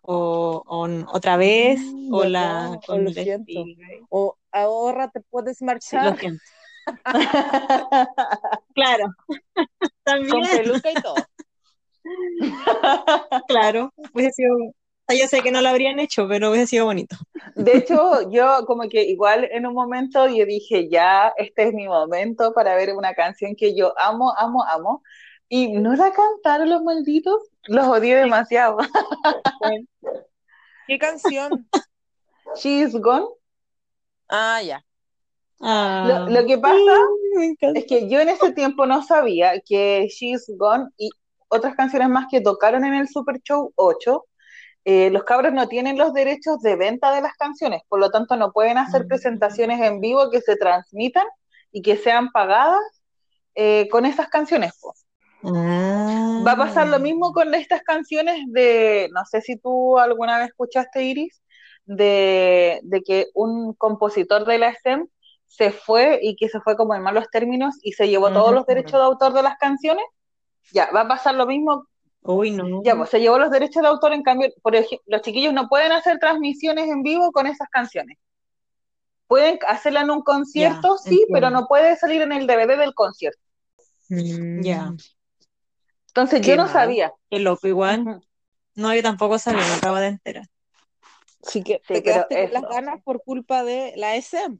O, 0.02 0.62
o 0.66 0.88
otra 1.12 1.36
vez, 1.36 1.80
o 2.10 2.24
la 2.24 2.70
O 2.70 2.80
con 2.80 3.04
lo 3.04 3.10
siento. 3.12 3.64
Ray. 3.76 4.00
O 4.08 4.36
ahora 4.52 5.10
te 5.10 5.20
puedes 5.20 5.58
Sí, 5.58 5.64
lo 5.64 5.66
marchar 5.66 6.18
siento. 6.18 6.42
Claro. 8.74 9.06
con 9.80 9.90
También, 10.04 10.42
peluca 10.50 10.90
y 10.90 10.94
todo. 10.94 11.14
claro. 13.48 13.92
Hubiese 14.14 14.32
sido. 14.32 14.56
yo 15.08 15.26
sé 15.26 15.42
que 15.42 15.50
no 15.50 15.60
lo 15.60 15.68
habrían 15.68 15.98
hecho, 15.98 16.26
pero 16.28 16.50
hubiese 16.50 16.68
sido 16.68 16.86
bonito. 16.86 17.16
De 17.54 17.76
hecho, 17.76 18.30
yo 18.30 18.64
como 18.66 18.88
que 18.88 19.02
igual 19.02 19.48
en 19.50 19.66
un 19.66 19.74
momento 19.74 20.26
yo 20.28 20.46
dije, 20.46 20.88
ya, 20.88 21.32
este 21.36 21.68
es 21.68 21.74
mi 21.74 21.86
momento 21.86 22.52
para 22.54 22.74
ver 22.74 22.94
una 22.94 23.14
canción 23.14 23.54
que 23.56 23.74
yo 23.74 23.92
amo, 23.98 24.32
amo, 24.36 24.64
amo. 24.64 25.02
Y 25.48 25.68
no 25.68 25.94
la 25.94 26.12
cantaron 26.12 26.68
los 26.68 26.82
malditos, 26.82 27.40
los 27.66 27.86
odié 27.86 28.16
demasiado. 28.16 28.76
¿Qué 30.86 30.98
canción? 30.98 31.68
She 32.56 32.80
is 32.80 32.94
gone. 32.94 33.26
Ah, 34.28 34.60
ya. 34.62 34.84
Ah. 35.60 36.04
Lo, 36.06 36.40
lo 36.40 36.46
que 36.46 36.58
pasa 36.58 36.78
es 37.74 37.86
que 37.86 38.08
yo 38.08 38.20
en 38.20 38.28
ese 38.28 38.52
tiempo 38.52 38.86
no 38.86 39.02
sabía 39.02 39.60
que 39.60 40.06
She 40.08 40.32
is 40.32 40.52
gone 40.56 40.86
y 40.96 41.10
otras 41.48 41.74
canciones 41.74 42.08
más 42.08 42.26
que 42.30 42.40
tocaron 42.40 42.84
en 42.84 42.94
el 42.94 43.08
Super 43.08 43.40
Show 43.40 43.72
8, 43.74 44.24
eh, 44.84 45.10
los 45.10 45.24
cabros 45.24 45.52
no 45.52 45.66
tienen 45.68 45.98
los 45.98 46.12
derechos 46.12 46.60
de 46.60 46.76
venta 46.76 47.12
de 47.14 47.20
las 47.20 47.34
canciones, 47.34 47.82
por 47.88 48.00
lo 48.00 48.10
tanto 48.10 48.36
no 48.36 48.52
pueden 48.52 48.78
hacer 48.78 49.04
Mm. 49.04 49.08
presentaciones 49.08 49.80
en 49.80 50.00
vivo 50.00 50.30
que 50.30 50.40
se 50.40 50.56
transmitan 50.56 51.26
y 51.72 51.82
que 51.82 51.96
sean 51.96 52.30
pagadas 52.32 52.80
eh, 53.54 53.88
con 53.90 54.06
esas 54.06 54.28
canciones. 54.28 54.78
po. 54.80 54.94
Ah. 55.44 56.42
Va 56.46 56.52
a 56.52 56.56
pasar 56.56 56.88
lo 56.88 56.98
mismo 56.98 57.32
con 57.32 57.54
estas 57.54 57.82
canciones 57.82 58.40
de, 58.48 59.08
no 59.12 59.24
sé 59.24 59.40
si 59.40 59.56
tú 59.56 59.98
alguna 59.98 60.38
vez 60.38 60.48
escuchaste, 60.48 61.04
Iris, 61.04 61.42
de, 61.84 62.80
de 62.82 63.02
que 63.02 63.26
un 63.34 63.72
compositor 63.74 64.44
de 64.44 64.58
la 64.58 64.74
SEM 64.74 65.06
se 65.46 65.70
fue 65.72 66.18
y 66.22 66.36
que 66.36 66.48
se 66.48 66.60
fue 66.60 66.76
como 66.76 66.94
en 66.94 67.02
malos 67.02 67.30
términos 67.30 67.76
y 67.82 67.92
se 67.92 68.08
llevó 68.08 68.30
todos 68.30 68.52
los 68.52 68.66
derechos 68.66 69.00
de 69.00 69.06
autor 69.06 69.32
de 69.32 69.42
las 69.42 69.56
canciones. 69.58 70.04
Ya, 70.72 70.90
va 70.94 71.02
a 71.02 71.08
pasar 71.08 71.34
lo 71.34 71.46
mismo 71.46 71.86
Uy, 72.22 72.50
no. 72.50 72.82
ya, 72.82 72.96
pues 72.96 73.10
se 73.10 73.20
llevó 73.20 73.38
los 73.38 73.50
derechos 73.50 73.82
de 73.82 73.88
autor, 73.88 74.12
en 74.12 74.22
cambio, 74.22 74.50
por 74.60 74.74
ejemplo, 74.76 75.04
los 75.06 75.22
chiquillos 75.22 75.54
no 75.54 75.68
pueden 75.68 75.92
hacer 75.92 76.18
transmisiones 76.18 76.88
en 76.88 77.02
vivo 77.02 77.32
con 77.32 77.46
esas 77.46 77.68
canciones. 77.70 78.18
Pueden 79.26 79.58
hacerla 79.66 80.02
en 80.02 80.10
un 80.10 80.22
concierto, 80.22 80.98
sí, 80.98 81.26
pero 81.32 81.50
no 81.50 81.66
puede 81.66 81.96
salir 81.96 82.22
en 82.22 82.32
el 82.32 82.46
DVD 82.46 82.78
del 82.78 82.94
concierto. 82.94 83.40
Mm. 84.08 84.62
Ya. 84.62 84.92
Entonces 86.18 86.40
Qué 86.40 86.48
yo 86.48 86.56
no 86.56 86.64
mal. 86.64 86.72
sabía. 86.72 87.14
Qué 87.30 87.38
loco, 87.38 87.68
igual. 87.68 88.20
No, 88.74 88.92
yo 88.92 89.02
tampoco 89.02 89.38
sabía, 89.38 89.62
me 89.68 89.74
acabo 89.74 89.96
de 89.98 90.08
enterar. 90.08 90.46
Sí 91.42 91.62
que 91.62 91.80
Sí, 91.86 91.94
te 91.94 92.02
quedaste 92.02 92.42
con 92.42 92.52
las 92.54 92.62
ganas 92.68 93.02
por 93.04 93.22
culpa 93.22 93.62
de 93.62 93.92
la 93.94 94.14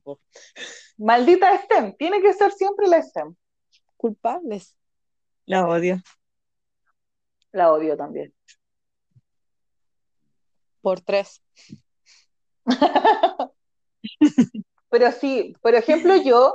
po. 0.04 0.20
Maldita 0.98 1.58
STEM, 1.62 1.96
tiene 1.96 2.22
que 2.22 2.32
ser 2.32 2.52
siempre 2.52 2.86
la 2.86 3.02
STEM. 3.02 3.34
culpables. 3.96 4.76
La 5.46 5.66
odio. 5.66 6.00
La 7.50 7.72
odio 7.72 7.96
también. 7.96 8.32
Por 10.80 11.00
tres. 11.00 11.42
Pero 14.90 15.10
sí, 15.10 15.56
por 15.60 15.74
ejemplo, 15.74 16.14
yo 16.22 16.54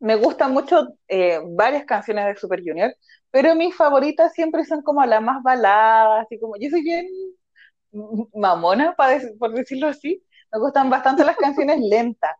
me 0.00 0.16
gustan 0.16 0.52
mucho 0.52 0.88
eh, 1.08 1.40
varias 1.50 1.84
canciones 1.84 2.26
de 2.26 2.36
Super 2.36 2.60
Junior, 2.64 2.94
pero 3.30 3.54
mis 3.54 3.74
favoritas 3.76 4.32
siempre 4.32 4.64
son 4.64 4.82
como 4.82 5.04
las 5.04 5.22
más 5.22 5.42
baladas, 5.42 6.24
así 6.26 6.38
como 6.40 6.56
yo 6.58 6.70
soy 6.70 6.82
bien 6.82 7.06
mamona, 8.34 8.94
para 8.96 9.18
dec- 9.18 9.38
por 9.38 9.52
decirlo 9.52 9.88
así. 9.88 10.22
Me 10.52 10.58
gustan 10.58 10.90
bastante 10.90 11.24
las 11.24 11.36
canciones 11.36 11.78
lentas. 11.80 12.32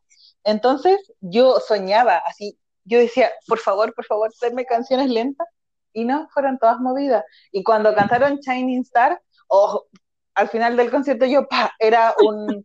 Entonces 0.44 0.98
yo 1.20 1.60
soñaba 1.60 2.18
así, 2.26 2.58
yo 2.84 2.98
decía, 2.98 3.30
por 3.46 3.58
favor, 3.58 3.94
por 3.94 4.04
favor, 4.06 4.30
denme 4.40 4.64
canciones 4.64 5.08
lentas. 5.10 5.46
Y 5.92 6.04
no, 6.04 6.28
fueron 6.32 6.56
todas 6.58 6.78
movidas. 6.78 7.24
Y 7.50 7.64
cuando 7.64 7.92
cantaron 7.94 8.38
Shining 8.38 8.82
Star, 8.82 9.20
oh, 9.48 9.86
al 10.34 10.48
final 10.48 10.76
del 10.76 10.88
concierto 10.90 11.26
yo, 11.26 11.48
pa, 11.48 11.72
era 11.80 12.14
un 12.24 12.64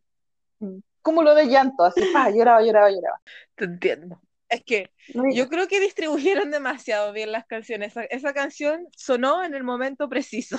cúmulo 1.02 1.34
de 1.34 1.48
llanto, 1.48 1.84
así, 1.84 2.02
pa, 2.14 2.30
lloraba, 2.30 2.62
lloraba, 2.62 2.92
lloraba. 2.92 3.20
Te 3.56 3.66
entiendo. 3.66 4.22
Es 4.56 4.64
que 4.64 4.90
yo 5.34 5.50
creo 5.50 5.68
que 5.68 5.82
distribuyeron 5.82 6.50
demasiado 6.50 7.12
bien 7.12 7.32
las 7.32 7.46
canciones. 7.46 7.92
Esa, 7.92 8.04
esa 8.06 8.34
canción 8.34 8.88
sonó 8.96 9.44
en 9.44 9.54
el 9.54 9.64
momento 9.64 10.08
preciso. 10.08 10.58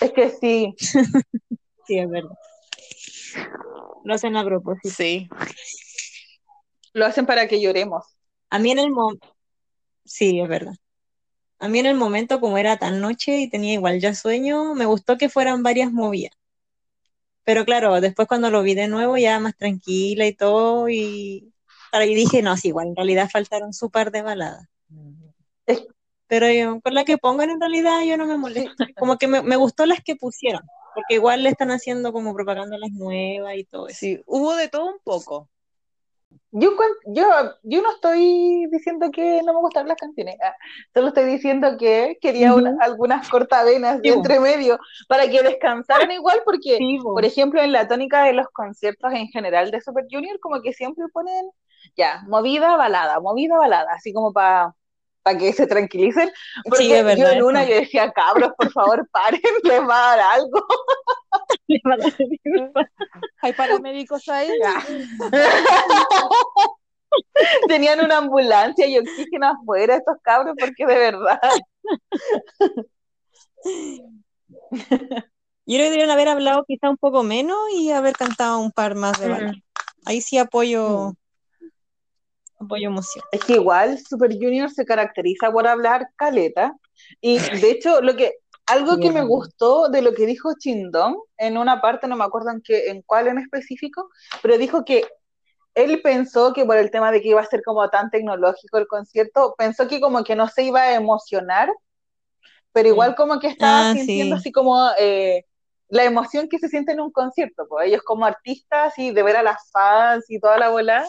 Es 0.00 0.12
que 0.12 0.30
sí, 0.30 0.74
Sí, 1.86 1.98
es 1.98 2.08
verdad. 2.08 2.36
Lo 4.04 4.14
hacen 4.14 4.36
a 4.36 4.44
propósito. 4.44 4.90
Sí. 4.90 5.28
lo 6.92 7.06
hacen 7.06 7.26
para 7.26 7.46
que 7.48 7.60
lloremos. 7.60 8.04
A 8.48 8.58
mí 8.58 8.70
en 8.70 8.78
el 8.78 8.90
momento, 8.90 9.36
sí, 10.04 10.40
es 10.40 10.48
verdad. 10.48 10.74
A 11.58 11.68
mí 11.68 11.78
en 11.78 11.86
el 11.86 11.96
momento, 11.96 12.40
como 12.40 12.58
era 12.58 12.78
tan 12.78 13.00
noche 13.00 13.38
y 13.38 13.50
tenía 13.50 13.74
igual 13.74 14.00
ya 14.00 14.14
sueño, 14.14 14.74
me 14.74 14.86
gustó 14.86 15.18
que 15.18 15.28
fueran 15.28 15.62
varias 15.62 15.92
movidas. 15.92 16.32
Pero 17.44 17.64
claro, 17.64 18.00
después 18.00 18.28
cuando 18.28 18.50
lo 18.50 18.62
vi 18.62 18.74
de 18.74 18.88
nuevo, 18.88 19.16
ya 19.16 19.40
más 19.40 19.56
tranquila 19.56 20.26
y 20.26 20.34
todo, 20.34 20.88
y, 20.88 21.49
y 21.92 22.14
dije, 22.14 22.42
no, 22.42 22.56
sí, 22.56 22.68
igual 22.68 22.88
en 22.88 22.96
realidad 22.96 23.28
faltaron 23.30 23.72
su 23.72 23.90
par 23.90 24.10
de 24.10 24.22
baladas. 24.22 24.66
Pero 26.26 26.48
yo, 26.48 26.80
con 26.80 26.94
la 26.94 27.04
que 27.04 27.18
pongan 27.18 27.50
en 27.50 27.60
realidad 27.60 28.02
yo 28.06 28.16
no 28.16 28.24
me 28.26 28.36
molesto. 28.36 28.84
Como 28.96 29.18
que 29.18 29.26
me, 29.26 29.42
me 29.42 29.56
gustó 29.56 29.84
las 29.84 30.00
que 30.00 30.14
pusieron, 30.14 30.62
porque 30.94 31.14
igual 31.14 31.42
le 31.42 31.48
están 31.48 31.72
haciendo 31.72 32.12
como 32.12 32.32
propaganda 32.34 32.78
las 32.78 32.92
nuevas 32.92 33.56
y 33.56 33.64
todo 33.64 33.88
eso. 33.88 33.98
Sí, 33.98 34.22
hubo 34.26 34.54
de 34.54 34.68
todo 34.68 34.86
un 34.86 34.98
poco. 35.02 35.48
Yo, 36.52 36.70
yo, 37.06 37.26
yo 37.64 37.82
no 37.82 37.92
estoy 37.92 38.66
diciendo 38.70 39.10
que 39.12 39.40
no 39.44 39.52
me 39.52 39.60
gustan 39.60 39.88
las 39.88 39.96
canciones, 39.96 40.36
ah, 40.42 40.54
solo 40.94 41.08
estoy 41.08 41.24
diciendo 41.24 41.76
que 41.76 42.18
quería 42.20 42.54
una- 42.54 42.76
algunas 42.80 43.28
cortavenas 43.28 44.00
de 44.00 44.10
Sí, 44.10 44.14
entre 44.16 44.38
medio 44.38 44.78
para 45.08 45.28
que 45.28 45.42
descansaran 45.42 46.10
igual, 46.12 46.40
porque, 46.44 46.76
Sí, 46.78 46.98
po. 47.02 47.14
por 47.14 47.24
ejemplo, 47.24 47.60
en 47.60 47.72
la 47.72 47.88
tónica 47.88 48.24
de 48.24 48.32
los 48.32 48.46
conciertos 48.52 49.12
en 49.12 49.26
general 49.28 49.70
de 49.72 49.80
Super 49.80 50.06
Junior, 50.10 50.38
como 50.40 50.60
que 50.62 50.72
siempre 50.72 51.04
ponen, 51.12 51.50
ya, 51.96 52.22
movida, 52.28 52.76
balada, 52.76 53.18
movida, 53.20 53.56
balada, 53.58 53.92
así 53.92 54.12
como 54.12 54.32
para 54.32 54.74
que 55.38 55.52
se 55.52 55.66
tranquilicen, 55.66 56.30
porque 56.64 56.78
Sí, 56.84 56.92
es 56.92 57.04
verdad, 57.04 57.24
yo 57.24 57.30
en 57.32 57.42
una 57.42 57.64
yo 57.64 57.74
decía, 57.76 58.10
cabros, 58.12 58.52
por 58.56 58.70
favor, 58.72 59.08
paren, 59.12 59.40
les 59.64 59.80
va 59.88 60.12
a 60.12 60.16
dar 60.16 60.20
algo. 60.40 60.64
Hay 63.42 63.52
paramédicos 63.52 64.28
ahí. 64.28 64.50
Ah. 64.64 64.82
Tenían 67.68 68.00
una 68.04 68.18
ambulancia 68.18 68.86
y 68.86 68.98
oxígeno 68.98 69.48
afuera 69.48 69.96
estos 69.96 70.16
cabros, 70.22 70.54
porque 70.58 70.86
de 70.86 70.94
verdad. 70.98 71.40
Yo 75.66 75.76
creo 75.76 75.78
que 75.78 75.84
deberían 75.90 76.10
haber 76.10 76.28
hablado 76.28 76.64
quizá 76.66 76.90
un 76.90 76.96
poco 76.96 77.22
menos 77.22 77.56
y 77.74 77.90
haber 77.92 78.14
cantado 78.14 78.58
un 78.58 78.72
par 78.72 78.94
más 78.94 79.18
de 79.20 79.28
Mm. 79.28 79.30
baladas. 79.30 79.56
Ahí 80.06 80.20
sí 80.20 80.38
apoyo, 80.38 81.12
apoyo 82.60 82.88
emoción. 82.88 83.24
Es 83.32 83.44
que 83.44 83.54
igual 83.54 83.98
Super 83.98 84.32
Junior 84.34 84.70
se 84.70 84.84
caracteriza 84.84 85.50
por 85.52 85.66
hablar 85.66 86.08
caleta. 86.16 86.74
Y 87.20 87.38
de 87.38 87.70
hecho, 87.70 88.00
lo 88.02 88.16
que, 88.16 88.34
algo 88.66 88.98
que 89.00 89.10
me 89.10 89.22
gustó 89.24 89.88
de 89.88 90.02
lo 90.02 90.12
que 90.14 90.26
dijo 90.26 90.52
Chindón 90.58 91.16
en 91.38 91.56
una 91.58 91.80
parte, 91.80 92.06
no 92.08 92.16
me 92.16 92.24
acuerdo 92.24 92.50
en 92.50 92.62
qué, 92.62 92.90
en 92.90 93.02
cuál 93.02 93.28
en 93.28 93.38
específico, 93.38 94.10
pero 94.42 94.58
dijo 94.58 94.84
que 94.84 95.04
él 95.74 96.00
pensó 96.02 96.52
que 96.52 96.64
por 96.66 96.76
el 96.76 96.90
tema 96.90 97.12
de 97.12 97.22
que 97.22 97.28
iba 97.28 97.40
a 97.40 97.46
ser 97.46 97.62
como 97.64 97.88
tan 97.90 98.10
tecnológico 98.10 98.78
el 98.78 98.88
concierto, 98.88 99.54
pensó 99.58 99.88
que 99.88 100.00
como 100.00 100.24
que 100.24 100.36
no 100.36 100.48
se 100.48 100.64
iba 100.64 100.82
a 100.82 100.94
emocionar, 100.94 101.70
pero 102.72 102.88
igual 102.88 103.14
como 103.16 103.38
que 103.40 103.48
estaba 103.48 103.84
Ah, 103.84 103.92
sintiendo 103.92 104.34
sí. 104.34 104.38
así 104.38 104.52
como 104.52 104.78
eh, 104.98 105.44
la 105.88 106.04
emoción 106.04 106.48
que 106.48 106.58
se 106.58 106.68
siente 106.68 106.92
en 106.92 107.00
un 107.00 107.10
concierto, 107.10 107.66
pues 107.68 107.88
ellos 107.88 108.02
como 108.02 108.24
artistas 108.26 108.96
y 108.98 109.10
de 109.12 109.22
ver 109.22 109.36
a 109.36 109.42
las 109.42 109.70
fans 109.72 110.24
y 110.30 110.38
toda 110.40 110.58
la 110.58 110.68
bola. 110.70 111.08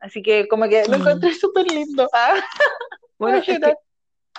Así 0.00 0.22
que 0.22 0.48
como 0.48 0.68
que 0.68 0.86
lo 0.88 0.96
encontré 0.96 1.34
súper 1.34 1.66
lindo. 1.70 2.08
Ah, 2.12 2.34
Bueno, 3.18 3.42
es 3.46 3.60
que 3.60 3.74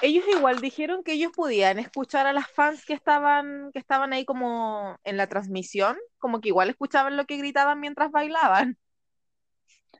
ellos 0.01 0.25
igual 0.29 0.61
dijeron 0.61 1.03
que 1.03 1.13
ellos 1.13 1.31
podían 1.35 1.79
escuchar 1.79 2.27
a 2.27 2.33
las 2.33 2.49
fans 2.51 2.85
que 2.85 2.93
estaban, 2.93 3.71
que 3.73 3.79
estaban 3.79 4.13
ahí 4.13 4.25
como 4.25 4.97
en 5.05 5.17
la 5.17 5.27
transmisión, 5.29 5.97
como 6.19 6.41
que 6.41 6.49
igual 6.49 6.69
escuchaban 6.69 7.17
lo 7.17 7.25
que 7.25 7.37
gritaban 7.37 7.79
mientras 7.81 8.11
bailaban. 8.11 8.77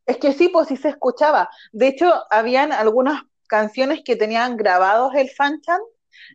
Es 0.06 0.18
que 0.18 0.34
sí, 0.34 0.50
pues 0.50 0.68
sí 0.68 0.78
se 0.78 0.90
escuchaba. 0.90 1.50
De 1.72 1.88
hecho, 1.88 2.12
habían 2.32 2.72
algunas 2.72 3.22
canciones 3.48 4.02
que 4.04 4.16
tenían 4.16 4.58
grabados 4.58 5.14
el 5.16 5.30
fanchan 5.30 5.80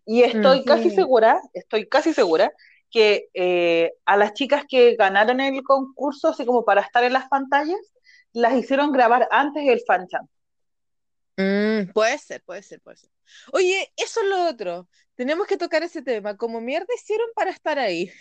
y 0.06 0.22
estoy 0.22 0.64
Mm, 0.64 0.64
casi 0.64 0.90
sí. 0.90 0.90
segura, 0.90 1.40
estoy 1.54 1.88
casi 1.88 2.14
segura 2.14 2.52
que 2.90 3.28
eh, 3.34 3.92
a 4.06 4.16
las 4.16 4.34
chicas 4.34 4.64
que 4.68 4.94
ganaron 4.96 5.40
el 5.40 5.62
concurso, 5.64 6.28
así 6.28 6.46
como 6.46 6.64
para 6.64 6.80
estar 6.82 7.02
en 7.04 7.12
las 7.12 7.28
pantallas, 7.28 7.78
las 8.34 8.54
hicieron 8.54 8.92
grabar 8.92 9.28
antes 9.30 9.66
el 9.66 9.80
fanchan. 9.86 10.28
Mm, 11.36 11.92
puede 11.92 12.18
ser, 12.18 12.42
puede 12.44 12.62
ser, 12.62 12.80
puede 12.80 12.96
ser. 12.98 13.10
Oye, 13.52 13.92
eso 13.96 14.20
es 14.22 14.28
lo 14.28 14.48
otro. 14.48 14.88
Tenemos 15.14 15.46
que 15.46 15.56
tocar 15.56 15.82
ese 15.82 16.02
tema. 16.02 16.36
¿Cómo 16.36 16.60
mierda 16.60 16.86
hicieron 16.94 17.28
para 17.34 17.50
estar 17.50 17.78
ahí? 17.78 18.12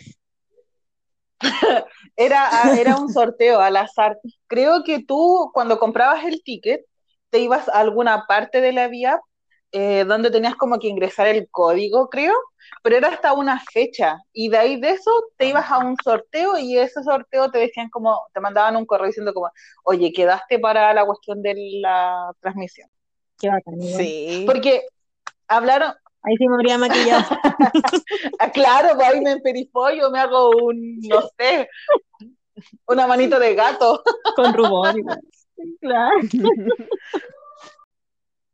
Era, 2.16 2.66
a- 2.68 2.76
era 2.76 2.96
un 2.96 3.08
sorteo 3.10 3.60
al 3.60 3.76
azar. 3.76 4.18
Creo 4.46 4.82
que 4.84 5.02
tú, 5.04 5.50
cuando 5.54 5.78
comprabas 5.78 6.24
el 6.24 6.42
ticket, 6.42 6.82
te 7.30 7.38
ibas 7.40 7.68
a 7.68 7.80
alguna 7.80 8.26
parte 8.26 8.60
de 8.60 8.72
la 8.72 8.88
vía 8.88 9.20
eh, 9.76 10.04
donde 10.04 10.30
tenías 10.30 10.54
como 10.54 10.78
que 10.78 10.86
ingresar 10.86 11.26
el 11.26 11.48
código, 11.50 12.08
creo, 12.08 12.32
pero 12.80 12.96
era 12.96 13.08
hasta 13.08 13.32
una 13.32 13.58
fecha. 13.58 14.18
Y 14.32 14.48
de 14.48 14.56
ahí 14.56 14.80
de 14.80 14.90
eso 14.90 15.10
te 15.36 15.48
ibas 15.48 15.68
a 15.68 15.78
un 15.78 15.96
sorteo 15.96 16.56
y 16.56 16.78
ese 16.78 17.02
sorteo 17.02 17.50
te 17.50 17.58
decían 17.58 17.90
como, 17.90 18.16
te 18.32 18.38
mandaban 18.38 18.76
un 18.76 18.86
correo 18.86 19.08
diciendo 19.08 19.34
como, 19.34 19.50
oye, 19.82 20.12
quedaste 20.12 20.60
para 20.60 20.94
la 20.94 21.04
cuestión 21.04 21.42
de 21.42 21.54
la 21.80 22.30
transmisión. 22.38 22.88
Qué 23.36 23.48
bacán. 23.48 23.80
Sí. 23.80 24.44
Porque 24.46 24.86
hablaron, 25.48 25.92
Ahí 26.22 26.36
sí 26.38 26.48
me 26.48 26.54
habría 26.54 26.78
maquillado. 26.78 27.24
ah, 28.38 28.50
claro, 28.50 28.94
pues 28.94 29.08
ahí 29.08 29.20
me 29.20 29.32
emperifollo, 29.32 30.08
me 30.10 30.20
hago 30.20 30.50
un, 30.50 31.00
no 31.00 31.20
sé, 31.36 31.68
una 32.86 33.08
manito 33.08 33.40
de 33.40 33.56
gato. 33.56 34.04
con 34.36 34.54
rubor 34.54 34.96
igual. 34.96 35.20
Claro. 35.80 36.16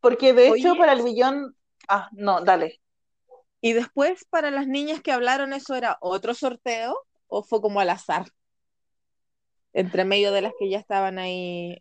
Porque 0.01 0.33
de 0.33 0.49
hecho, 0.49 0.73
Oye. 0.73 0.79
para 0.79 0.93
el 0.93 1.03
billón. 1.03 1.57
Ah, 1.89 2.09
no, 2.13 2.41
dale. 2.41 2.81
Y 3.61 3.75
después, 3.75 4.25
para 4.31 4.51
las 4.51 4.67
niñas 4.67 5.03
que 5.03 5.13
hablaron, 5.13 5.53
¿eso 5.53 5.75
era 5.75 5.99
otro 6.01 6.35
sorteo 6.35 6.99
o 7.27 7.43
fue 7.43 7.61
como 7.61 7.81
al 7.81 7.91
azar? 7.91 8.27
Entre 9.73 10.05
medio 10.05 10.33
de 10.33 10.43
las 10.43 10.53
que 10.59 10.69
ya 10.71 10.79
estaban 10.79 11.19
ahí 11.19 11.81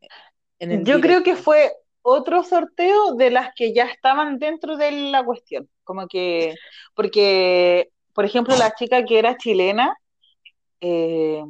en 0.60 0.72
el 0.72 0.84
Yo 0.84 1.00
creo 1.00 1.24
que 1.24 1.36
fue 1.36 1.72
otro 2.02 2.44
sorteo 2.44 3.16
de 3.16 3.32
las 3.32 3.54
que 3.56 3.74
ya 3.74 3.86
estaban 3.86 4.40
dentro 4.40 4.78
de 4.78 4.92
la 4.92 5.24
cuestión. 5.24 5.70
Como 5.84 6.08
que, 6.08 6.56
porque, 6.96 7.90
por 8.14 8.26
ejemplo, 8.26 8.56
la 8.58 8.74
chica 8.76 9.06
que 9.06 9.20
era 9.20 9.38
chilena, 9.38 9.96
eh, 10.82 11.44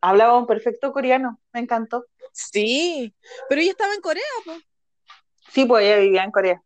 hablaba 0.00 0.38
un 0.38 0.46
perfecto 0.46 0.92
coreano, 0.92 1.40
me 1.52 1.60
encantó. 1.60 2.04
Sí, 2.36 3.14
pero 3.48 3.62
ella 3.62 3.70
estaba 3.70 3.94
en 3.94 4.00
Corea, 4.02 4.22
pues. 4.44 4.62
Sí, 5.52 5.64
pues 5.64 5.84
ella 5.86 5.98
vivía 5.98 6.22
en 6.22 6.30
Corea. 6.30 6.62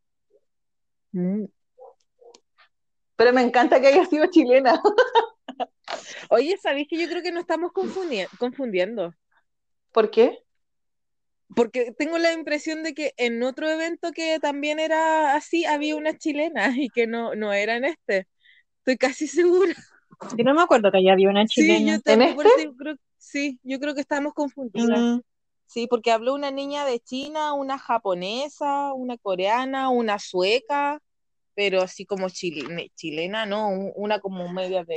Mm. 1.12 1.44
Pero 3.14 3.32
me 3.32 3.42
encanta 3.42 3.80
que 3.80 3.86
haya 3.86 4.04
sido 4.06 4.26
chilena. 4.26 4.82
Oye, 6.30 6.56
¿sabéis 6.60 6.88
que 6.88 6.98
yo 6.98 7.08
creo 7.08 7.22
que 7.22 7.30
nos 7.30 7.42
estamos 7.42 7.70
confundi- 7.72 8.28
confundiendo? 8.38 9.14
¿Por 9.92 10.10
qué? 10.10 10.38
Porque 11.54 11.92
tengo 11.92 12.18
la 12.18 12.32
impresión 12.32 12.82
de 12.82 12.94
que 12.94 13.12
en 13.16 13.42
otro 13.42 13.68
evento 13.70 14.10
que 14.12 14.40
también 14.40 14.80
era 14.80 15.34
así, 15.34 15.64
había 15.66 15.94
una 15.94 16.16
chilena 16.18 16.72
y 16.76 16.88
que 16.88 17.06
no, 17.06 17.34
no 17.36 17.52
era 17.52 17.76
en 17.76 17.84
este. 17.84 18.26
Estoy 18.78 18.96
casi 18.96 19.28
segura. 19.28 19.74
Yo 20.36 20.44
no 20.44 20.54
me 20.54 20.62
acuerdo 20.62 20.90
que 20.90 20.98
haya 20.98 21.12
había 21.12 21.28
una 21.28 21.46
Sí, 21.46 21.62
chilena. 21.62 21.96
yo 21.96 22.00
también, 22.02 22.34
por 22.34 22.46
este? 22.46 22.64
yo 22.64 22.74
creo, 22.76 22.96
sí, 23.18 23.60
yo 23.62 23.78
creo 23.78 23.94
que 23.94 24.00
estamos 24.00 24.32
confundidas. 24.34 24.98
Mm, 25.00 25.20
Sí, 25.70 25.86
porque 25.86 26.10
habló 26.10 26.34
una 26.34 26.50
niña 26.50 26.84
de 26.84 26.98
China, 26.98 27.52
una 27.52 27.78
japonesa, 27.78 28.92
una 28.92 29.16
coreana, 29.16 29.88
una 29.90 30.18
sueca, 30.18 30.98
pero 31.54 31.80
así 31.80 32.04
como 32.04 32.28
chile- 32.28 32.90
chilena, 32.96 33.46
no, 33.46 33.68
un- 33.68 33.92
una 33.94 34.18
como 34.18 34.48
media 34.52 34.82
de 34.82 34.96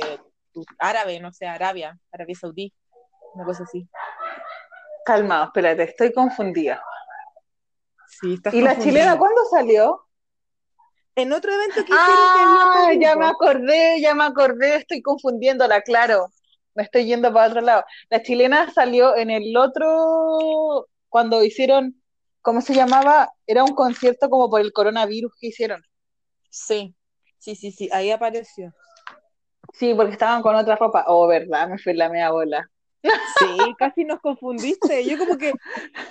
árabe, 0.80 1.20
no 1.20 1.32
sé, 1.32 1.46
Arabia, 1.46 1.96
Arabia 2.10 2.34
Saudí, 2.34 2.72
una 3.34 3.44
cosa 3.44 3.62
así. 3.62 3.88
Calmado, 5.04 5.44
espérate, 5.44 5.84
estoy 5.84 6.12
confundida. 6.12 6.82
Sí, 8.08 8.34
estás 8.34 8.52
¿Y 8.52 8.60
la 8.60 8.76
chilena 8.76 9.16
cuándo 9.16 9.44
salió? 9.48 10.08
En 11.14 11.32
otro 11.32 11.52
evento 11.52 11.84
que 11.84 11.92
hicieron 11.92 12.00
Ah, 12.02 12.90
ya 12.98 13.14
me 13.14 13.26
acordé, 13.26 14.00
ya 14.00 14.12
me 14.16 14.24
acordé, 14.24 14.74
estoy 14.74 15.02
confundiéndola, 15.02 15.82
claro. 15.82 16.32
Me 16.74 16.82
estoy 16.82 17.06
yendo 17.06 17.32
para 17.32 17.48
otro 17.48 17.60
lado. 17.60 17.84
La 18.10 18.22
chilena 18.22 18.72
salió 18.72 19.16
en 19.16 19.30
el 19.30 19.56
otro, 19.56 20.88
cuando 21.08 21.44
hicieron, 21.44 22.02
¿cómo 22.42 22.60
se 22.60 22.74
llamaba? 22.74 23.32
Era 23.46 23.64
un 23.64 23.74
concierto 23.74 24.28
como 24.28 24.50
por 24.50 24.60
el 24.60 24.72
coronavirus 24.72 25.32
que 25.40 25.48
hicieron. 25.48 25.82
Sí, 26.50 26.94
sí, 27.38 27.54
sí, 27.54 27.70
sí, 27.70 27.88
ahí 27.92 28.10
apareció. 28.10 28.72
Sí, 29.72 29.94
porque 29.94 30.12
estaban 30.12 30.42
con 30.42 30.54
otra 30.54 30.76
ropa. 30.76 31.04
Oh, 31.06 31.26
verdad, 31.26 31.68
me 31.68 31.78
fui 31.78 31.94
la 31.94 32.08
media 32.08 32.30
bola. 32.30 32.68
Sí, 33.38 33.74
casi 33.78 34.04
nos 34.04 34.20
confundiste. 34.20 35.04
Yo 35.04 35.18
como 35.18 35.36
que 35.36 35.52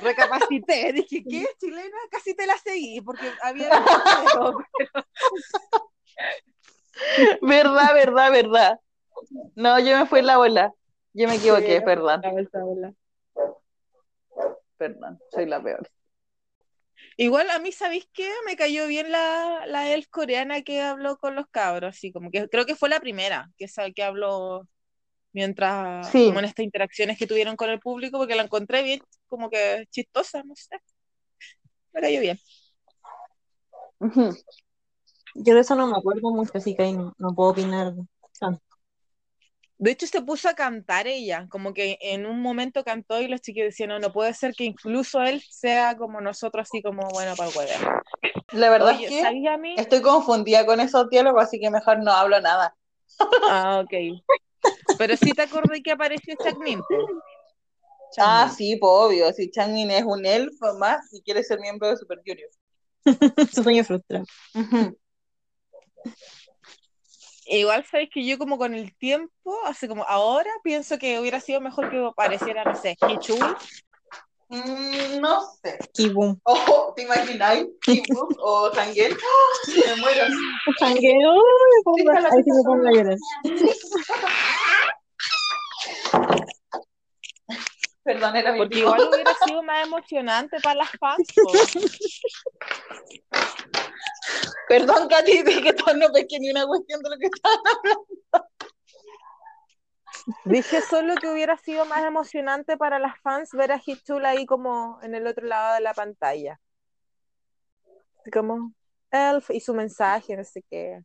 recapacité, 0.01 0.93
dije, 0.93 1.23
¿qué 1.29 1.43
es 1.43 1.57
chilena? 1.59 1.97
Casi 2.11 2.35
te 2.35 2.45
la 2.45 2.57
seguí, 2.57 3.01
porque 3.01 3.31
había. 3.41 3.69
Verdad, 7.41 7.93
verdad, 7.93 8.31
verdad. 8.31 8.79
No, 9.55 9.79
yo 9.79 9.97
me 9.97 10.05
fui 10.05 10.21
la 10.21 10.37
bola. 10.37 10.73
Yo 11.13 11.27
me 11.27 11.35
equivoqué, 11.35 11.77
Sí, 11.79 11.85
perdón, 11.85 12.21
la 12.21 12.31
vuelta, 12.31 12.65
hola. 12.65 12.93
perdón, 14.77 15.19
soy 15.31 15.45
la 15.45 15.61
peor. 15.61 15.89
Igual 17.17 17.49
a 17.51 17.59
mí, 17.59 17.71
¿sabéis 17.71 18.07
qué? 18.11 18.31
Me 18.45 18.55
cayó 18.55 18.87
bien 18.87 19.11
la, 19.11 19.65
la 19.67 19.93
elf 19.93 20.07
coreana 20.09 20.63
que 20.63 20.81
habló 20.81 21.17
con 21.17 21.35
los 21.35 21.45
cabros, 21.49 21.95
así 21.95 22.11
como 22.11 22.31
que 22.31 22.49
creo 22.49 22.65
que 22.65 22.75
fue 22.75 22.89
la 22.89 22.99
primera 22.99 23.51
que, 23.57 23.67
que 23.95 24.03
habló 24.03 24.67
mientras, 25.31 26.07
Sí. 26.11 26.27
como 26.27 26.39
en 26.39 26.45
estas 26.45 26.65
interacciones 26.65 27.17
que 27.17 27.27
tuvieron 27.27 27.55
con 27.55 27.69
el 27.69 27.79
público, 27.79 28.17
porque 28.17 28.35
la 28.35 28.43
encontré 28.43 28.81
bien, 28.81 29.01
como 29.27 29.49
que 29.49 29.85
chistosa, 29.91 30.43
no 30.43 30.55
sé. 30.55 30.79
Me 31.91 32.01
cayó 32.01 32.19
bien. 32.19 32.39
Yo 35.35 35.55
de 35.55 35.61
eso 35.61 35.75
no 35.75 35.87
me 35.87 35.97
acuerdo 35.97 36.31
mucho, 36.31 36.51
así 36.55 36.75
que 36.75 36.83
ahí 36.83 36.93
no, 36.93 37.13
no 37.17 37.33
puedo 37.35 37.51
opinar 37.51 37.93
tanto. 38.39 38.61
De 39.77 39.91
hecho, 39.91 40.07
se 40.07 40.21
puso 40.21 40.47
a 40.47 40.53
cantar 40.53 41.07
ella, 41.07 41.47
como 41.49 41.73
que 41.73 41.97
en 42.01 42.25
un 42.25 42.41
momento 42.41 42.83
cantó 42.83 43.19
y 43.21 43.27
los 43.27 43.41
chiquillos 43.41 43.69
decían, 43.69 43.89
no, 43.89 43.99
no 43.99 44.13
puede 44.13 44.33
ser 44.33 44.53
que 44.53 44.63
incluso 44.63 45.21
él 45.21 45.43
sea 45.49 45.97
como 45.97 46.21
nosotros, 46.21 46.67
así 46.69 46.81
como 46.81 47.09
bueno 47.11 47.35
para 47.35 47.49
el 47.49 47.57
huevo. 47.57 48.01
La 48.53 48.69
verdad 48.69 48.95
Oye, 48.95 49.05
es 49.05 49.09
que 49.09 49.73
estoy 49.77 50.01
confundida 50.01 50.65
con 50.65 50.79
esos 50.79 51.09
diálogos, 51.09 51.43
así 51.43 51.59
que 51.59 51.69
mejor 51.69 52.01
no 52.03 52.11
hablo 52.11 52.39
nada. 52.39 52.75
Ah, 53.49 53.81
ok. 53.83 54.21
Pero 54.97 55.17
sí 55.17 55.33
te 55.33 55.41
acordé 55.41 55.81
que 55.81 55.91
apareció 55.91 56.35
Changmin, 56.41 56.79
po. 56.81 57.07
Ah, 58.19 58.53
sí, 58.55 58.77
pues 58.77 58.91
obvio, 58.93 59.33
si 59.33 59.49
Changmin 59.49 59.89
es 59.91 60.03
un 60.03 60.25
elfo 60.25 60.77
más 60.77 61.11
y 61.13 61.21
quiere 61.21 61.43
ser 61.43 61.59
miembro 61.59 61.89
de 61.89 61.97
Super 61.97 62.21
Junior. 62.25 62.49
Su 63.53 63.63
sueño 63.63 63.83
frustrado. 63.83 64.25
Ujú. 64.53 64.97
Igual 67.45 67.85
sabéis 67.85 68.09
que 68.13 68.25
yo 68.25 68.37
como 68.37 68.57
con 68.57 68.73
el 68.73 68.95
tiempo, 68.97 69.57
así 69.65 69.87
como 69.87 70.03
ahora, 70.05 70.49
pienso 70.63 70.97
que 70.97 71.19
hubiera 71.19 71.39
sido 71.39 71.61
mejor 71.61 71.89
que 71.89 71.97
apareciera, 72.05 72.63
no 72.63 72.75
sé, 72.75 72.97
Hichul. 73.07 73.39
Mm, 74.49 75.19
no 75.19 75.41
sé. 75.63 75.77
Kibum. 75.93 76.39
Oh, 76.43 76.93
¿te 76.95 77.03
imagináis? 77.03 77.65
Kim-Book 77.81 78.35
o 78.39 78.71
Tangel. 78.71 79.17
¡Ah! 79.19 79.71
Me 79.87 79.95
muero. 80.01 80.25
Pongo- 81.83 81.97
Déjala 81.97 82.29
ahí 82.29 82.37
que 82.37 82.43
sí 82.43 82.51
se 82.51 82.57
me 82.57 82.63
pongo 82.63 82.87
a 82.87 82.91
llorar. 82.91 83.17
Perdón, 88.03 88.35
era 88.35 88.51
mi 88.51 88.59
Porque 88.59 88.79
igual 88.79 89.09
hubiera 89.11 89.33
sido 89.45 89.63
más 89.63 89.87
emocionante 89.87 90.57
para 90.61 90.75
las 90.75 90.91
fans. 90.99 91.25
Perdón, 94.69 95.07
Katy, 95.07 95.43
de 95.43 95.61
que 95.61 95.73
todo 95.73 95.93
no 95.95 96.09
pesqué 96.11 96.39
ni 96.39 96.51
una 96.51 96.65
cuestión 96.65 97.01
de 97.01 97.09
lo 97.09 97.17
que 97.17 97.25
estaba. 97.25 97.59
Dije 100.45 100.81
solo 100.81 101.15
que 101.15 101.27
hubiera 101.29 101.57
sido 101.57 101.85
más 101.85 102.03
emocionante 102.05 102.77
para 102.77 102.97
las 102.97 103.19
fans 103.21 103.49
ver 103.51 103.71
a 103.73 103.81
Hichul 103.83 104.25
ahí 104.25 104.45
como 104.45 104.99
en 105.01 105.15
el 105.15 105.27
otro 105.27 105.45
lado 105.45 105.75
de 105.75 105.81
la 105.81 105.93
pantalla. 105.93 106.59
Como 108.31 108.71
Elf 109.11 109.49
y 109.49 109.59
su 109.59 109.73
mensaje, 109.73 110.37
no 110.37 110.43
sé 110.43 110.63
qué. 110.69 111.01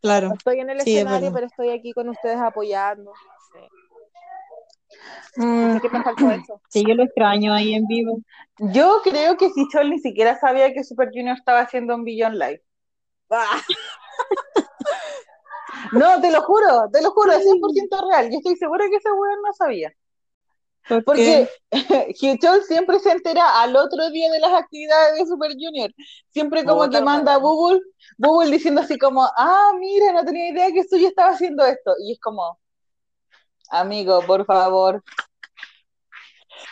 Claro. 0.00 0.28
No 0.28 0.34
estoy 0.34 0.60
en 0.60 0.70
el 0.70 0.80
Sí, 0.82 0.96
escenario, 0.96 1.32
pero 1.32 1.46
estoy 1.46 1.70
aquí 1.70 1.92
con 1.92 2.08
ustedes 2.08 2.38
apoyando. 2.38 3.10
no 3.12 3.60
sé. 3.60 3.68
Mm, 5.36 5.78
que 5.78 5.90
me 5.90 6.02
faltó 6.02 6.30
eso. 6.30 6.60
Sí, 6.68 6.84
yo 6.86 6.94
lo 6.94 7.04
extraño 7.04 7.52
ahí 7.52 7.74
en 7.74 7.86
vivo. 7.86 8.20
Yo 8.58 9.00
creo 9.04 9.36
que 9.36 9.50
Hichol 9.54 9.90
ni 9.90 9.98
siquiera 9.98 10.38
sabía 10.38 10.72
que 10.72 10.84
Super 10.84 11.08
Junior 11.08 11.36
estaba 11.36 11.60
haciendo 11.60 11.94
un 11.94 12.04
Billion 12.04 12.38
Live. 12.38 12.62
Ah, 13.30 13.60
No, 15.92 16.20
te 16.20 16.30
lo 16.30 16.42
juro, 16.42 16.88
te 16.92 17.02
lo 17.02 17.10
juro, 17.10 17.32
es 17.32 17.44
100% 17.44 18.10
real. 18.10 18.30
Yo 18.30 18.38
estoy 18.38 18.56
segura 18.56 18.88
que 18.88 18.96
ese 18.96 19.10
weón 19.12 19.42
no 19.44 19.52
sabía. 19.52 19.92
Porque 21.04 21.48
Hichol 22.20 22.62
siempre 22.68 23.00
se 23.00 23.10
entera 23.10 23.60
al 23.60 23.74
otro 23.74 24.08
día 24.10 24.30
de 24.30 24.38
las 24.38 24.52
actividades 24.52 25.18
de 25.18 25.26
Super 25.26 25.52
Junior. 25.52 25.92
Siempre 26.30 26.64
como 26.64 26.88
que 26.88 27.00
manda 27.00 27.34
a. 27.34 27.38
Bubble, 27.38 27.80
Bubble 28.18 28.50
diciendo 28.50 28.80
así 28.82 28.96
como, 28.96 29.24
ah, 29.36 29.72
mira, 29.78 30.12
no 30.12 30.24
tenía 30.24 30.50
idea 30.50 30.72
que 30.72 30.84
Suya 30.84 31.08
estaba 31.08 31.30
haciendo 31.30 31.64
esto. 31.64 31.92
Y 32.04 32.12
es 32.12 32.20
como, 32.20 32.58
amigo, 33.70 34.24
por 34.26 34.44
favor. 34.46 35.02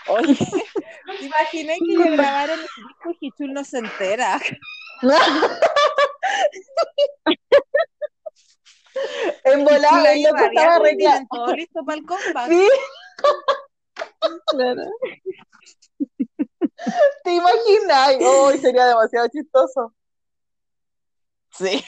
Oye, 0.09 0.35
¿te 0.37 0.37
imaginé 1.25 1.79
que 1.79 1.97
le 1.97 2.17
grabaron 2.17 2.59
el 2.59 2.67
disco 2.67 3.11
y 3.21 3.27
Hichul 3.29 3.53
no 3.53 3.63
se 3.65 3.79
entera? 3.79 4.41
en 9.45 9.65
volada, 9.65 10.15
Y 10.15 10.25
el 10.25 10.31
loco 10.31 10.45
estaba 10.45 10.79
reclamando. 10.79 11.27
todo 11.31 11.55
listo 11.55 11.85
para 11.85 11.99
el. 11.99 12.05
Sí, 12.49 12.69
Claro. 14.49 14.83
te 17.25 17.35
imaginas. 17.35 18.17
Hoy 18.21 18.59
sería 18.59 18.87
demasiado 18.87 19.29
chistoso. 19.29 19.95
Sí. 21.51 21.85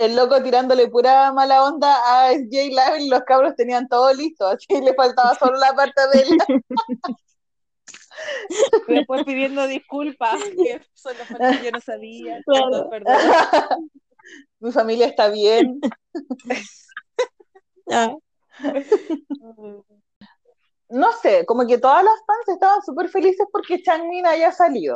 El 0.00 0.16
loco 0.16 0.42
tirándole 0.42 0.88
pura 0.88 1.30
mala 1.30 1.62
onda 1.62 1.94
a 2.06 2.32
SJ 2.32 2.70
Live 2.70 3.02
y 3.02 3.10
los 3.10 3.20
cabros 3.24 3.54
tenían 3.54 3.86
todo 3.86 4.10
listo, 4.14 4.46
así 4.46 4.80
le 4.80 4.94
faltaba 4.94 5.34
solo 5.34 5.58
la 5.58 5.74
parte 5.74 6.00
de 6.14 6.22
él. 6.22 6.38
Después 8.88 9.24
pidiendo 9.24 9.66
disculpas, 9.66 10.42
que 10.42 10.80
lo 10.80 11.50
que 11.50 11.64
yo 11.64 11.70
no 11.70 11.80
sabía. 11.80 12.40
Claro. 12.46 12.88
Perdón, 12.88 12.90
perdón. 12.90 13.14
Mi 14.60 14.72
familia 14.72 15.06
está 15.06 15.28
bien. 15.28 15.80
Ah, 17.90 18.14
No 20.88 21.12
sé, 21.12 21.44
como 21.44 21.66
que 21.66 21.76
todas 21.76 22.02
las 22.02 22.14
fans 22.26 22.48
estaban 22.48 22.80
súper 22.80 23.10
felices 23.10 23.46
porque 23.52 23.82
Changmin 23.82 24.26
haya 24.26 24.50
salido. 24.50 24.94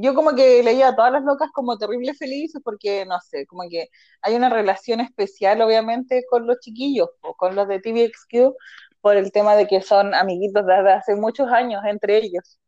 Yo 0.00 0.14
como 0.14 0.36
que 0.36 0.62
leía 0.62 0.88
a 0.88 0.96
todas 0.96 1.10
las 1.12 1.24
locas 1.24 1.50
como 1.52 1.76
terrible 1.76 2.14
felices 2.14 2.62
porque, 2.64 3.04
no 3.04 3.18
sé, 3.20 3.46
como 3.46 3.68
que 3.68 3.88
hay 4.22 4.36
una 4.36 4.48
relación 4.48 5.00
especial 5.00 5.60
obviamente 5.60 6.24
con 6.30 6.46
los 6.46 6.60
chiquillos, 6.60 7.08
o 7.20 7.34
con 7.34 7.56
los 7.56 7.66
de 7.66 7.80
TVXQ, 7.80 8.54
por 9.00 9.16
el 9.16 9.32
tema 9.32 9.56
de 9.56 9.66
que 9.66 9.82
son 9.82 10.14
amiguitos 10.14 10.64
desde 10.64 10.92
hace 10.92 11.16
muchos 11.16 11.50
años 11.50 11.82
entre 11.84 12.18
ellos. 12.18 12.60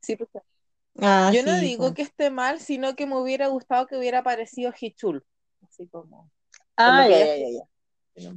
Sí, 0.00 0.14
pues, 0.14 0.30
Ah, 1.02 1.30
yo 1.34 1.42
no 1.42 1.58
digo 1.58 1.88
po. 1.88 1.94
que 1.94 2.02
esté 2.02 2.30
mal, 2.30 2.60
sino 2.60 2.94
que 2.94 3.06
me 3.06 3.16
hubiera 3.16 3.48
gustado 3.48 3.88
que 3.88 3.96
hubiera 3.96 4.20
aparecido 4.20 4.72
Hichul. 4.78 5.24
Así 5.62 5.88
como. 5.88 6.30
Ah, 6.76 7.08
ya, 7.08 7.26
ya, 7.26 7.36
ya, 7.36 7.48
ya. 8.14 8.32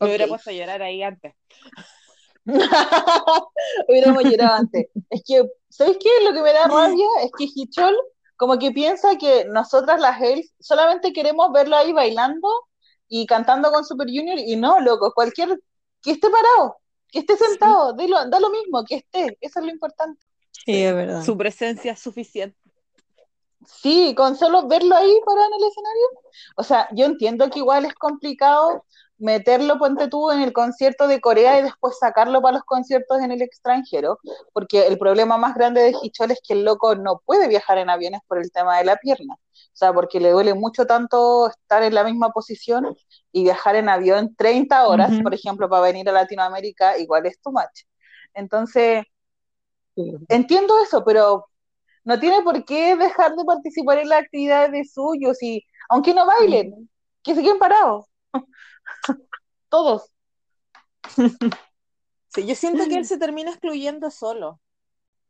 Me 0.00 0.06
hubiera 0.06 0.26
puesto 0.26 0.50
a 0.50 0.52
llorar 0.52 0.82
ahí 0.82 1.04
antes. 1.04 1.34
Hubiéramos 3.88 4.24
llorado 4.24 4.54
antes. 4.54 4.88
Es 5.10 5.22
que, 5.26 5.44
¿sabes 5.68 5.96
qué? 5.98 6.08
Lo 6.24 6.32
que 6.32 6.42
me 6.42 6.52
da 6.52 6.66
rabia 6.66 7.06
es 7.22 7.30
que 7.36 7.48
Hichol 7.54 7.96
como 8.40 8.58
que 8.58 8.70
piensa 8.70 9.18
que 9.18 9.44
nosotras 9.44 10.00
las 10.00 10.18
Hells 10.18 10.54
solamente 10.58 11.12
queremos 11.12 11.52
verlo 11.52 11.76
ahí 11.76 11.92
bailando 11.92 12.48
y 13.06 13.26
cantando 13.26 13.70
con 13.70 13.84
Super 13.84 14.06
Junior 14.06 14.38
y 14.38 14.56
no, 14.56 14.80
loco, 14.80 15.12
cualquier 15.12 15.60
que 16.00 16.12
esté 16.12 16.30
parado, 16.30 16.78
que 17.08 17.18
esté 17.18 17.36
sentado, 17.36 17.92
da 17.92 18.06
lo, 18.06 18.30
da 18.30 18.40
lo 18.40 18.48
mismo, 18.48 18.82
que 18.84 18.94
esté, 18.94 19.36
eso 19.42 19.60
es 19.60 19.66
lo 19.66 19.70
importante. 19.70 20.24
Sí, 20.52 20.82
es 20.82 20.94
verdad. 20.94 21.22
Su 21.22 21.36
presencia 21.36 21.92
es 21.92 22.00
suficiente. 22.00 22.56
Sí, 23.66 24.14
con 24.16 24.34
solo 24.36 24.66
verlo 24.66 24.96
ahí 24.96 25.20
parado 25.26 25.48
en 25.48 25.62
el 25.62 25.68
escenario. 25.68 26.06
O 26.56 26.62
sea, 26.62 26.88
yo 26.92 27.04
entiendo 27.04 27.50
que 27.50 27.58
igual 27.58 27.84
es 27.84 27.94
complicado 27.94 28.86
meterlo, 29.20 29.78
ponte 29.78 30.08
tú, 30.08 30.30
en 30.30 30.40
el 30.40 30.52
concierto 30.52 31.06
de 31.06 31.20
Corea 31.20 31.58
y 31.58 31.62
después 31.62 31.98
sacarlo 31.98 32.42
para 32.42 32.54
los 32.54 32.64
conciertos 32.64 33.20
en 33.20 33.30
el 33.30 33.42
extranjero, 33.42 34.18
porque 34.52 34.86
el 34.86 34.98
problema 34.98 35.36
más 35.38 35.54
grande 35.54 35.82
de 35.82 35.94
Hichol 36.02 36.32
es 36.32 36.40
que 36.46 36.54
el 36.54 36.64
loco 36.64 36.96
no 36.96 37.22
puede 37.24 37.48
viajar 37.48 37.78
en 37.78 37.90
aviones 37.90 38.20
por 38.26 38.38
el 38.38 38.50
tema 38.50 38.78
de 38.78 38.84
la 38.84 38.96
pierna. 38.96 39.34
O 39.34 39.76
sea, 39.80 39.92
porque 39.92 40.20
le 40.20 40.30
duele 40.30 40.54
mucho 40.54 40.86
tanto 40.86 41.48
estar 41.48 41.82
en 41.82 41.94
la 41.94 42.04
misma 42.04 42.30
posición 42.30 42.96
y 43.32 43.44
viajar 43.44 43.76
en 43.76 43.88
avión 43.88 44.34
30 44.36 44.86
horas, 44.86 45.12
por 45.22 45.34
ejemplo, 45.34 45.68
para 45.68 45.82
venir 45.82 46.08
a 46.08 46.12
Latinoamérica, 46.12 46.98
igual 46.98 47.26
es 47.26 47.40
too 47.40 47.52
much. 47.52 47.84
Entonces, 48.34 49.04
entiendo 50.28 50.82
eso, 50.82 51.04
pero 51.04 51.46
no 52.04 52.18
tiene 52.18 52.42
por 52.42 52.64
qué 52.64 52.96
dejar 52.96 53.34
de 53.36 53.44
participar 53.44 53.98
en 53.98 54.08
las 54.08 54.22
actividades 54.22 54.72
de 54.72 54.84
suyos 54.84 55.42
y 55.42 55.64
aunque 55.88 56.14
no 56.14 56.26
bailen, 56.26 56.88
que 57.22 57.34
se 57.34 57.42
queden 57.42 57.58
parados. 57.58 58.06
Todos. 59.68 60.12
Sí, 62.28 62.46
yo 62.46 62.54
siento 62.54 62.86
que 62.88 62.96
él 62.96 63.04
se 63.06 63.18
termina 63.18 63.50
excluyendo 63.50 64.10
solo. 64.10 64.60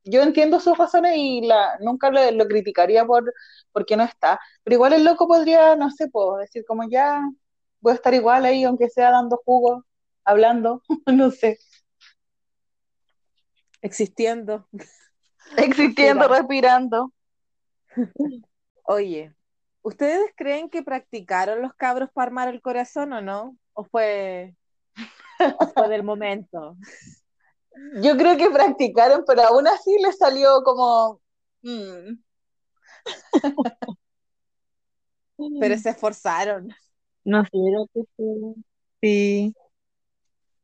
Yo 0.04 0.22
entiendo 0.22 0.60
sus 0.60 0.76
razones 0.78 1.14
y 1.16 1.42
la, 1.46 1.78
nunca 1.80 2.10
lo, 2.10 2.30
lo 2.32 2.46
criticaría 2.46 3.04
por 3.04 3.32
porque 3.72 3.96
no 3.96 4.04
está. 4.04 4.40
Pero 4.64 4.74
igual 4.74 4.92
el 4.94 5.04
loco 5.04 5.26
podría, 5.28 5.76
no 5.76 5.90
sé, 5.90 6.08
puedo 6.08 6.36
decir 6.38 6.64
como 6.66 6.88
ya 6.90 7.20
voy 7.80 7.92
a 7.92 7.94
estar 7.96 8.14
igual 8.14 8.44
ahí, 8.44 8.64
aunque 8.64 8.88
sea 8.90 9.10
dando 9.10 9.40
jugo, 9.44 9.84
hablando, 10.24 10.82
no 11.06 11.30
sé, 11.30 11.58
Existiendo. 13.82 14.68
existiendo, 15.56 16.28
Respirando. 16.28 16.28
respirando. 16.28 17.12
Oye, 18.84 19.34
¿ustedes 19.82 20.30
creen 20.36 20.70
que 20.70 20.82
practicaron 20.82 21.62
los 21.62 21.74
cabros 21.74 22.10
para 22.12 22.26
armar 22.28 22.48
el 22.48 22.62
corazón 22.62 23.12
o 23.12 23.20
no? 23.22 23.56
¿O 23.74 23.84
fue, 23.84 24.54
o 25.58 25.68
fue 25.68 25.88
del 25.88 26.02
momento? 26.04 26.76
Yo 28.02 28.16
creo 28.16 28.36
que 28.36 28.50
practicaron, 28.50 29.24
pero 29.26 29.42
aún 29.42 29.66
así 29.68 29.90
les 30.02 30.18
salió 30.18 30.62
como... 30.64 31.20
mm, 31.62 32.14
Pero 35.58 35.78
se 35.78 35.90
esforzaron. 35.90 36.74
No 37.24 37.42
sé, 37.44 37.50
que 37.94 38.02
sí. 38.16 38.64
Sí, 39.02 39.54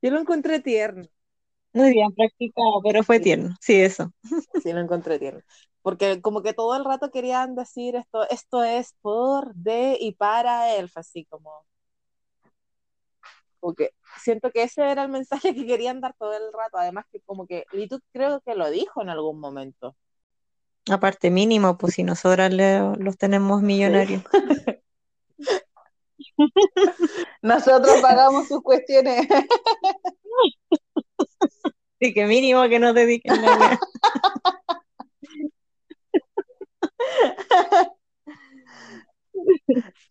Yo 0.01 0.11
lo 0.11 0.21
encontré 0.21 0.61
tierno. 0.61 1.05
muy 1.73 1.91
bien 1.93 2.13
practicado, 2.15 2.81
pero 2.85 3.03
fue 3.05 3.21
tierno. 3.21 3.55
Sí, 3.61 3.75
eso. 3.81 4.13
Sí, 4.55 4.73
lo 4.73 4.81
encontré 4.81 5.19
tierno. 5.19 5.43
Porque 5.87 6.21
como 6.21 6.43
que 6.43 6.53
todo 6.53 6.75
el 6.75 6.85
rato 6.85 7.13
querían 7.13 7.55
decir 7.55 7.95
esto, 7.95 8.29
esto 8.29 8.65
es 8.65 8.97
por, 9.03 9.55
de 9.55 9.97
y 10.01 10.17
para 10.17 10.75
él, 10.75 10.91
así 10.97 11.25
como, 11.27 11.65
que 13.77 13.91
siento 14.21 14.51
que 14.51 14.65
ese 14.65 14.83
era 14.83 15.05
el 15.05 15.11
mensaje 15.11 15.55
que 15.55 15.65
querían 15.65 16.01
dar 16.01 16.13
todo 16.19 16.33
el 16.33 16.53
rato. 16.53 16.79
Además 16.79 17.05
que 17.13 17.21
como 17.21 17.47
que, 17.47 17.67
y 17.71 17.87
tú 17.87 18.01
creo 18.13 18.41
que 18.41 18.57
lo 18.57 18.69
dijo 18.69 19.01
en 19.01 19.11
algún 19.11 19.39
momento. 19.39 19.95
Aparte 20.91 21.31
mínimo, 21.31 21.79
pues 21.79 21.95
si 21.95 22.03
nosotras 22.03 22.53
le- 22.53 22.97
los 22.97 23.17
tenemos 23.17 23.63
millonarios. 23.63 24.25
Nosotros 27.43 27.99
pagamos 28.03 28.49
sus 28.49 28.61
cuestiones. 28.61 29.29
Así 32.01 32.13
que 32.13 32.27
mínimo 32.27 32.69
que 32.69 32.81
no 32.81 32.93
dediquen 32.93 33.41
la 33.41 33.79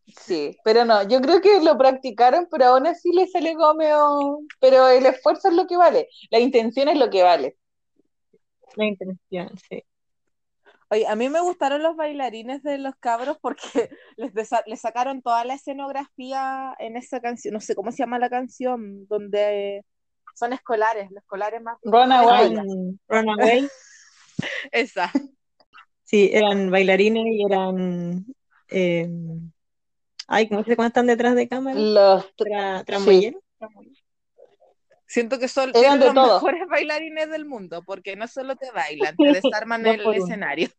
Sí, 0.08 0.58
pero 0.64 0.86
no, 0.86 1.08
yo 1.08 1.20
creo 1.22 1.42
que 1.42 1.62
lo 1.62 1.78
practicaron, 1.78 2.48
pero 2.50 2.66
aún 2.66 2.88
así 2.88 3.12
les 3.12 3.32
salió 3.32 3.54
como 3.56 3.74
medio- 3.76 4.40
Pero 4.60 4.88
el 4.88 5.06
esfuerzo 5.06 5.50
es 5.50 5.56
lo 5.56 5.68
que 5.68 5.78
vale, 5.78 6.08
la 6.30 6.40
intención 6.40 6.88
es 6.90 6.98
lo 6.98 7.10
que 7.10 7.24
vale. 7.24 7.58
La 8.76 8.86
intención, 8.86 9.50
sí. 9.70 9.84
Oye, 10.90 11.08
a 11.08 11.16
mí 11.16 11.30
me 11.30 11.42
gustaron 11.42 11.82
los 11.82 11.96
bailarines 11.96 12.62
de 12.62 12.78
los 12.78 12.96
cabros 13.00 13.38
porque 13.42 13.60
les, 14.18 14.34
desa- 14.34 14.64
les 14.68 14.80
sacaron 14.82 15.22
toda 15.22 15.44
la 15.44 15.56
escenografía 15.56 16.76
en 16.80 16.96
esa 16.98 17.20
canción, 17.22 17.54
no 17.54 17.60
sé 17.62 17.74
cómo 17.76 17.92
se 17.92 17.98
llama 18.00 18.20
la 18.20 18.30
canción, 18.30 19.08
donde 19.08 19.84
son 20.36 20.54
escolares, 20.54 21.10
los 21.12 21.24
escolares 21.24 21.62
más... 21.62 21.78
Runaway. 21.84 22.56
Run- 22.56 23.00
Runaway, 23.08 23.68
Esa. 24.72 25.12
sí, 26.04 26.30
eran 26.34 26.70
bailarines 26.70 27.24
y 27.26 27.44
eran. 27.46 28.26
Eh, 28.70 29.10
ay, 30.28 30.50
¿cómo 30.50 30.64
se 30.64 30.74
están 30.74 31.08
detrás 31.08 31.36
de 31.36 31.48
cámara? 31.48 31.80
Los, 31.80 32.36
Tra- 32.36 32.84
tramoyeros. 32.86 33.42
Siento 35.08 35.38
que 35.40 35.48
son 35.48 35.70
Eran 35.70 36.00
tienen 36.00 36.00
de 36.00 36.06
los 36.08 36.16
todo. 36.16 36.36
mejores 36.36 36.68
bailarines 36.68 37.30
del 37.30 37.46
mundo, 37.46 37.84
porque 37.86 38.16
no 38.16 38.28
solo 38.28 38.56
te 38.56 38.72
bailan, 38.72 39.16
te 39.18 39.28
desarman 39.34 39.84
Dos 39.84 39.94
el 39.96 40.04
por 40.04 40.16
escenario. 40.16 40.70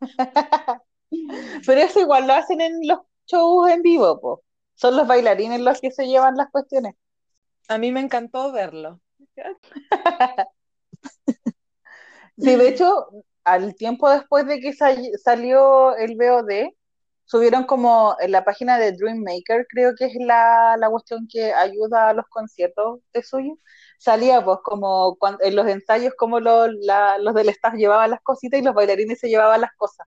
Pero 1.66 1.80
eso 1.80 2.00
igual 2.00 2.26
lo 2.26 2.32
hacen 2.32 2.60
en 2.60 2.80
los 2.86 3.00
shows 3.26 3.70
en 3.70 3.82
vivo, 3.82 4.20
po. 4.20 4.42
Son 4.74 4.96
los 4.96 5.06
bailarines 5.06 5.60
los 5.60 5.80
que 5.80 5.90
se 5.90 6.06
llevan 6.06 6.36
las 6.36 6.50
cuestiones. 6.50 6.94
A 7.68 7.78
mí 7.78 7.92
me 7.92 8.00
encantó 8.00 8.52
verlo. 8.52 9.00
Sí, 12.38 12.54
de 12.56 12.68
hecho, 12.68 13.08
al 13.44 13.74
tiempo 13.74 14.10
después 14.10 14.46
de 14.46 14.60
que 14.60 14.72
sal- 14.72 15.10
salió 15.22 15.96
el 15.96 16.16
VOD, 16.16 16.75
subieron 17.26 17.64
como 17.64 18.16
en 18.20 18.32
la 18.32 18.44
página 18.44 18.78
de 18.78 18.92
Dreammaker, 18.92 19.66
creo 19.68 19.94
que 19.96 20.06
es 20.06 20.14
la, 20.20 20.76
la 20.78 20.90
cuestión 20.90 21.28
que 21.30 21.52
ayuda 21.54 22.10
a 22.10 22.14
los 22.14 22.26
conciertos 22.28 23.00
de 23.12 23.22
suyo. 23.22 23.58
Salía 23.98 24.44
pues 24.44 24.58
como 24.64 25.16
cuan- 25.18 25.38
en 25.42 25.56
los 25.56 25.66
ensayos 25.68 26.14
como 26.18 26.40
los, 26.40 26.70
la- 26.82 27.18
los 27.18 27.34
del 27.34 27.48
staff 27.50 27.74
llevaban 27.74 28.10
las 28.10 28.22
cositas 28.22 28.60
y 28.60 28.64
los 28.64 28.74
bailarines 28.74 29.18
se 29.20 29.28
llevaban 29.28 29.60
las 29.62 29.72
cosas. 29.76 30.06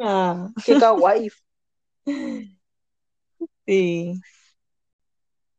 Ah, 0.00 0.50
Qué 0.62 0.76
kawaii. 0.76 1.30
sí. 3.66 4.22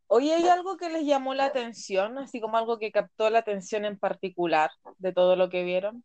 Oye, 0.07 0.33
¿hay 0.33 0.47
algo 0.47 0.77
que 0.77 0.89
les 0.89 1.03
llamó 1.05 1.33
la 1.35 1.45
atención? 1.45 2.17
Así 2.17 2.39
como 2.41 2.57
algo 2.57 2.79
que 2.79 2.91
captó 2.91 3.29
la 3.29 3.39
atención 3.39 3.85
en 3.85 3.97
particular 3.99 4.71
de 4.97 5.13
todo 5.13 5.35
lo 5.35 5.49
que 5.49 5.63
vieron. 5.63 6.03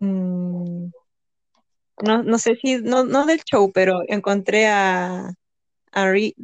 Mm, 0.00 0.92
no, 2.02 2.22
no 2.22 2.38
sé 2.38 2.56
si, 2.56 2.78
no, 2.78 3.04
no 3.04 3.26
del 3.26 3.42
show, 3.44 3.70
pero 3.72 4.00
encontré 4.08 4.66
a, 4.66 5.34
a, 5.92 6.06
Ri- 6.06 6.34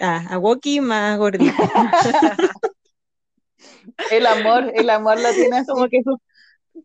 ah, 0.00 0.26
a 0.30 0.38
Woki 0.38 0.80
más 0.80 1.18
gordita. 1.18 1.52
El 4.10 4.26
amor, 4.26 4.70
el 4.74 4.90
amor 4.90 5.18
lo 5.18 5.32
tiene 5.34 5.58
así. 5.58 5.66
Como 5.68 5.88
que 5.88 6.02
sus, 6.02 6.18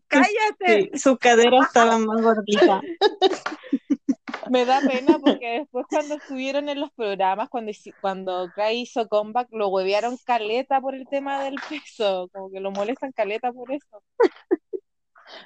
¡Cállate! 0.08 0.90
sí, 0.92 0.98
sus 0.98 1.18
caderas 1.18 1.66
estaban 1.68 2.06
más 2.06 2.22
gorditas. 2.22 2.80
Me 4.50 4.64
da 4.64 4.80
pena 4.80 5.18
porque 5.18 5.60
después 5.60 5.86
cuando 5.90 6.14
estuvieron 6.14 6.68
en 6.68 6.80
los 6.80 6.90
programas, 6.92 7.48
cuando, 7.50 7.70
cuando 8.00 8.52
hizo 8.72 9.06
comeback, 9.08 9.48
lo 9.52 9.68
huevearon 9.68 10.16
caleta 10.24 10.80
por 10.80 10.94
el 10.94 11.06
tema 11.08 11.42
del 11.44 11.56
peso. 11.68 12.28
Como 12.32 12.50
que 12.50 12.60
lo 12.60 12.70
molestan 12.70 13.12
caleta 13.12 13.52
por 13.52 13.70
eso. 13.70 14.02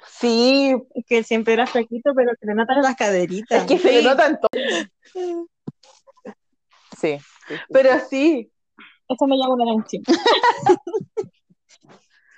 Sí, 0.07 0.73
que 1.07 1.23
siempre 1.23 1.53
era 1.53 1.67
flaquito, 1.67 2.13
pero 2.15 2.31
se 2.39 2.45
le 2.45 2.55
notan 2.55 2.81
las 2.81 2.95
caderitas. 2.95 3.61
es 3.61 3.67
que 3.67 3.77
se 3.77 3.91
le 3.91 3.99
Sí. 3.99 4.05
notan 4.05 4.39
todo. 4.39 4.51
Sí. 6.99 7.17
Pero 7.69 7.89
sí, 8.09 8.49
Eso 9.09 9.27
me 9.27 9.35
llamó 9.37 9.57
la 9.57 9.71
atención. 9.73 10.03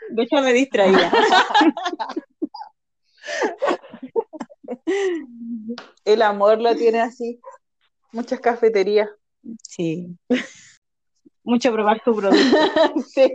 De 0.09 0.23
hecho, 0.23 0.35
me 0.41 0.53
distraía. 0.53 1.11
el 6.05 6.21
amor 6.21 6.59
lo 6.61 6.75
tiene 6.75 7.01
así. 7.01 7.39
Muchas 8.11 8.39
cafeterías. 8.39 9.09
Sí. 9.67 10.15
Mucho 11.43 11.71
probar 11.71 12.01
tu 12.03 12.15
producto. 12.15 12.57
sí. 13.13 13.31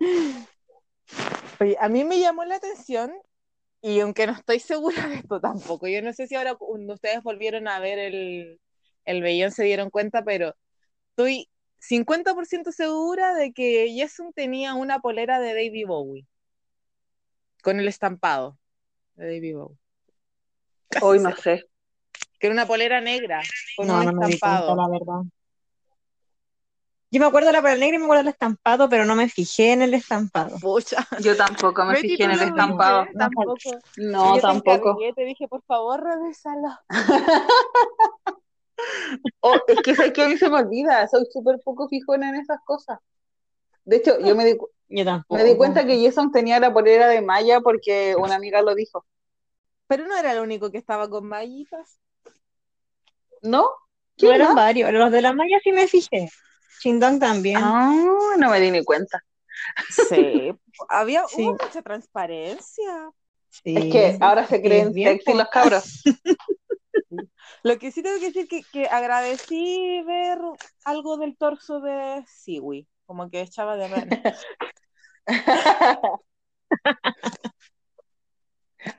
Oye, 1.60 1.76
a 1.80 1.88
mí 1.88 2.04
me 2.04 2.18
llamó 2.18 2.44
la 2.44 2.56
atención, 2.56 3.12
y 3.80 4.00
aunque 4.00 4.26
no 4.26 4.32
estoy 4.32 4.60
segura 4.60 5.06
de 5.08 5.16
esto 5.16 5.40
tampoco, 5.40 5.86
yo 5.86 6.00
no 6.02 6.12
sé 6.12 6.26
si 6.26 6.34
ahora 6.34 6.54
cuando 6.54 6.94
ustedes 6.94 7.22
volvieron 7.22 7.68
a 7.68 7.78
ver 7.80 7.98
el, 7.98 8.60
el 9.04 9.22
Bellón 9.22 9.50
se 9.52 9.64
dieron 9.64 9.90
cuenta, 9.90 10.24
pero 10.24 10.54
estoy 11.10 11.48
50% 11.80 12.72
segura 12.72 13.34
de 13.34 13.52
que 13.52 13.94
Jason 13.96 14.32
tenía 14.32 14.74
una 14.74 15.00
polera 15.00 15.38
de 15.38 15.48
David 15.54 15.86
Bowie, 15.86 16.26
con 17.62 17.78
el 17.78 17.88
estampado 17.88 18.58
de 19.16 19.26
David 19.26 19.56
Bowie. 19.56 19.78
Hoy 21.02 21.18
no 21.20 21.36
sé. 21.36 21.64
Que 22.38 22.46
era 22.48 22.54
una 22.54 22.66
polera 22.66 23.00
negra, 23.00 23.42
con 23.76 23.86
No, 23.86 24.00
un 24.00 24.04
no 24.04 24.12
me 24.12 24.26
di 24.26 24.38
cuenta, 24.38 24.74
estampado. 24.74 24.76
la 24.76 24.88
verdad. 24.88 25.22
Yo 27.14 27.20
me 27.20 27.26
acuerdo 27.26 27.46
de 27.46 27.52
la 27.52 27.60
polera 27.60 27.78
negra 27.78 27.94
y 27.94 27.98
me 28.00 28.06
acuerdo 28.06 28.24
del 28.24 28.32
estampado, 28.32 28.88
pero 28.88 29.04
no 29.04 29.14
me 29.14 29.28
fijé 29.28 29.70
en 29.70 29.82
el 29.82 29.94
estampado. 29.94 30.58
Pucha. 30.58 31.06
Yo 31.22 31.36
tampoco 31.36 31.84
me 31.84 31.94
Betty, 31.94 32.08
fijé 32.08 32.24
en 32.24 32.30
¿tú 32.32 32.36
el 32.40 32.42
estampado. 32.42 33.06
Tampoco. 33.16 33.78
No, 33.98 34.34
Yo 34.34 34.40
te 34.40 34.48
tampoco. 34.48 34.90
encargué, 34.90 35.12
te 35.12 35.24
dije, 35.24 35.46
por 35.46 35.62
favor, 35.62 36.02
revísalo. 36.02 36.68
Oh, 39.40 39.56
es 39.68 39.80
que 39.82 39.94
sé 39.94 40.12
que 40.12 40.22
a 40.22 40.28
mí 40.28 40.36
se 40.36 40.48
me 40.50 40.56
olvida, 40.56 41.06
soy 41.06 41.24
súper 41.32 41.60
poco 41.64 41.88
fijona 41.88 42.30
en 42.30 42.36
esas 42.36 42.58
cosas. 42.64 42.98
De 43.84 43.96
hecho, 43.96 44.18
yo 44.18 44.34
me 44.34 44.44
di, 44.44 44.58
Yo 44.88 45.04
tampoco. 45.04 45.36
me 45.36 45.44
di 45.44 45.56
cuenta 45.56 45.86
que 45.86 46.02
Jason 46.04 46.32
tenía 46.32 46.58
la 46.58 46.72
polera 46.72 47.06
de 47.06 47.22
malla 47.22 47.60
porque 47.60 48.16
una 48.18 48.34
amiga 48.34 48.60
lo 48.62 48.74
dijo. 48.74 49.06
Pero 49.86 50.06
no 50.08 50.16
era 50.16 50.32
el 50.32 50.40
único 50.40 50.70
que 50.72 50.78
estaba 50.78 51.08
con 51.08 51.26
mallitas. 51.28 52.00
¿No? 53.42 53.62
No 53.62 53.70
¿Quién 54.16 54.34
eran 54.34 54.48
más? 54.48 54.56
varios. 54.56 54.92
Los 54.92 55.12
de 55.12 55.22
la 55.22 55.32
malla 55.32 55.58
sí 55.62 55.72
me 55.72 55.86
fijé. 55.86 56.30
Chindong 56.84 57.18
también. 57.18 57.56
Ah, 57.62 58.34
no 58.36 58.50
me 58.50 58.60
di 58.60 58.70
ni 58.70 58.84
cuenta. 58.84 59.24
Sí. 59.88 60.52
Había 60.90 61.26
Sí. 61.28 61.42
hubo 61.42 61.52
mucha 61.52 61.80
transparencia. 61.80 63.10
Sí. 63.48 63.74
Es 63.74 63.84
que 63.90 64.18
ahora 64.20 64.46
se 64.46 64.60
creen 64.60 64.92
bien, 64.92 65.12
sexy 65.12 65.32
los 65.32 65.48
cabros. 65.48 66.02
Lo 67.62 67.78
que 67.78 67.90
sí 67.90 68.02
tengo 68.02 68.18
que 68.18 68.26
decir 68.26 68.48
que, 68.48 68.62
que 68.64 68.86
agradecí 68.86 70.02
ver 70.02 70.38
algo 70.84 71.16
del 71.16 71.38
torso 71.38 71.80
de 71.80 72.22
Siwi, 72.26 72.86
como 73.06 73.30
que 73.30 73.40
echaba 73.40 73.78
de 73.78 73.88
menos. 73.88 74.46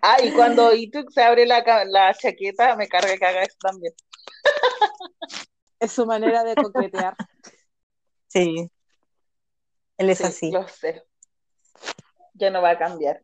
Ah, 0.01 0.17
y 0.23 0.31
cuando 0.31 0.73
Ituk 0.73 1.11
se 1.11 1.21
abre 1.21 1.45
la, 1.45 1.63
la 1.85 2.11
chaqueta, 2.15 2.75
me 2.75 2.87
carga 2.87 3.15
que 3.17 3.25
haga 3.25 3.43
eso 3.43 3.57
también. 3.59 3.93
Es 5.79 5.91
su 5.91 6.07
manera 6.07 6.43
de 6.43 6.55
coquetear. 6.55 7.15
Sí. 8.35 8.69
Él 9.97 10.09
es 10.09 10.17
Sí, 10.19 10.23
así. 10.25 10.51
lo 10.51 10.67
sé. 10.67 11.03
Ya 12.33 12.49
no 12.49 12.61
va 12.61 12.71
a 12.71 12.77
cambiar. 12.77 13.23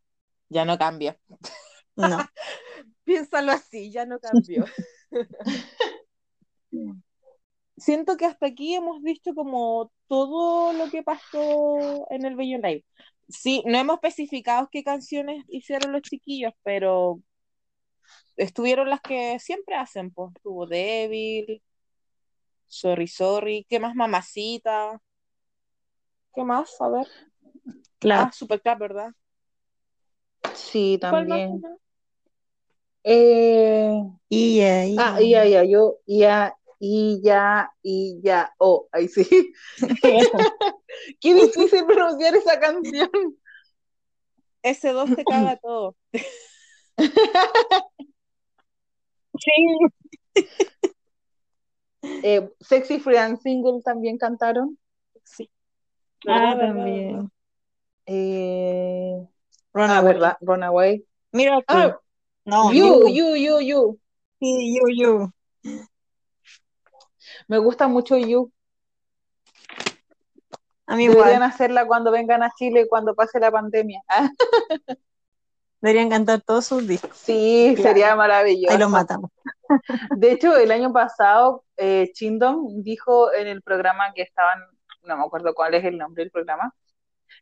Ya 0.49 0.65
no 0.65 0.77
cambia. 0.77 1.19
No. 1.95 2.17
Piénsalo 3.03 3.51
así, 3.51 3.91
ya 3.91 4.05
no 4.05 4.19
cambió. 4.19 4.65
Siento 7.77 8.15
que 8.15 8.25
hasta 8.25 8.45
aquí 8.45 8.75
hemos 8.75 9.01
visto 9.01 9.33
como 9.33 9.91
todo 10.07 10.71
lo 10.73 10.89
que 10.89 11.03
pasó 11.03 12.05
en 12.11 12.25
el 12.25 12.35
Bello 12.35 12.57
Live. 12.59 12.85
Sí, 13.27 13.63
no 13.65 13.77
hemos 13.77 13.95
especificado 13.95 14.69
qué 14.71 14.83
canciones 14.83 15.43
hicieron 15.49 15.91
los 15.91 16.01
chiquillos, 16.03 16.53
pero 16.63 17.21
estuvieron 18.37 18.89
las 18.89 19.01
que 19.01 19.39
siempre 19.39 19.75
hacen, 19.75 20.11
pues. 20.11 20.31
Estuvo 20.35 20.67
Débil, 20.67 21.61
Sorry 22.71 23.05
Sorry, 23.05 23.65
¿qué 23.69 23.81
más? 23.81 23.95
Mamacita. 23.95 24.97
¿Qué 26.33 26.41
más? 26.45 26.79
A 26.79 26.87
ver. 26.87 27.07
Claro. 27.99 28.27
Ah, 28.29 28.31
Superclap, 28.31 28.79
¿verdad? 28.79 29.11
Sí, 30.55 30.97
también. 31.01 31.61
Eh, 33.03 34.01
Y 34.29 34.61
ahí. 34.61 34.95
ah, 34.97 35.21
y 35.21 35.31
ya, 35.31 35.45
ya, 35.45 35.65
yo, 35.65 35.97
y 36.05 36.19
ya, 36.19 36.55
y 36.79 37.21
ya, 37.21 37.73
y 37.83 38.21
ya. 38.23 38.53
Oh, 38.57 38.87
ahí 38.93 39.09
sí. 39.09 39.51
Qué 41.19 41.33
difícil 41.33 41.85
pronunciar 41.85 42.35
esa 42.35 42.57
canción. 42.57 43.09
Ese 44.63 44.93
2 44.93 45.13
te 45.13 45.25
caga 45.25 45.57
todo. 45.61 45.97
Sí. 49.37 49.51
Eh, 52.03 52.49
Sexy 52.59 52.99
Free 52.99 53.17
and 53.17 53.39
Single 53.41 53.81
también 53.83 54.17
cantaron. 54.17 54.77
Sí. 55.23 55.49
Ah, 56.27 56.55
¿Verdad, 56.55 56.57
verdad, 56.57 56.75
también. 56.75 57.31
Eh, 58.05 59.15
ah, 59.23 59.27
Runaway. 59.73 60.33
Runaway. 60.41 61.05
Mira. 61.31 61.59
Ah, 61.67 61.97
No, 62.45 62.71
You, 62.73 63.07
you. 63.07 63.35
You, 63.35 63.59
You. 63.61 63.99
Sí, 64.39 64.75
you, 64.75 64.89
you. 64.95 65.31
Me 67.47 67.57
gusta 67.59 67.87
mucho 67.87 68.17
You. 68.17 68.51
A 70.87 70.95
mí 70.95 71.07
Deberían 71.07 71.35
igual. 71.37 71.43
hacerla 71.43 71.85
cuando 71.85 72.11
vengan 72.11 72.43
a 72.43 72.51
Chile, 72.57 72.87
cuando 72.89 73.13
pase 73.15 73.39
la 73.39 73.51
pandemia. 73.51 74.01
Ah, 74.09 74.29
Deberían 75.81 76.09
cantar 76.09 76.41
todos 76.41 76.65
sus 76.65 76.85
discos. 76.87 77.15
sí, 77.15 77.73
Claro. 77.75 77.89
sería 77.89 78.15
maravilloso. 78.15 78.71
Ahí 78.73 78.79
los 78.79 78.89
matamos. 78.89 79.31
De 80.17 80.31
hecho, 80.31 80.55
el 80.57 80.69
año 80.71 80.91
pasado, 80.91 81.63
eh, 81.83 82.11
Chindon 82.13 82.83
dijo 82.83 83.33
en 83.33 83.47
el 83.47 83.63
programa 83.63 84.13
que 84.13 84.21
estaban, 84.21 84.59
no 85.01 85.17
me 85.17 85.23
acuerdo 85.23 85.55
cuál 85.55 85.73
es 85.73 85.83
el 85.83 85.97
nombre 85.97 86.23
del 86.23 86.29
programa, 86.29 86.75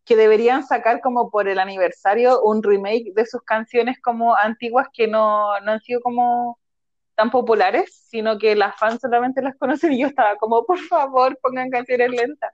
que 0.05 0.15
deberían 0.15 0.65
sacar 0.65 1.01
como 1.01 1.29
por 1.29 1.49
el 1.49 1.59
aniversario 1.59 2.41
un 2.41 2.63
remake 2.63 3.11
de 3.13 3.25
sus 3.25 3.41
canciones 3.41 3.97
como 4.01 4.37
antiguas 4.37 4.87
que 4.93 5.07
no, 5.07 5.59
no 5.59 5.73
han 5.73 5.81
sido 5.81 5.99
como 5.99 6.57
tan 7.15 7.31
populares, 7.31 8.07
sino 8.09 8.37
que 8.37 8.55
las 8.55 8.77
fans 8.77 9.01
solamente 9.01 9.41
las 9.41 9.57
conocen 9.57 9.91
y 9.91 9.99
yo 9.99 10.07
estaba 10.07 10.37
como, 10.37 10.65
por 10.65 10.79
favor, 10.79 11.37
pongan 11.41 11.69
canciones 11.69 12.09
lentas. 12.09 12.53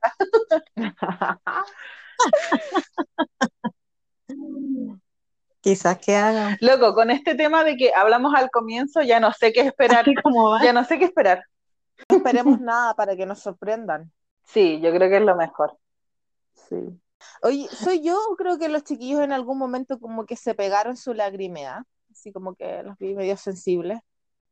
Quizás 5.62 6.00
que 6.00 6.16
hagan. 6.16 6.58
Loco, 6.62 6.96
con 6.96 7.12
este 7.12 7.36
tema 7.36 7.64
de 7.64 7.78
que 7.78 7.94
hablamos 7.94 8.34
al 8.34 8.50
comienzo, 8.50 9.04
ya 9.04 9.20
no 9.20 9.32
sé 9.34 9.54
qué 9.54 9.62
esperar, 9.62 10.04
como 10.24 10.60
ya 10.64 10.74
no 10.74 10.84
sé 10.84 10.98
qué 10.98 11.06
esperar. 11.06 11.44
No 12.16 12.20
esperemos 12.20 12.60
nada 12.62 12.94
para 12.96 13.16
que 13.16 13.26
nos 13.26 13.40
sorprendan. 13.40 14.12
Sí, 14.44 14.80
yo 14.82 14.92
creo 14.92 15.10
que 15.10 15.18
es 15.18 15.24
lo 15.24 15.36
mejor. 15.36 15.78
Sí. 16.54 16.76
Oye, 17.42 17.68
¿soy 17.70 18.02
yo 18.04 18.18
o 18.30 18.36
creo 18.36 18.58
que 18.58 18.70
los 18.70 18.84
chiquillos 18.84 19.22
en 19.22 19.32
algún 19.32 19.58
momento 19.58 20.00
como 20.00 20.26
que 20.26 20.36
se 20.36 20.54
pegaron 20.56 20.98
su 20.98 21.14
lagrimea? 21.14 21.86
Así 22.12 22.32
como 22.32 22.56
que 22.56 22.84
los 22.84 22.98
vi 22.98 23.14
medio 23.14 23.38
sensibles. 23.38 24.00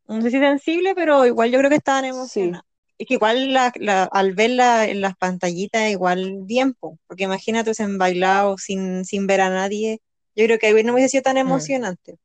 No 0.07 0.21
sé 0.21 0.31
si 0.31 0.39
sensible, 0.39 0.95
pero 0.95 1.25
igual 1.25 1.51
yo 1.51 1.59
creo 1.59 1.69
que 1.69 1.77
estaban 1.77 2.05
emocionados. 2.05 2.65
Es 2.97 3.07
que 3.07 3.15
igual 3.15 3.53
la, 3.53 3.71
la- 3.75 4.03
al 4.03 4.33
verla 4.33 4.85
en 4.87 5.01
las 5.01 5.15
pantallitas, 5.15 5.89
igual 5.89 6.39
bien, 6.43 6.73
po, 6.73 6.99
porque 7.07 7.23
imagínate 7.23 7.71
en 7.79 7.97
bailado 7.97 8.57
sin, 8.57 9.05
sin 9.05 9.27
ver 9.27 9.41
a 9.41 9.49
nadie. 9.49 10.01
Yo 10.35 10.45
creo 10.45 10.59
que 10.59 10.67
ahí 10.67 10.83
no 10.83 10.93
hubiese 10.93 11.09
sido 11.09 11.23
tan 11.23 11.37
emocionante. 11.37 12.17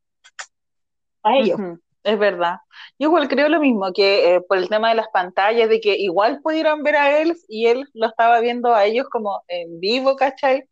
A 1.22 1.36
ellos. 1.36 1.60
Es 2.08 2.18
verdad. 2.18 2.56
Yo 2.98 3.08
igual 3.08 3.28
creo 3.28 3.48
lo 3.50 3.60
mismo, 3.60 3.92
que 3.92 4.36
eh, 4.36 4.40
por 4.40 4.56
el 4.58 4.68
tema 4.68 4.88
de 4.88 4.94
las 4.94 5.08
pantallas, 5.08 5.68
de 5.68 5.80
que 5.80 5.96
igual 5.96 6.40
pudieron 6.42 6.82
ver 6.82 6.96
a 6.96 7.18
él 7.20 7.36
y 7.48 7.66
él 7.66 7.86
lo 7.92 8.06
estaba 8.06 8.40
viendo 8.40 8.74
a 8.74 8.84
ellos 8.86 9.06
como 9.10 9.42
en 9.48 9.78
vivo, 9.80 10.16
¿cachai? 10.16 10.64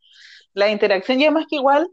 La 0.54 0.70
interacción, 0.70 1.20
y 1.20 1.24
además 1.24 1.46
que 1.50 1.56
igual, 1.56 1.88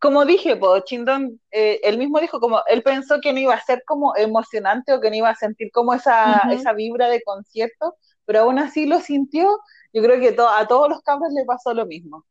como 0.00 0.24
dije, 0.26 0.56
pues 0.56 0.84
Chindon, 0.84 1.40
eh, 1.52 1.80
él 1.84 1.98
mismo 1.98 2.20
dijo 2.20 2.40
como, 2.40 2.62
él 2.68 2.82
pensó 2.82 3.20
que 3.20 3.32
no 3.32 3.40
iba 3.40 3.54
a 3.54 3.60
ser 3.62 3.84
como 3.86 4.16
emocionante 4.16 4.92
o 4.94 5.00
que 5.00 5.10
no 5.10 5.16
iba 5.16 5.30
a 5.30 5.36
sentir 5.36 5.70
como 5.72 5.94
esa, 5.94 6.44
esa 6.46 6.72
vibra 6.74 7.08
de 7.08 7.22
concierto, 7.24 7.96
pero 8.26 8.40
aún 8.42 8.58
así 8.60 8.86
lo 8.86 9.00
sintió. 9.00 9.48
Yo 9.92 10.02
creo 10.02 10.20
que 10.20 10.32
to- 10.32 10.48
a 10.48 10.66
todos 10.68 10.88
los 10.90 11.02
cabros 11.02 11.32
le 11.34 11.44
pasó 11.46 11.74
lo 11.74 11.86
mismo. 11.86 12.26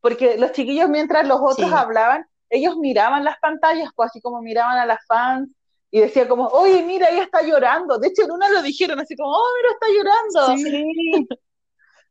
Porque 0.00 0.36
los 0.38 0.52
chiquillos, 0.52 0.88
mientras 0.88 1.26
los 1.26 1.40
otros 1.42 1.72
Sí. 1.72 1.74
hablaban, 1.74 2.26
ellos 2.50 2.76
miraban 2.76 3.24
las 3.24 3.38
pantallas, 3.40 3.90
pues 3.96 4.08
así 4.10 4.20
como 4.20 4.40
miraban 4.42 4.78
a 4.78 4.86
las 4.86 5.04
fans 5.06 5.50
y 5.94 6.00
decía 6.00 6.26
como, 6.26 6.48
oye, 6.48 6.82
mira, 6.82 7.06
ella 7.08 7.22
está 7.22 7.40
llorando. 7.42 8.00
De 8.00 8.08
hecho, 8.08 8.24
en 8.24 8.32
una 8.32 8.48
lo 8.48 8.62
dijeron 8.62 8.98
así 8.98 9.14
como, 9.14 9.30
oh, 9.30 9.44
mira, 9.56 9.68
está 9.74 9.86
llorando. 9.94 10.56
Sí. 10.56 11.28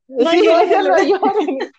Sí, 0.08 0.48
No 0.48 0.58
decían, 0.60 0.86
no 0.86 0.96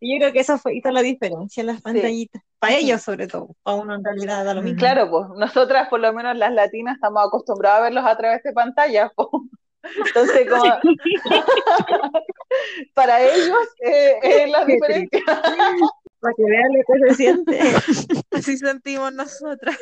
Yo 0.00 0.18
creo 0.18 0.32
que 0.32 0.40
eso 0.40 0.56
fue, 0.56 0.74
hizo 0.76 0.90
la 0.90 1.02
diferencia 1.02 1.60
en 1.60 1.66
las 1.66 1.82
pantallitas. 1.82 2.40
Para 2.58 2.76
ellos, 2.76 3.02
sobre 3.02 3.26
todo. 3.26 3.48
Para 3.62 3.76
uno 3.76 3.94
en 3.94 4.02
realidad 4.02 4.42
da 4.42 4.54
lo 4.54 4.62
mismo. 4.62 4.78
Claro, 4.78 5.10
pues 5.10 5.26
nosotras, 5.36 5.90
por 5.90 6.00
lo 6.00 6.14
menos 6.14 6.34
las 6.38 6.52
latinas, 6.54 6.94
estamos 6.94 7.26
acostumbradas 7.26 7.80
a 7.80 7.82
verlos 7.82 8.06
a 8.06 8.16
través 8.16 8.42
de 8.42 8.54
pantallas. 8.54 9.10
pues. 9.14 9.28
Entonces, 10.06 10.48
como 10.48 10.64
para 12.94 13.20
ellos 13.20 13.68
eh, 13.80 14.18
es 14.22 14.50
la 14.50 14.64
diferencia. 14.64 15.20
Para 16.26 16.34
que 16.34 16.44
vean 16.44 16.72
lo 16.72 16.82
que 16.84 17.08
se 17.08 17.14
siente. 17.14 17.60
Así 18.32 18.56
sentimos 18.56 19.12
nosotras. 19.12 19.78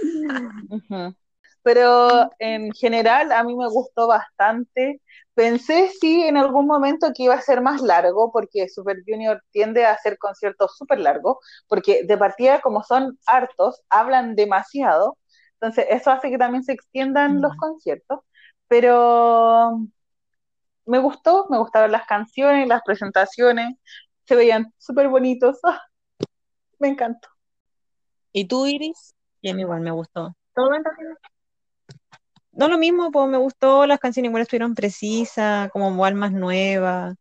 Pero 1.63 2.31
en 2.39 2.71
general 2.73 3.33
a 3.33 3.43
mí 3.43 3.57
me 3.57 3.67
gustó 3.69 4.07
bastante. 4.09 5.01
Pensé 5.33 5.91
sí 5.99 6.23
en 6.23 6.37
algún 6.37 6.67
momento 6.67 7.13
que 7.17 7.23
iba 7.23 7.35
a 7.35 7.41
ser 7.41 7.63
más 7.63 7.81
largo, 7.81 8.31
porque 8.31 8.69
Super 8.69 8.99
Junior 9.07 9.43
tiende 9.53 9.87
a 9.87 9.93
hacer 9.93 10.19
conciertos 10.19 10.77
súper 10.77 11.01
largos, 11.01 11.39
porque 11.67 12.05
de 12.05 12.19
partida 12.19 12.61
como 12.61 12.83
son 12.83 13.19
hartos, 13.27 13.81
hablan 13.89 14.37
demasiado, 14.37 15.17
entonces 15.55 15.87
eso 15.89 16.11
hace 16.11 16.29
que 16.29 16.37
también 16.37 16.63
se 16.63 16.73
extiendan 16.73 17.41
los 17.41 17.57
conciertos, 17.57 18.21
pero 18.69 19.81
me 20.85 20.99
gustó, 20.99 21.47
me 21.49 21.59
gustaron 21.59 21.91
las 21.91 22.07
canciones, 22.07 22.69
las 22.69 22.83
presentaciones, 22.85 23.75
se 24.25 24.37
veían 24.37 24.73
súper 24.79 25.09
bonitos, 25.09 25.59
me 26.85 26.91
encantó. 26.91 27.29
¿Y 28.31 28.45
tú, 28.45 28.67
Iris? 28.67 29.15
Y 29.41 29.49
a 29.49 29.55
mí 29.55 29.63
igual 29.63 29.81
me 29.81 29.91
gustó. 29.91 30.37
¿Todo 30.55 30.69
No 32.53 32.69
lo 32.69 32.77
mismo, 32.77 33.11
pues 33.11 33.27
me 33.29 33.39
gustó, 33.39 33.87
las 33.87 33.99
canciones 33.99 34.29
igual 34.29 34.43
estuvieron 34.43 34.75
precisas, 34.75 35.71
como 35.71 35.91
igual 35.91 36.15
más 36.15 36.33
nuevas, 36.33 37.17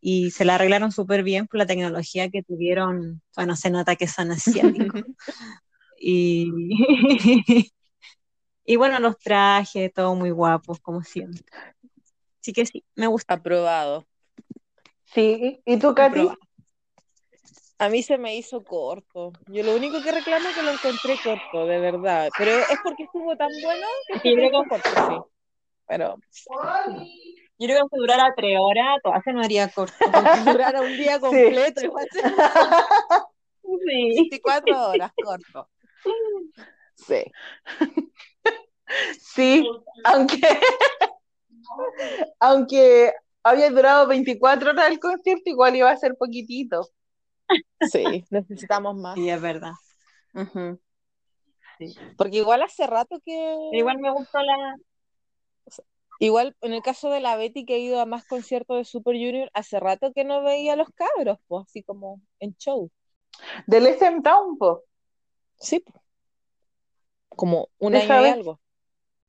y 0.00 0.30
se 0.30 0.44
la 0.44 0.54
arreglaron 0.54 0.92
súper 0.92 1.24
bien 1.24 1.48
por 1.48 1.58
la 1.58 1.66
tecnología 1.66 2.30
que 2.30 2.44
tuvieron, 2.44 3.20
bueno, 3.34 3.56
se 3.56 3.70
nota 3.70 3.96
que 3.96 4.06
son 4.06 4.30
asiáticos. 4.30 5.02
y, 5.98 6.52
y 8.64 8.76
bueno, 8.76 9.00
los 9.00 9.18
trajes, 9.18 9.92
todo 9.92 10.14
muy 10.14 10.30
guapos, 10.30 10.78
como 10.78 11.02
siempre. 11.02 11.42
Así 12.40 12.52
que 12.52 12.66
sí, 12.66 12.84
me 12.94 13.08
gusta. 13.08 13.34
Aprobado. 13.34 14.06
Sí, 15.06 15.60
¿y 15.64 15.76
tú, 15.78 15.92
Katy? 15.92 16.28
A 17.82 17.88
mí 17.88 18.00
se 18.04 18.16
me 18.16 18.36
hizo 18.36 18.62
corto. 18.62 19.32
Yo 19.48 19.64
lo 19.64 19.74
único 19.74 20.00
que 20.02 20.12
reclamo 20.12 20.48
es 20.48 20.54
que 20.54 20.62
lo 20.62 20.70
encontré 20.70 21.18
corto, 21.18 21.66
de 21.66 21.80
verdad. 21.80 22.30
Pero 22.38 22.52
es 22.52 22.78
porque 22.80 23.02
estuvo 23.02 23.36
tan 23.36 23.48
bueno 23.60 23.86
que 24.06 24.14
Sí, 24.20 24.34
creo 24.36 24.50
que- 24.62 24.68
corto, 24.68 24.88
sí. 25.08 25.16
Pero 25.88 26.14
Yo 27.58 27.66
creo 27.66 27.74
que 27.74 27.80
aunque 27.80 27.96
durara 27.96 28.32
tres 28.36 28.56
horas, 28.60 28.98
todo 29.02 29.14
se 29.24 29.32
no 29.32 29.42
haría 29.42 29.66
corto. 29.68 29.94
aunque 30.12 30.12
durara 30.64 30.80
un 30.80 30.96
día 30.96 31.18
completo, 31.18 31.84
igual 31.84 32.06
se 32.12 32.20
Sí. 33.84 34.14
24 34.16 34.88
horas 34.90 35.12
corto. 35.20 35.68
Sí. 36.94 37.24
Sí, 39.18 39.66
aunque, 40.04 40.36
aunque 42.40 43.12
había 43.42 43.70
durado 43.70 44.06
24 44.06 44.70
horas 44.70 44.90
el 44.90 45.00
concierto, 45.00 45.42
igual 45.46 45.74
iba 45.74 45.90
a 45.90 45.96
ser 45.96 46.14
poquitito. 46.16 46.86
Sí, 47.80 48.24
necesitamos 48.30 48.96
más. 48.96 49.14
Sí, 49.14 49.28
es 49.28 49.40
verdad. 49.40 49.72
Porque 52.16 52.36
igual 52.36 52.62
hace 52.62 52.86
rato 52.86 53.20
que. 53.24 53.56
Igual 53.72 53.98
me 53.98 54.10
gustó 54.10 54.40
la. 54.40 54.76
Igual 56.18 56.56
en 56.60 56.72
el 56.72 56.82
caso 56.82 57.10
de 57.10 57.20
la 57.20 57.36
Betty 57.36 57.64
que 57.64 57.74
ha 57.74 57.78
ido 57.78 58.00
a 58.00 58.06
más 58.06 58.24
conciertos 58.24 58.76
de 58.76 58.84
Super 58.84 59.14
Junior, 59.16 59.50
hace 59.54 59.80
rato 59.80 60.12
que 60.12 60.24
no 60.24 60.42
veía 60.42 60.74
a 60.74 60.76
los 60.76 60.88
cabros, 60.90 61.38
pues, 61.48 61.64
así 61.66 61.82
como 61.82 62.20
en 62.38 62.54
show. 62.56 62.90
Del 63.66 63.86
SM 63.88 64.22
Town, 64.22 64.56
po. 64.56 64.84
Sí, 65.58 65.80
po. 65.80 66.00
como 67.28 67.68
un 67.78 67.96
Esa 67.96 68.18
año 68.18 68.26
y 68.26 68.30
algo. 68.30 68.60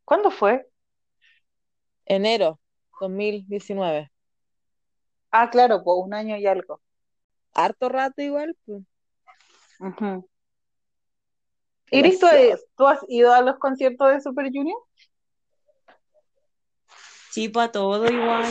¿Cuándo 0.06 0.30
fue? 0.30 0.70
Enero 2.06 2.60
2019. 3.00 4.12
Ah, 5.32 5.50
claro, 5.50 5.84
pues 5.84 5.98
un 6.00 6.14
año 6.14 6.38
y 6.38 6.46
algo. 6.46 6.80
Harto 7.54 7.90
rato 7.90 8.22
igual, 8.22 8.56
pues. 8.66 8.84
Ujú. 9.80 10.28
Iris, 11.92 12.20
¿tú, 12.20 12.28
tú 12.76 12.88
has 12.88 13.00
ido 13.08 13.34
a 13.34 13.42
los 13.42 13.58
conciertos 13.60 14.12
de 14.12 14.22
Super 14.22 14.46
Junior? 14.52 14.78
Sí, 17.30 17.50
para 17.50 17.72
todo 17.72 18.06
igual. 18.12 18.46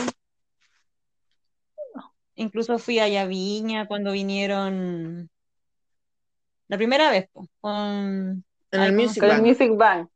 Incluso 2.35 2.79
fui 2.79 2.99
a 2.99 3.07
Yaviña 3.07 3.87
cuando 3.87 4.11
vinieron 4.11 5.29
la 6.67 6.77
primera 6.77 7.11
vez, 7.11 7.29
po, 7.31 7.47
con 7.61 8.43
En 8.71 8.81
el 8.81 8.93
¿cómo 8.95 9.07
Music 9.07 9.21
Con 9.21 9.31
el 9.31 9.37
Bank. 9.37 9.47
Music 9.47 9.71
Bank. 9.75 10.09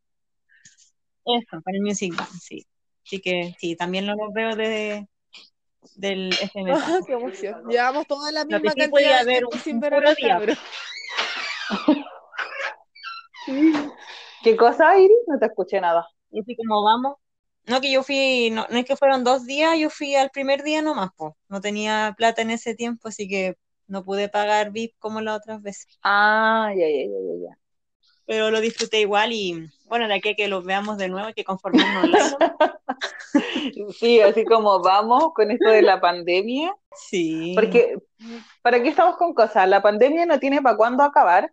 eso, 1.25 1.61
con 1.61 1.75
el 1.75 1.81
Music 1.81 2.15
Bank, 2.15 2.29
sí. 2.41 2.65
Así 3.05 3.21
que 3.21 3.55
sí, 3.59 3.75
también 3.75 4.07
lo 4.07 4.15
veo 4.33 4.55
de, 4.55 5.07
del 5.95 6.38
Ah, 6.41 6.49
Town. 6.53 7.05
qué 7.05 7.13
emoción. 7.13 7.63
Llevamos 7.69 8.07
toda 8.07 8.31
la 8.31 8.45
misma 8.45 8.73
cantidad 8.73 9.25
de 9.25 9.41
un- 9.45 9.59
sin 9.59 9.79
ver 9.79 9.93
día. 10.15 10.39
¿Qué 14.43 14.55
cosa, 14.55 14.97
Iris? 14.99 15.17
No 15.27 15.39
te 15.39 15.45
escuché 15.47 15.81
nada. 15.81 16.07
Y 16.31 16.41
así 16.41 16.55
como 16.55 16.83
vamos. 16.83 17.15
No, 17.65 17.81
que 17.81 17.91
yo 17.91 18.01
fui, 18.03 18.49
no, 18.51 18.65
no 18.69 18.77
es 18.77 18.85
que 18.85 18.95
fueron 18.95 19.23
dos 19.25 19.45
días, 19.45 19.77
yo 19.77 19.89
fui 19.89 20.15
al 20.15 20.29
primer 20.29 20.63
día 20.63 20.81
nomás, 20.81 21.09
pues. 21.17 21.33
No 21.49 21.59
tenía 21.59 22.13
plata 22.17 22.41
en 22.41 22.51
ese 22.51 22.75
tiempo, 22.75 23.09
así 23.09 23.27
que 23.27 23.55
no 23.88 24.05
pude 24.05 24.29
pagar 24.29 24.71
VIP 24.71 24.95
como 24.99 25.19
las 25.21 25.38
otras 25.38 25.61
veces. 25.61 25.99
Ah, 26.01 26.71
ya, 26.75 26.88
ya, 26.88 27.03
ya. 27.49 27.57
Pero 28.28 28.51
lo 28.51 28.59
disfruté 28.61 28.99
igual 28.99 29.32
y 29.32 29.67
bueno, 29.86 30.07
de 30.07 30.15
aquí 30.15 30.30
a 30.30 30.36
que 30.36 30.47
los 30.49 30.63
veamos 30.65 30.97
de 30.97 31.07
nuevo 31.07 31.28
hay 31.28 31.34
que 31.34 31.43
conformarnos 31.45 32.03
online. 32.03 32.38
Sí, 33.99 34.19
así 34.21 34.43
como 34.45 34.82
vamos 34.82 35.34
con 35.34 35.51
esto 35.51 35.69
de 35.69 35.82
la 35.82 35.99
pandemia, 36.01 36.73
Sí. 36.95 37.53
porque 37.55 37.95
¿para 38.61 38.82
qué 38.82 38.89
estamos 38.89 39.17
con 39.17 39.34
cosas? 39.34 39.67
La 39.67 39.82
pandemia 39.82 40.25
no 40.25 40.39
tiene 40.39 40.61
para 40.61 40.78
cuándo 40.78 41.03
acabar 41.03 41.51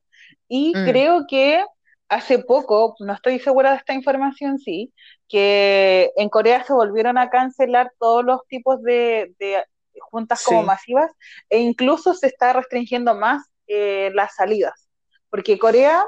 y 0.48 0.72
Mm. 0.74 0.84
creo 0.84 1.24
que 1.28 1.64
hace 2.08 2.38
poco, 2.38 2.94
no 3.00 3.12
estoy 3.12 3.38
segura 3.38 3.70
de 3.72 3.76
esta 3.78 3.92
información, 3.94 4.58
sí, 4.58 4.92
que 5.28 6.10
en 6.16 6.28
Corea 6.28 6.64
se 6.64 6.72
volvieron 6.72 7.18
a 7.18 7.30
cancelar 7.30 7.92
todos 7.98 8.24
los 8.24 8.40
tipos 8.48 8.82
de, 8.82 9.34
de 9.38 9.64
juntas 10.10 10.42
como 10.44 10.60
Sí. 10.60 10.66
masivas 10.66 11.10
e 11.50 11.58
incluso 11.60 12.14
se 12.14 12.26
está 12.28 12.52
restringiendo 12.52 13.14
más 13.14 13.46
eh, 13.66 14.10
las 14.14 14.34
salidas, 14.36 14.88
porque 15.30 15.58
Corea 15.58 16.04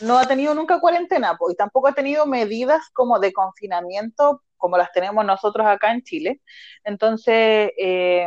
no 0.00 0.18
ha 0.18 0.26
tenido 0.26 0.54
nunca 0.54 0.80
cuarentena 0.80 1.36
po, 1.36 1.50
y 1.50 1.56
tampoco 1.56 1.88
ha 1.88 1.92
tenido 1.92 2.26
medidas 2.26 2.88
como 2.92 3.18
de 3.18 3.32
confinamiento 3.32 4.42
como 4.56 4.78
las 4.78 4.92
tenemos 4.92 5.26
nosotros 5.26 5.66
acá 5.66 5.92
en 5.92 6.02
Chile. 6.02 6.40
Entonces, 6.84 7.70
eh, 7.76 8.26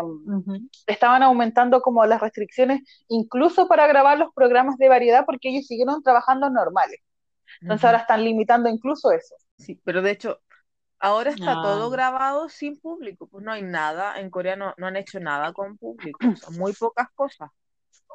estaban 0.86 1.24
aumentando 1.24 1.82
como 1.82 2.06
las 2.06 2.22
restricciones, 2.22 2.82
incluso 3.08 3.68
para 3.68 3.88
grabar 3.88 4.20
los 4.20 4.32
programas 4.36 4.78
de 4.78 4.88
variedad, 4.88 5.26
porque 5.26 5.50
ellos 5.50 5.66
siguieron 5.66 6.04
trabajando 6.04 6.50
normales. 6.52 7.00
Entonces 7.62 7.86
ahora 7.86 8.00
están 8.00 8.24
limitando 8.24 8.70
incluso 8.70 9.12
eso. 9.12 9.36
Sí, 9.58 9.82
pero 9.84 10.04
de 10.04 10.12
hecho, 10.12 10.42
ahora 11.00 11.32
está 11.32 11.54
Ah. 11.54 11.62
todo 11.64 11.90
grabado 11.90 12.50
sin 12.50 12.80
público, 12.80 13.28
pues 13.28 13.44
no 13.44 13.52
hay 13.52 13.64
nada, 13.64 14.20
en 14.20 14.30
Corea 14.30 14.56
no, 14.56 14.76
no 14.78 14.88
han 14.88 14.96
hecho 14.96 15.20
nada 15.20 15.54
con 15.54 15.78
público, 15.78 16.20
son 16.36 16.56
muy 16.58 16.74
pocas 16.74 17.08
cosas. 17.16 17.50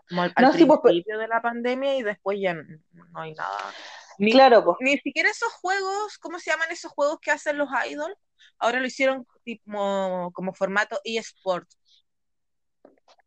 Como 0.08 0.22
al, 0.22 0.32
al 0.34 0.44
No, 0.44 0.52
sí, 0.52 0.64
pues, 0.64 0.80
principio 0.82 1.18
de 1.18 1.28
la 1.28 1.40
pandemia 1.40 1.96
y 1.96 2.02
después 2.02 2.38
ya 2.40 2.54
no 2.54 3.20
hay 3.20 3.34
nada. 3.34 3.72
Ni, 4.18 4.32
Claro, 4.32 4.64
pues. 4.64 4.76
ni 4.80 4.98
siquiera 4.98 5.30
esos 5.30 5.52
juegos, 5.54 6.18
¿cómo 6.18 6.38
se 6.38 6.50
llaman 6.50 6.70
esos 6.70 6.92
juegos 6.92 7.18
que 7.20 7.30
hacen 7.30 7.58
los 7.58 7.68
idols? 7.88 8.16
Ahora 8.58 8.80
lo 8.80 8.86
hicieron 8.86 9.26
tipo, 9.44 10.30
como 10.32 10.52
formato 10.52 11.00
eSport. 11.04 11.68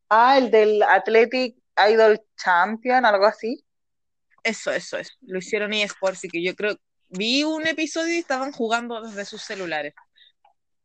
Ah, 0.09 0.37
el 0.37 0.51
del 0.51 0.83
Athletic 0.83 1.57
Idol 1.89 2.21
Champion, 2.37 3.05
algo 3.05 3.25
así. 3.25 3.65
Eso, 4.43 4.71
eso, 4.71 4.97
eso. 4.97 5.13
Lo 5.21 5.39
hicieron 5.39 5.73
eSport, 5.73 6.13
así 6.13 6.27
que 6.29 6.43
yo 6.43 6.55
creo, 6.55 6.77
vi 7.09 7.43
un 7.43 7.65
episodio 7.67 8.13
y 8.13 8.19
estaban 8.19 8.51
jugando 8.51 9.01
desde 9.01 9.25
sus 9.25 9.41
celulares. 9.41 9.93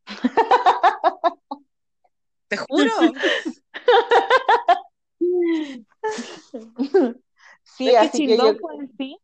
Te 2.47 2.57
juro. 2.57 2.91
Sí, 7.63 7.85
¿Ves 7.85 7.93
qué 7.93 7.97
así 7.97 8.25
que 8.27 8.37
yo 8.37 8.49
en 8.49 8.91
sí? 8.97 9.17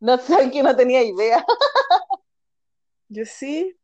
no 0.00 0.16
sé 0.18 0.50
que 0.52 0.62
no 0.62 0.74
tenía 0.74 1.02
idea. 1.02 1.44
Yo 3.08 3.24
sí. 3.24 3.76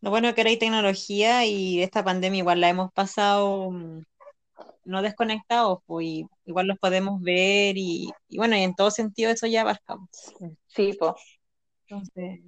Lo 0.00 0.10
bueno 0.10 0.28
es 0.28 0.34
que 0.34 0.42
ahora 0.42 0.50
hay 0.50 0.58
tecnología 0.58 1.46
y 1.46 1.82
esta 1.82 2.04
pandemia 2.04 2.40
igual 2.40 2.60
la 2.60 2.68
hemos 2.68 2.92
pasado 2.92 3.70
mm, 3.70 4.02
no 4.84 5.02
desconectados, 5.02 5.78
pues 5.86 6.06
y 6.06 6.26
igual 6.44 6.66
los 6.66 6.78
podemos 6.78 7.20
ver 7.22 7.78
y, 7.78 8.10
y 8.28 8.36
bueno, 8.36 8.56
y 8.56 8.62
en 8.62 8.74
todo 8.74 8.90
sentido 8.90 9.30
eso 9.30 9.46
ya 9.46 9.62
abarcamos. 9.62 10.08
Sí, 10.66 10.92
pues. 10.98 11.12
Entonces, 11.86 12.40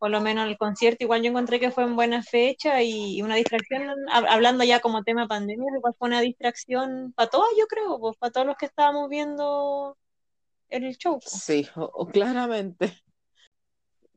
por 0.00 0.10
lo 0.10 0.22
menos 0.22 0.46
el 0.48 0.56
concierto 0.56 1.04
igual 1.04 1.20
yo 1.22 1.28
encontré 1.28 1.60
que 1.60 1.70
fue 1.70 1.84
en 1.84 1.94
buena 1.94 2.22
fecha 2.22 2.82
y, 2.82 3.20
una 3.20 3.34
distracción, 3.36 3.82
hab- 4.10 4.26
hablando 4.30 4.64
ya 4.64 4.80
como 4.80 5.04
tema 5.04 5.28
pandemia, 5.28 5.66
igual 5.76 5.94
fue 5.98 6.08
una 6.08 6.22
distracción 6.22 7.12
para 7.14 7.28
todos, 7.28 7.46
yo 7.58 7.66
creo, 7.66 8.00
pues 8.00 8.16
para 8.16 8.32
todos 8.32 8.46
los 8.46 8.56
que 8.56 8.64
estábamos 8.64 9.10
viendo 9.10 9.98
el 10.70 10.96
show. 10.96 11.20
pues. 11.20 11.30
Sí, 11.42 11.68
o, 11.76 11.82
o 11.82 12.06
claramente. 12.06 12.94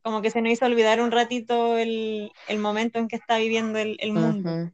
Como 0.02 0.22
que 0.22 0.30
se 0.30 0.40
nos 0.40 0.52
hizo 0.52 0.64
olvidar 0.64 1.02
un 1.02 1.10
ratito 1.10 1.76
el, 1.76 2.32
el 2.48 2.58
momento 2.58 2.98
en 2.98 3.06
que 3.06 3.16
está 3.16 3.36
viviendo 3.36 3.78
el, 3.78 3.96
el 4.00 4.12
mundo. 4.12 4.70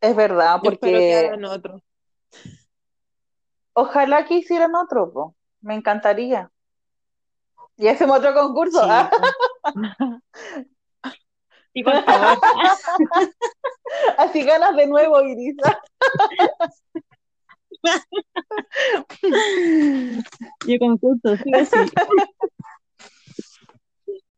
Es 0.00 0.14
verdad, 0.14 0.60
Yo 0.62 0.70
espero 0.70 0.98
que 0.98 1.14
porque 1.14 1.26
hagan 1.26 1.44
otro. 1.44 1.82
ojalá 3.72 4.24
que 4.26 4.34
hicieran 4.34 4.76
otro, 4.76 5.12
po. 5.12 5.34
Me 5.60 5.74
encantaría. 5.74 6.50
Y 7.76 7.88
hacemos 7.88 8.18
otro 8.18 8.32
concurso. 8.32 8.80
Sí, 8.80 8.88
¿ah? 8.88 9.10
Y 11.74 11.84
por 11.84 12.04
favor, 12.04 12.38
Así 14.18 14.44
ganas 14.44 14.76
de 14.76 14.86
nuevo, 14.86 15.22
Iris. 15.22 15.56
yo 20.66 20.78
concurso, 20.78 21.34
sí. 21.36 21.50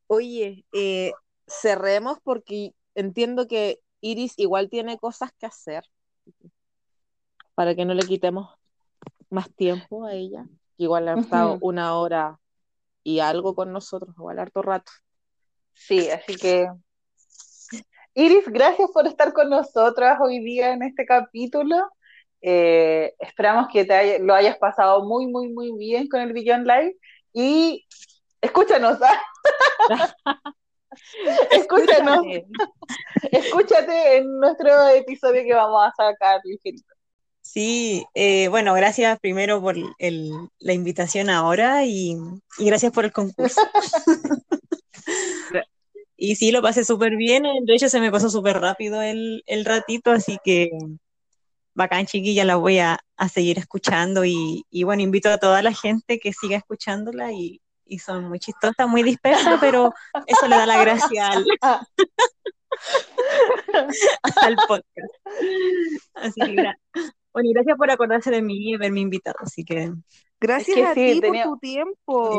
Oye, 0.07 0.65
eh, 0.73 1.13
cerremos 1.47 2.19
porque 2.23 2.73
entiendo 2.95 3.49
que 3.49 3.81
Iris 4.01 4.39
igual 4.39 4.71
tiene 4.71 4.99
cosas 4.99 5.33
que 5.39 5.47
hacer 5.47 5.85
para 7.55 7.75
que 7.75 7.85
no 7.85 7.95
le 7.95 8.07
quitemos 8.07 8.51
más 9.31 9.53
tiempo 9.55 10.05
a 10.05 10.15
ella, 10.15 10.47
que 10.77 10.85
igual 10.85 11.09
ha 11.09 11.21
estado 11.21 11.59
una 11.61 11.97
hora 11.97 12.39
y 13.03 13.21
algo 13.21 13.55
con 13.55 13.73
nosotros, 13.73 14.15
igual 14.17 14.39
harto 14.39 14.63
rato. 14.63 14.93
Sí, 15.75 16.09
así 16.11 16.37
que. 16.37 16.69
Iris, 18.15 18.45
gracias 18.47 18.91
por 18.93 19.07
estar 19.07 19.33
con 19.33 19.51
nosotras 19.51 20.19
hoy 20.21 20.39
día 20.45 20.73
en 20.73 20.83
este 20.83 21.05
capítulo. 21.05 21.77
Eh, 22.41 23.13
esperamos 23.19 23.67
que 23.73 23.85
te 23.85 23.93
haya- 23.95 24.19
lo 24.21 24.35
hayas 24.35 24.57
pasado 24.59 25.05
muy, 25.05 25.27
muy, 25.27 25.53
muy 25.53 25.73
bien 25.77 26.09
con 26.09 26.21
el 26.21 26.33
Beyond 26.33 26.67
Live. 26.67 26.97
Y 27.33 27.85
escúchanos, 28.41 28.99
¿ah? 29.03 29.21
escúchanos, 31.51 32.25
escúchate 33.33 34.19
en 34.19 34.39
nuestro 34.39 34.89
episodio 34.89 35.43
que 35.43 35.55
vamos 35.55 35.83
a 35.85 35.93
sacar, 35.97 36.41
ligerito. 36.45 36.85
Sí, 37.41 38.07
eh, 38.15 38.49
bueno, 38.49 38.75
gracias 38.75 39.19
primero 39.21 39.61
por 39.61 39.75
el- 39.99 40.49
la 40.61 40.73
invitación 40.73 41.31
ahora 41.31 41.85
y, 41.85 42.17
y 42.59 42.65
gracias 42.67 42.93
por 42.93 43.05
el 43.05 43.13
concurso. 43.13 43.61
Y 46.25 46.37
sí, 46.37 46.53
lo 46.53 46.63
pasé 46.63 46.85
súper 46.85 47.17
bien, 47.17 47.45
de 47.65 47.75
hecho 47.75 47.89
se 47.89 48.01
me 48.01 48.11
pasó 48.11 48.31
súper 48.31 48.61
rápido 48.61 49.03
el, 49.03 49.43
el 49.47 49.65
ratito, 49.65 50.11
así 50.11 50.39
que 50.45 50.71
bacán, 51.75 52.07
chiquilla, 52.07 52.45
la 52.45 52.57
voy 52.57 52.79
a, 52.79 52.99
a 53.17 53.29
seguir 53.29 53.59
escuchando 53.59 54.25
y, 54.25 54.65
y 54.71 54.85
bueno, 54.85 55.03
invito 55.03 55.29
a 55.29 55.39
toda 55.39 55.63
la 55.63 55.73
gente 55.75 56.19
que 56.19 56.33
siga 56.33 56.57
escuchándola 56.57 57.33
y, 57.33 57.61
y 57.85 57.99
son 57.99 58.29
muy 58.29 58.39
chistosas, 58.39 58.89
muy 58.89 59.03
dispersas, 59.03 59.59
pero 59.61 59.93
eso 60.27 60.49
le 60.49 60.57
da 60.57 60.67
la 60.67 60.81
gracia 60.81 61.29
al, 61.29 61.45
al 64.37 64.57
podcast. 64.69 65.15
Así 66.15 66.41
que 66.41 66.55
gra- 66.55 66.79
bueno, 67.33 67.51
y 67.51 67.53
gracias 67.53 67.77
por 67.77 67.91
acordarse 67.91 68.31
de 68.31 68.43
mí 68.43 68.71
y 68.71 68.75
haberme 68.75 69.01
invitado, 69.01 69.37
así 69.41 69.65
que 69.65 69.93
Gracias 70.41 70.77
que 70.77 70.85
a 70.87 70.95
sí, 70.95 71.13
ti 71.15 71.21
tenía- 71.21 71.45
por 71.45 71.55
tu 71.55 71.59
tiempo. 71.59 72.33
Sí, 72.33 72.39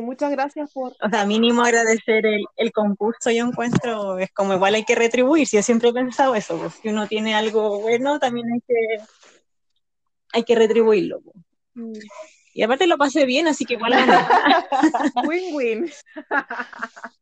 muchas 0.00 0.30
gracias 0.30 0.72
por... 0.72 0.92
O 1.00 1.08
sea, 1.10 1.24
mínimo 1.24 1.62
agradecer 1.62 2.26
el, 2.26 2.44
el 2.56 2.72
concurso, 2.72 3.30
yo 3.30 3.46
encuentro, 3.46 4.18
es 4.18 4.30
como 4.32 4.54
igual 4.54 4.74
hay 4.74 4.84
que 4.84 4.94
retribuir, 4.94 5.46
si 5.46 5.56
yo 5.56 5.62
siempre 5.62 5.90
he 5.90 5.92
pensado 5.92 6.34
eso, 6.34 6.58
pues 6.58 6.74
si 6.74 6.88
uno 6.88 7.06
tiene 7.06 7.34
algo 7.34 7.80
bueno, 7.80 8.18
también 8.18 8.46
hay 8.52 8.60
que, 8.66 9.04
hay 10.32 10.42
que 10.44 10.54
retribuirlo. 10.54 11.20
pues. 11.22 12.04
Y 12.54 12.62
aparte 12.62 12.86
lo 12.86 12.98
pasé 12.98 13.24
bien, 13.24 13.46
así 13.46 13.64
que 13.64 13.74
igual. 13.74 13.92
Win-win. 15.26 15.90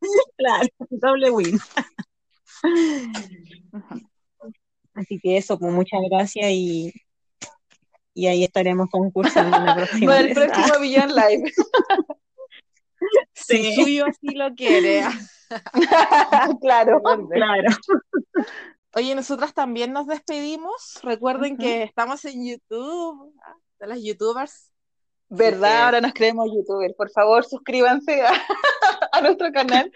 claro, 0.36 0.68
doble 0.90 1.30
win. 1.30 1.58
Así 4.94 5.18
que 5.20 5.36
eso, 5.36 5.58
pues 5.58 5.72
muchas 5.72 6.00
gracias 6.10 6.46
y, 6.50 6.92
y 8.16 8.28
ahí 8.28 8.44
estaremos 8.44 8.88
concursando 8.90 9.58
la 9.58 9.74
próxima 9.76 10.06
Para 10.12 10.20
el 10.26 10.32
próximo 10.34 10.80
Beyond 10.80 11.12
Live. 11.12 11.52
Si 13.34 13.74
suyo 13.74 14.06
así 14.06 14.34
lo 14.34 14.54
quiere. 14.54 15.02
claro. 16.62 17.02
Claro. 17.30 17.68
Oye, 18.94 19.14
nosotras 19.14 19.52
también 19.52 19.92
nos 19.92 20.06
despedimos. 20.06 20.98
Recuerden 21.02 21.58
que 21.58 21.82
estamos 21.82 22.24
en 22.24 22.46
YouTube, 22.48 23.34
¿ah? 23.44 23.54
de 23.80 23.86
las 23.86 24.02
youtubers. 24.02 24.72
¿Verdad? 25.28 25.84
Ahora 25.84 26.00
nos 26.00 26.14
creemos 26.14 26.48
youtubers. 26.54 26.94
Por 26.94 27.10
favor, 27.10 27.44
suscríbanse 27.44 28.22
a, 28.22 28.32
a 29.12 29.20
nuestro 29.20 29.52
canal. 29.52 29.92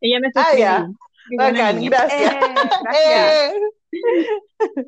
Ella 0.00 0.20
me 0.20 0.30
Ah, 0.34 0.56
ya. 0.56 0.88
Bacán, 1.36 1.76
niña. 1.80 1.90
gracias. 1.90 2.32
Eh, 2.32 2.38
gracias. 2.82 3.54
Eh, 4.76 4.84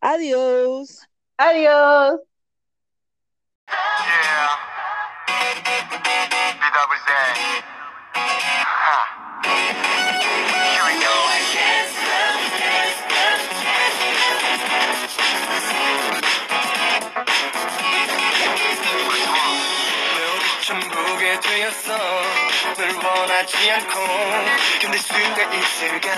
Adiós. 0.00 1.06
adiós. 1.38 2.20
Yeah. 3.68 4.56
BWZ. 6.60 7.08
Huh. 8.14 9.04
Here 10.72 10.84
we 10.86 10.94
go. 11.02 11.16
내 20.16 20.62
전부게 20.62 21.40
되었어 21.40 21.96
널 22.76 22.88
원하지 22.96 23.70
않고 23.70 23.94
견딜 24.80 25.00
수가 25.00 25.54
있을까 25.54 26.10